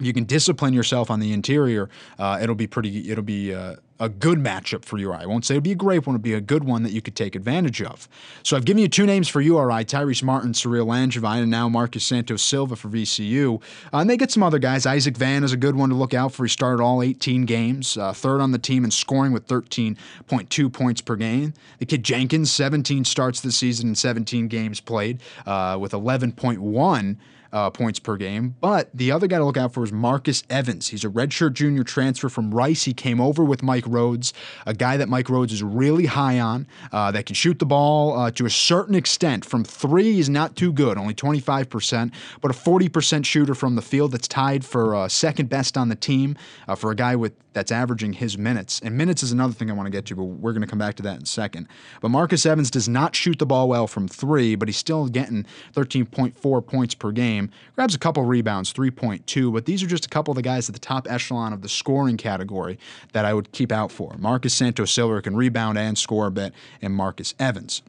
you 0.00 0.12
can 0.12 0.24
discipline 0.24 0.72
yourself 0.72 1.10
on 1.10 1.20
the 1.20 1.32
interior, 1.32 1.88
uh, 2.18 2.38
it'll 2.42 2.54
be 2.54 2.66
pretty. 2.66 3.10
It'll 3.10 3.22
be 3.22 3.54
uh, 3.54 3.76
a 4.00 4.08
good 4.08 4.38
matchup 4.38 4.84
for 4.84 4.98
URI. 4.98 5.18
I 5.18 5.26
won't 5.26 5.44
say 5.44 5.54
it'd 5.54 5.62
be 5.62 5.72
a 5.72 5.76
great 5.76 6.06
one. 6.06 6.16
It'll 6.16 6.22
be 6.22 6.32
a 6.32 6.40
good 6.40 6.64
one 6.64 6.82
that 6.82 6.92
you 6.92 7.02
could 7.02 7.14
take 7.14 7.36
advantage 7.36 7.82
of. 7.82 8.08
So 8.42 8.56
I've 8.56 8.64
given 8.64 8.80
you 8.80 8.88
two 8.88 9.06
names 9.06 9.28
for 9.28 9.40
URI: 9.40 9.84
Tyrese 9.84 10.22
Martin, 10.22 10.54
Cyril 10.54 10.86
Langevin, 10.86 11.42
and 11.42 11.50
now 11.50 11.68
Marcus 11.68 12.02
Santos 12.02 12.42
Silva 12.42 12.74
for 12.74 12.88
VCU. 12.88 13.60
Uh, 13.92 13.98
and 13.98 14.08
they 14.08 14.16
get 14.16 14.30
some 14.30 14.42
other 14.42 14.58
guys. 14.58 14.86
Issac 14.86 15.16
Vann 15.16 15.44
is 15.44 15.52
a 15.52 15.56
good 15.56 15.76
one 15.76 15.90
to 15.90 15.94
look 15.94 16.14
out 16.14 16.32
for. 16.32 16.44
He 16.44 16.48
started 16.48 16.82
all 16.82 17.02
18 17.02 17.44
games, 17.44 17.96
uh, 17.96 18.12
third 18.12 18.40
on 18.40 18.52
the 18.52 18.58
team 18.58 18.84
in 18.84 18.90
scoring 18.90 19.32
with 19.32 19.46
13.2 19.46 20.72
points 20.72 21.00
per 21.02 21.16
game. 21.16 21.52
The 21.78 21.86
kid 21.86 22.02
Jenkins, 22.02 22.50
17 22.50 23.04
starts 23.04 23.40
this 23.40 23.56
season 23.56 23.88
and 23.88 23.98
17 23.98 24.48
games 24.48 24.80
played, 24.80 25.20
uh, 25.46 25.76
with 25.78 25.92
11.1 25.92 27.16
uh, 27.52 27.70
points 27.70 27.98
per 27.98 28.16
game. 28.16 28.56
But 28.60 28.90
the 28.94 29.12
other 29.12 29.26
guy 29.26 29.38
to 29.38 29.44
look 29.44 29.56
out 29.56 29.72
for 29.72 29.82
is 29.82 29.92
Marcus 29.92 30.42
Evans. 30.50 30.88
He's 30.88 31.04
a 31.04 31.08
redshirt 31.08 31.54
junior 31.54 31.84
transfer 31.84 32.28
from 32.28 32.52
Rice. 32.52 32.84
He 32.84 32.94
came 32.94 33.20
over 33.20 33.44
with 33.44 33.62
Mike 33.62 33.84
Rhoades, 33.84 34.32
a 34.66 34.74
guy 34.74 34.96
that 34.96 35.08
Mike 35.08 35.26
Rhoades 35.26 35.52
is 35.52 35.62
really 35.62 36.06
high 36.06 36.38
on, 36.38 36.66
uh, 36.92 37.10
that 37.12 37.26
can 37.26 37.34
shoot 37.34 37.58
the 37.58 37.66
ball 37.66 38.18
uh, 38.18 38.30
to 38.32 38.46
a 38.46 38.50
certain 38.50 38.94
extent. 38.94 39.44
From 39.44 39.64
three, 39.64 40.12
he's 40.14 40.28
not 40.28 40.56
too 40.56 40.72
good, 40.72 40.98
only 40.98 41.14
25%, 41.14 42.12
but 42.40 42.50
a 42.50 42.54
40% 42.54 43.24
shooter 43.24 43.54
from 43.54 43.74
the 43.74 43.82
field 43.82 44.12
that's 44.12 44.28
tied 44.28 44.64
for 44.64 44.94
uh, 44.94 45.08
second 45.08 45.48
best 45.48 45.76
on 45.76 45.88
the 45.88 45.96
team 45.96 46.36
uh, 46.68 46.74
for 46.74 46.90
a 46.90 46.94
guy 46.96 47.16
with 47.16 47.32
that's 47.52 47.72
averaging 47.72 48.14
his 48.14 48.38
minutes. 48.38 48.80
And 48.80 48.96
minutes 48.96 49.22
is 49.22 49.32
another 49.32 49.52
thing 49.52 49.70
I 49.70 49.74
want 49.74 49.86
to 49.86 49.90
get 49.90 50.06
to, 50.06 50.16
but 50.16 50.24
we're 50.24 50.52
going 50.52 50.62
to 50.62 50.68
come 50.68 50.78
back 50.78 50.94
to 50.96 51.02
that 51.04 51.16
in 51.16 51.22
a 51.22 51.26
second. 51.26 51.68
But 52.00 52.10
Marcus 52.10 52.46
Evans 52.46 52.70
does 52.70 52.88
not 52.88 53.14
shoot 53.14 53.38
the 53.38 53.46
ball 53.46 53.68
well 53.68 53.86
from 53.86 54.08
three, 54.08 54.54
but 54.54 54.68
he's 54.68 54.76
still 54.76 55.08
getting 55.08 55.46
13.4 55.74 56.66
points 56.66 56.94
per 56.94 57.12
game. 57.12 57.50
Grabs 57.74 57.94
a 57.94 57.98
couple 57.98 58.24
rebounds, 58.24 58.72
3.2, 58.72 59.52
but 59.52 59.66
these 59.66 59.82
are 59.82 59.86
just 59.86 60.06
a 60.06 60.08
couple 60.08 60.32
of 60.32 60.36
the 60.36 60.42
guys 60.42 60.68
at 60.68 60.74
the 60.74 60.80
top 60.80 61.06
echelon 61.10 61.52
of 61.52 61.62
the 61.62 61.68
scoring 61.68 62.16
category 62.16 62.78
that 63.12 63.24
I 63.24 63.34
would 63.34 63.52
keep 63.52 63.72
out 63.72 63.90
for. 63.90 64.16
Marcus 64.18 64.54
Santos 64.54 64.92
Silva 64.92 65.22
can 65.22 65.36
rebound 65.36 65.78
and 65.78 65.98
score 65.98 66.26
a 66.26 66.30
bit, 66.30 66.52
and 66.80 66.94
Marcus 66.94 67.34
Evans. 67.38 67.82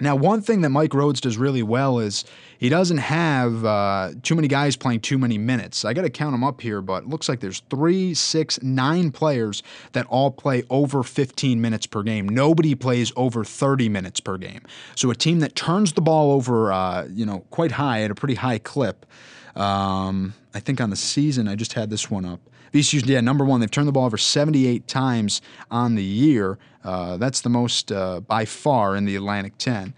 Now, 0.00 0.16
one 0.16 0.40
thing 0.40 0.62
that 0.62 0.70
Mike 0.70 0.90
Rhoades 0.90 1.20
does 1.20 1.36
really 1.36 1.62
well 1.62 2.00
is 2.00 2.24
he 2.58 2.68
doesn't 2.68 2.98
have 2.98 3.64
uh, 3.64 4.10
too 4.24 4.34
many 4.34 4.48
guys 4.48 4.74
playing 4.74 5.00
too 5.00 5.18
many 5.18 5.38
minutes. 5.38 5.84
I 5.84 5.92
got 5.92 6.02
to 6.02 6.10
count 6.10 6.32
them 6.32 6.42
up 6.42 6.60
here, 6.60 6.80
but 6.80 7.06
looks 7.06 7.28
like 7.28 7.38
there's 7.38 7.60
three, 7.70 8.12
six, 8.12 8.60
nine 8.60 9.12
players 9.12 9.62
that 9.92 10.06
all 10.06 10.32
play 10.32 10.64
over 10.68 11.04
15 11.04 11.60
minutes 11.60 11.86
per 11.86 12.02
game. 12.02 12.28
Nobody 12.28 12.74
plays 12.74 13.12
over 13.14 13.44
30 13.44 13.88
minutes 13.88 14.18
per 14.18 14.36
game. 14.36 14.62
So 14.96 15.10
a 15.10 15.14
team 15.14 15.38
that 15.40 15.54
turns 15.54 15.92
the 15.92 16.00
ball 16.00 16.32
over, 16.32 16.72
uh, 16.72 17.06
you 17.08 17.24
know, 17.24 17.44
quite 17.50 17.72
high 17.72 18.02
at 18.02 18.10
a 18.10 18.16
pretty 18.16 18.34
high 18.34 18.58
clip. 18.58 19.06
Um, 19.54 20.34
I 20.52 20.60
think 20.60 20.80
on 20.80 20.90
the 20.90 20.96
season, 20.96 21.46
I 21.46 21.54
just 21.54 21.74
had 21.74 21.90
this 21.90 22.10
one 22.10 22.24
up. 22.24 22.40
VCU's 22.74 23.06
yeah 23.06 23.20
number 23.20 23.44
one. 23.44 23.60
They've 23.60 23.70
turned 23.70 23.86
the 23.86 23.92
ball 23.92 24.04
over 24.04 24.18
78 24.18 24.88
times 24.88 25.40
on 25.70 25.94
the 25.94 26.02
year. 26.02 26.58
Uh, 26.82 27.16
that's 27.16 27.40
the 27.40 27.48
most 27.48 27.92
uh, 27.92 28.20
by 28.20 28.44
far 28.44 28.96
in 28.96 29.04
the 29.04 29.14
Atlantic 29.14 29.56
10. 29.58 29.94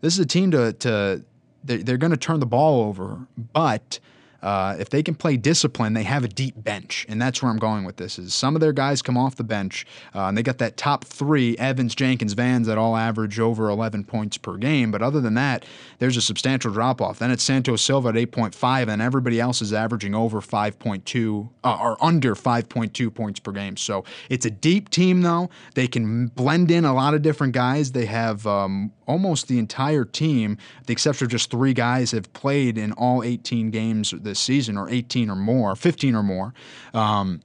This 0.00 0.14
is 0.14 0.20
a 0.20 0.26
team 0.26 0.52
to 0.52 0.72
to 0.74 1.24
they're, 1.64 1.78
they're 1.78 1.98
going 1.98 2.12
to 2.12 2.16
turn 2.16 2.40
the 2.40 2.46
ball 2.46 2.84
over, 2.84 3.26
but 3.52 3.98
uh, 4.42 4.76
if 4.78 4.90
they 4.90 5.02
can 5.02 5.14
play 5.14 5.36
discipline, 5.36 5.92
they 5.92 6.02
have 6.02 6.24
a 6.24 6.28
deep 6.28 6.54
bench, 6.56 7.06
and 7.08 7.20
that's 7.20 7.42
where 7.42 7.50
I'm 7.50 7.58
going 7.58 7.84
with 7.84 7.96
this. 7.96 8.18
Is 8.18 8.34
some 8.34 8.54
of 8.54 8.60
their 8.60 8.72
guys 8.72 9.02
come 9.02 9.16
off 9.16 9.36
the 9.36 9.44
bench, 9.44 9.86
uh, 10.14 10.24
and 10.24 10.36
they 10.36 10.42
got 10.42 10.58
that 10.58 10.76
top 10.76 11.04
three: 11.04 11.56
Evans, 11.58 11.94
Jenkins, 11.94 12.34
Vann's, 12.34 12.66
that 12.66 12.78
all 12.78 12.96
average 12.96 13.38
over 13.38 13.68
11 13.68 14.04
points 14.04 14.38
per 14.38 14.56
game. 14.56 14.90
But 14.90 15.02
other 15.02 15.20
than 15.20 15.34
that, 15.34 15.64
there's 15.98 16.16
a 16.16 16.22
substantial 16.22 16.72
drop 16.72 17.00
off. 17.00 17.18
Then 17.18 17.30
it's 17.30 17.42
Santos 17.42 17.82
Silva 17.82 18.10
at 18.10 18.14
8.5, 18.14 18.88
and 18.88 19.02
everybody 19.02 19.40
else 19.40 19.60
is 19.60 19.72
averaging 19.72 20.14
over 20.14 20.40
5.2 20.40 21.48
uh, 21.64 21.78
or 21.80 22.02
under 22.02 22.34
5.2 22.34 23.14
points 23.14 23.40
per 23.40 23.52
game. 23.52 23.76
So 23.76 24.04
it's 24.28 24.46
a 24.46 24.50
deep 24.50 24.90
team, 24.90 25.22
though. 25.22 25.50
They 25.74 25.86
can 25.86 26.28
blend 26.28 26.70
in 26.70 26.84
a 26.84 26.94
lot 26.94 27.14
of 27.14 27.22
different 27.22 27.52
guys. 27.52 27.92
They 27.92 28.06
have 28.06 28.46
um, 28.46 28.92
almost 29.06 29.48
the 29.48 29.58
entire 29.58 30.04
team, 30.04 30.56
the 30.86 30.92
exception 30.92 31.24
of 31.26 31.30
just 31.30 31.50
three 31.50 31.74
guys, 31.74 32.12
have 32.12 32.32
played 32.32 32.78
in 32.78 32.92
all 32.92 33.22
18 33.22 33.70
games 33.70 34.14
this 34.30 34.40
season, 34.40 34.76
or 34.76 34.88
18 34.88 35.28
or 35.28 35.36
more, 35.36 35.76
15 35.76 36.14
or 36.14 36.22
more. 36.22 36.54
Um, 36.94 37.42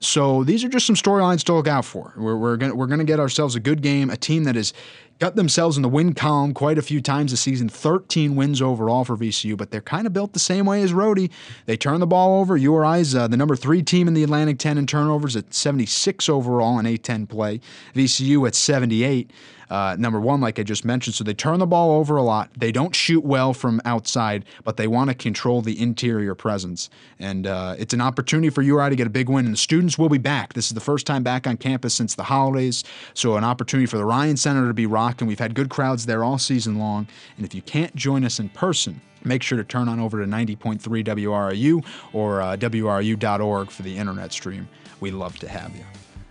so 0.00 0.44
these 0.44 0.62
are 0.64 0.68
just 0.68 0.86
some 0.86 0.96
storylines 0.96 1.42
to 1.44 1.54
look 1.54 1.66
out 1.66 1.84
for. 1.84 2.12
We're, 2.16 2.36
we're 2.36 2.56
gonna 2.56 2.74
we're 2.74 2.86
gonna 2.86 3.04
get 3.04 3.20
ourselves 3.20 3.54
a 3.54 3.60
good 3.60 3.80
game, 3.80 4.10
a 4.10 4.16
team 4.16 4.44
that 4.44 4.54
has 4.54 4.74
got 5.18 5.36
themselves 5.36 5.76
in 5.76 5.82
the 5.82 5.88
win 5.88 6.12
column 6.12 6.52
quite 6.52 6.76
a 6.76 6.82
few 6.82 7.00
times 7.00 7.30
this 7.30 7.40
season. 7.40 7.68
13 7.68 8.36
wins 8.36 8.60
overall 8.60 9.04
for 9.04 9.16
VCU, 9.16 9.56
but 9.56 9.70
they're 9.70 9.80
kind 9.80 10.06
of 10.06 10.12
built 10.12 10.32
the 10.32 10.38
same 10.38 10.66
way 10.66 10.82
as 10.82 10.92
Rhody. 10.92 11.30
They 11.66 11.76
turn 11.76 12.00
the 12.00 12.06
ball 12.06 12.40
over. 12.40 12.56
URI's 12.56 13.14
uh, 13.14 13.28
the 13.28 13.36
number 13.36 13.56
three 13.56 13.82
team 13.82 14.08
in 14.08 14.14
the 14.14 14.24
Atlantic 14.24 14.58
10 14.58 14.76
in 14.76 14.86
turnovers 14.86 15.36
at 15.36 15.54
76 15.54 16.28
overall 16.28 16.78
in 16.78 16.84
A10 16.84 17.28
play. 17.28 17.60
VCU 17.94 18.46
at 18.46 18.54
78 18.54 19.30
uh, 19.74 19.96
number 19.98 20.20
one, 20.20 20.40
like 20.40 20.60
I 20.60 20.62
just 20.62 20.84
mentioned. 20.84 21.16
So 21.16 21.24
they 21.24 21.34
turn 21.34 21.58
the 21.58 21.66
ball 21.66 21.90
over 21.90 22.16
a 22.16 22.22
lot. 22.22 22.48
They 22.56 22.70
don't 22.70 22.94
shoot 22.94 23.24
well 23.24 23.52
from 23.52 23.80
outside, 23.84 24.44
but 24.62 24.76
they 24.76 24.86
want 24.86 25.10
to 25.10 25.14
control 25.14 25.62
the 25.62 25.80
interior 25.82 26.36
presence. 26.36 26.88
And 27.18 27.48
uh, 27.48 27.74
it's 27.76 27.92
an 27.92 28.00
opportunity 28.00 28.50
for 28.50 28.62
URI 28.62 28.90
to 28.90 28.94
get 28.94 29.08
a 29.08 29.10
big 29.10 29.28
win. 29.28 29.46
And 29.46 29.54
the 29.54 29.58
students 29.58 29.98
will 29.98 30.08
be 30.08 30.18
back. 30.18 30.52
This 30.52 30.68
is 30.68 30.74
the 30.74 30.80
first 30.80 31.08
time 31.08 31.24
back 31.24 31.48
on 31.48 31.56
campus 31.56 31.92
since 31.92 32.14
the 32.14 32.22
holidays. 32.22 32.84
So 33.14 33.36
an 33.36 33.42
opportunity 33.42 33.86
for 33.86 33.96
the 33.96 34.04
Ryan 34.04 34.36
Center 34.36 34.68
to 34.68 34.74
be 34.74 34.86
rocking. 34.86 35.26
We've 35.26 35.40
had 35.40 35.54
good 35.56 35.70
crowds 35.70 36.06
there 36.06 36.22
all 36.22 36.38
season 36.38 36.78
long. 36.78 37.08
And 37.36 37.44
if 37.44 37.52
you 37.52 37.62
can't 37.62 37.96
join 37.96 38.24
us 38.24 38.38
in 38.38 38.50
person, 38.50 39.00
make 39.24 39.42
sure 39.42 39.58
to 39.58 39.64
turn 39.64 39.88
on 39.88 39.98
over 39.98 40.20
to 40.20 40.30
90.3 40.30 40.78
WRIU 40.78 41.84
or 42.12 42.40
uh, 42.40 42.56
WRIU.org 42.56 43.70
for 43.72 43.82
the 43.82 43.96
internet 43.96 44.32
stream. 44.32 44.68
We'd 45.00 45.14
love 45.14 45.36
to 45.40 45.48
have 45.48 45.74
you. 45.74 45.84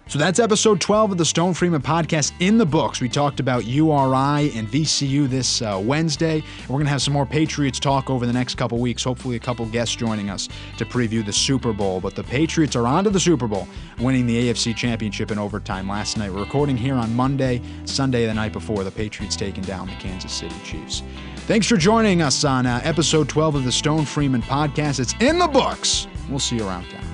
So 0.08 0.20
that's 0.20 0.38
episode 0.38 0.80
12 0.82 1.14
of 1.14 1.18
the 1.18 1.26
Stone 1.26 1.54
Freeman 1.54 1.82
podcast 1.82 2.34
in 2.40 2.58
the 2.58 2.66
books. 2.66 3.02
We 3.02 3.10
talked 3.10 3.40
about 3.40 3.66
URI 3.66 4.52
and 4.54 4.68
VCU 4.68 5.28
this 5.28 5.62
uh, 5.62 5.82
Wednesday. 5.84 6.44
We're 6.64 6.76
going 6.76 6.86
to 6.86 6.92
have 6.92 7.02
some 7.02 7.14
more 7.14 7.26
Patriots 7.26 7.80
talk 7.80 8.10
over 8.10 8.26
the 8.26 8.34
next 8.34 8.56
couple 8.56 8.78
weeks. 8.78 9.04
Hopefully, 9.04 9.38
a 9.38 9.40
couple 9.40 9.66
guests 9.66 9.96
joining 9.96 10.30
us 10.30 10.50
to 10.78 10.86
preview 10.86 11.26
the 11.26 11.34
Super 11.34 11.74
Bowl. 11.74 12.00
But 12.00 12.16
the 12.16 12.24
Patriots 12.24 12.76
are 12.76 12.86
on 12.86 13.06
to 13.06 13.10
the 13.10 13.20
Super 13.20 13.48
Bowl, 13.48 13.68
winning 13.98 14.28
the 14.28 14.50
AFC 14.50 14.76
Championship 14.76 15.32
in 15.32 15.40
overtime 15.40 15.88
last 15.88 16.18
night. 16.18 16.32
We're 16.32 16.42
recording 16.42 16.78
here 16.78 16.96
on 16.96 17.16
Monday, 17.16 17.62
Sunday, 17.86 18.26
the 18.28 18.34
night 18.34 18.54
before 18.54 18.84
the 18.84 18.92
Patriots 18.92 19.36
taking 19.36 19.64
down 19.64 19.88
the 19.88 19.96
Kansas 19.96 20.32
City 20.32 20.56
Chiefs. 20.64 21.02
Thanks 21.48 21.66
for 21.66 21.78
joining 21.78 22.22
us 22.22 22.44
on 22.44 22.66
uh, 22.66 22.82
episode 22.84 23.30
12 23.30 23.56
of 23.56 23.64
the 23.64 23.72
Stone 23.72 24.06
Freeman 24.06 24.44
podcast. 24.44 25.00
It's 25.00 25.16
in 25.22 25.40
the 25.40 25.48
books. 25.48 26.08
We'll 26.30 26.40
see 26.40 26.58
you 26.58 26.68
around 26.68 26.90
town. 26.90 27.13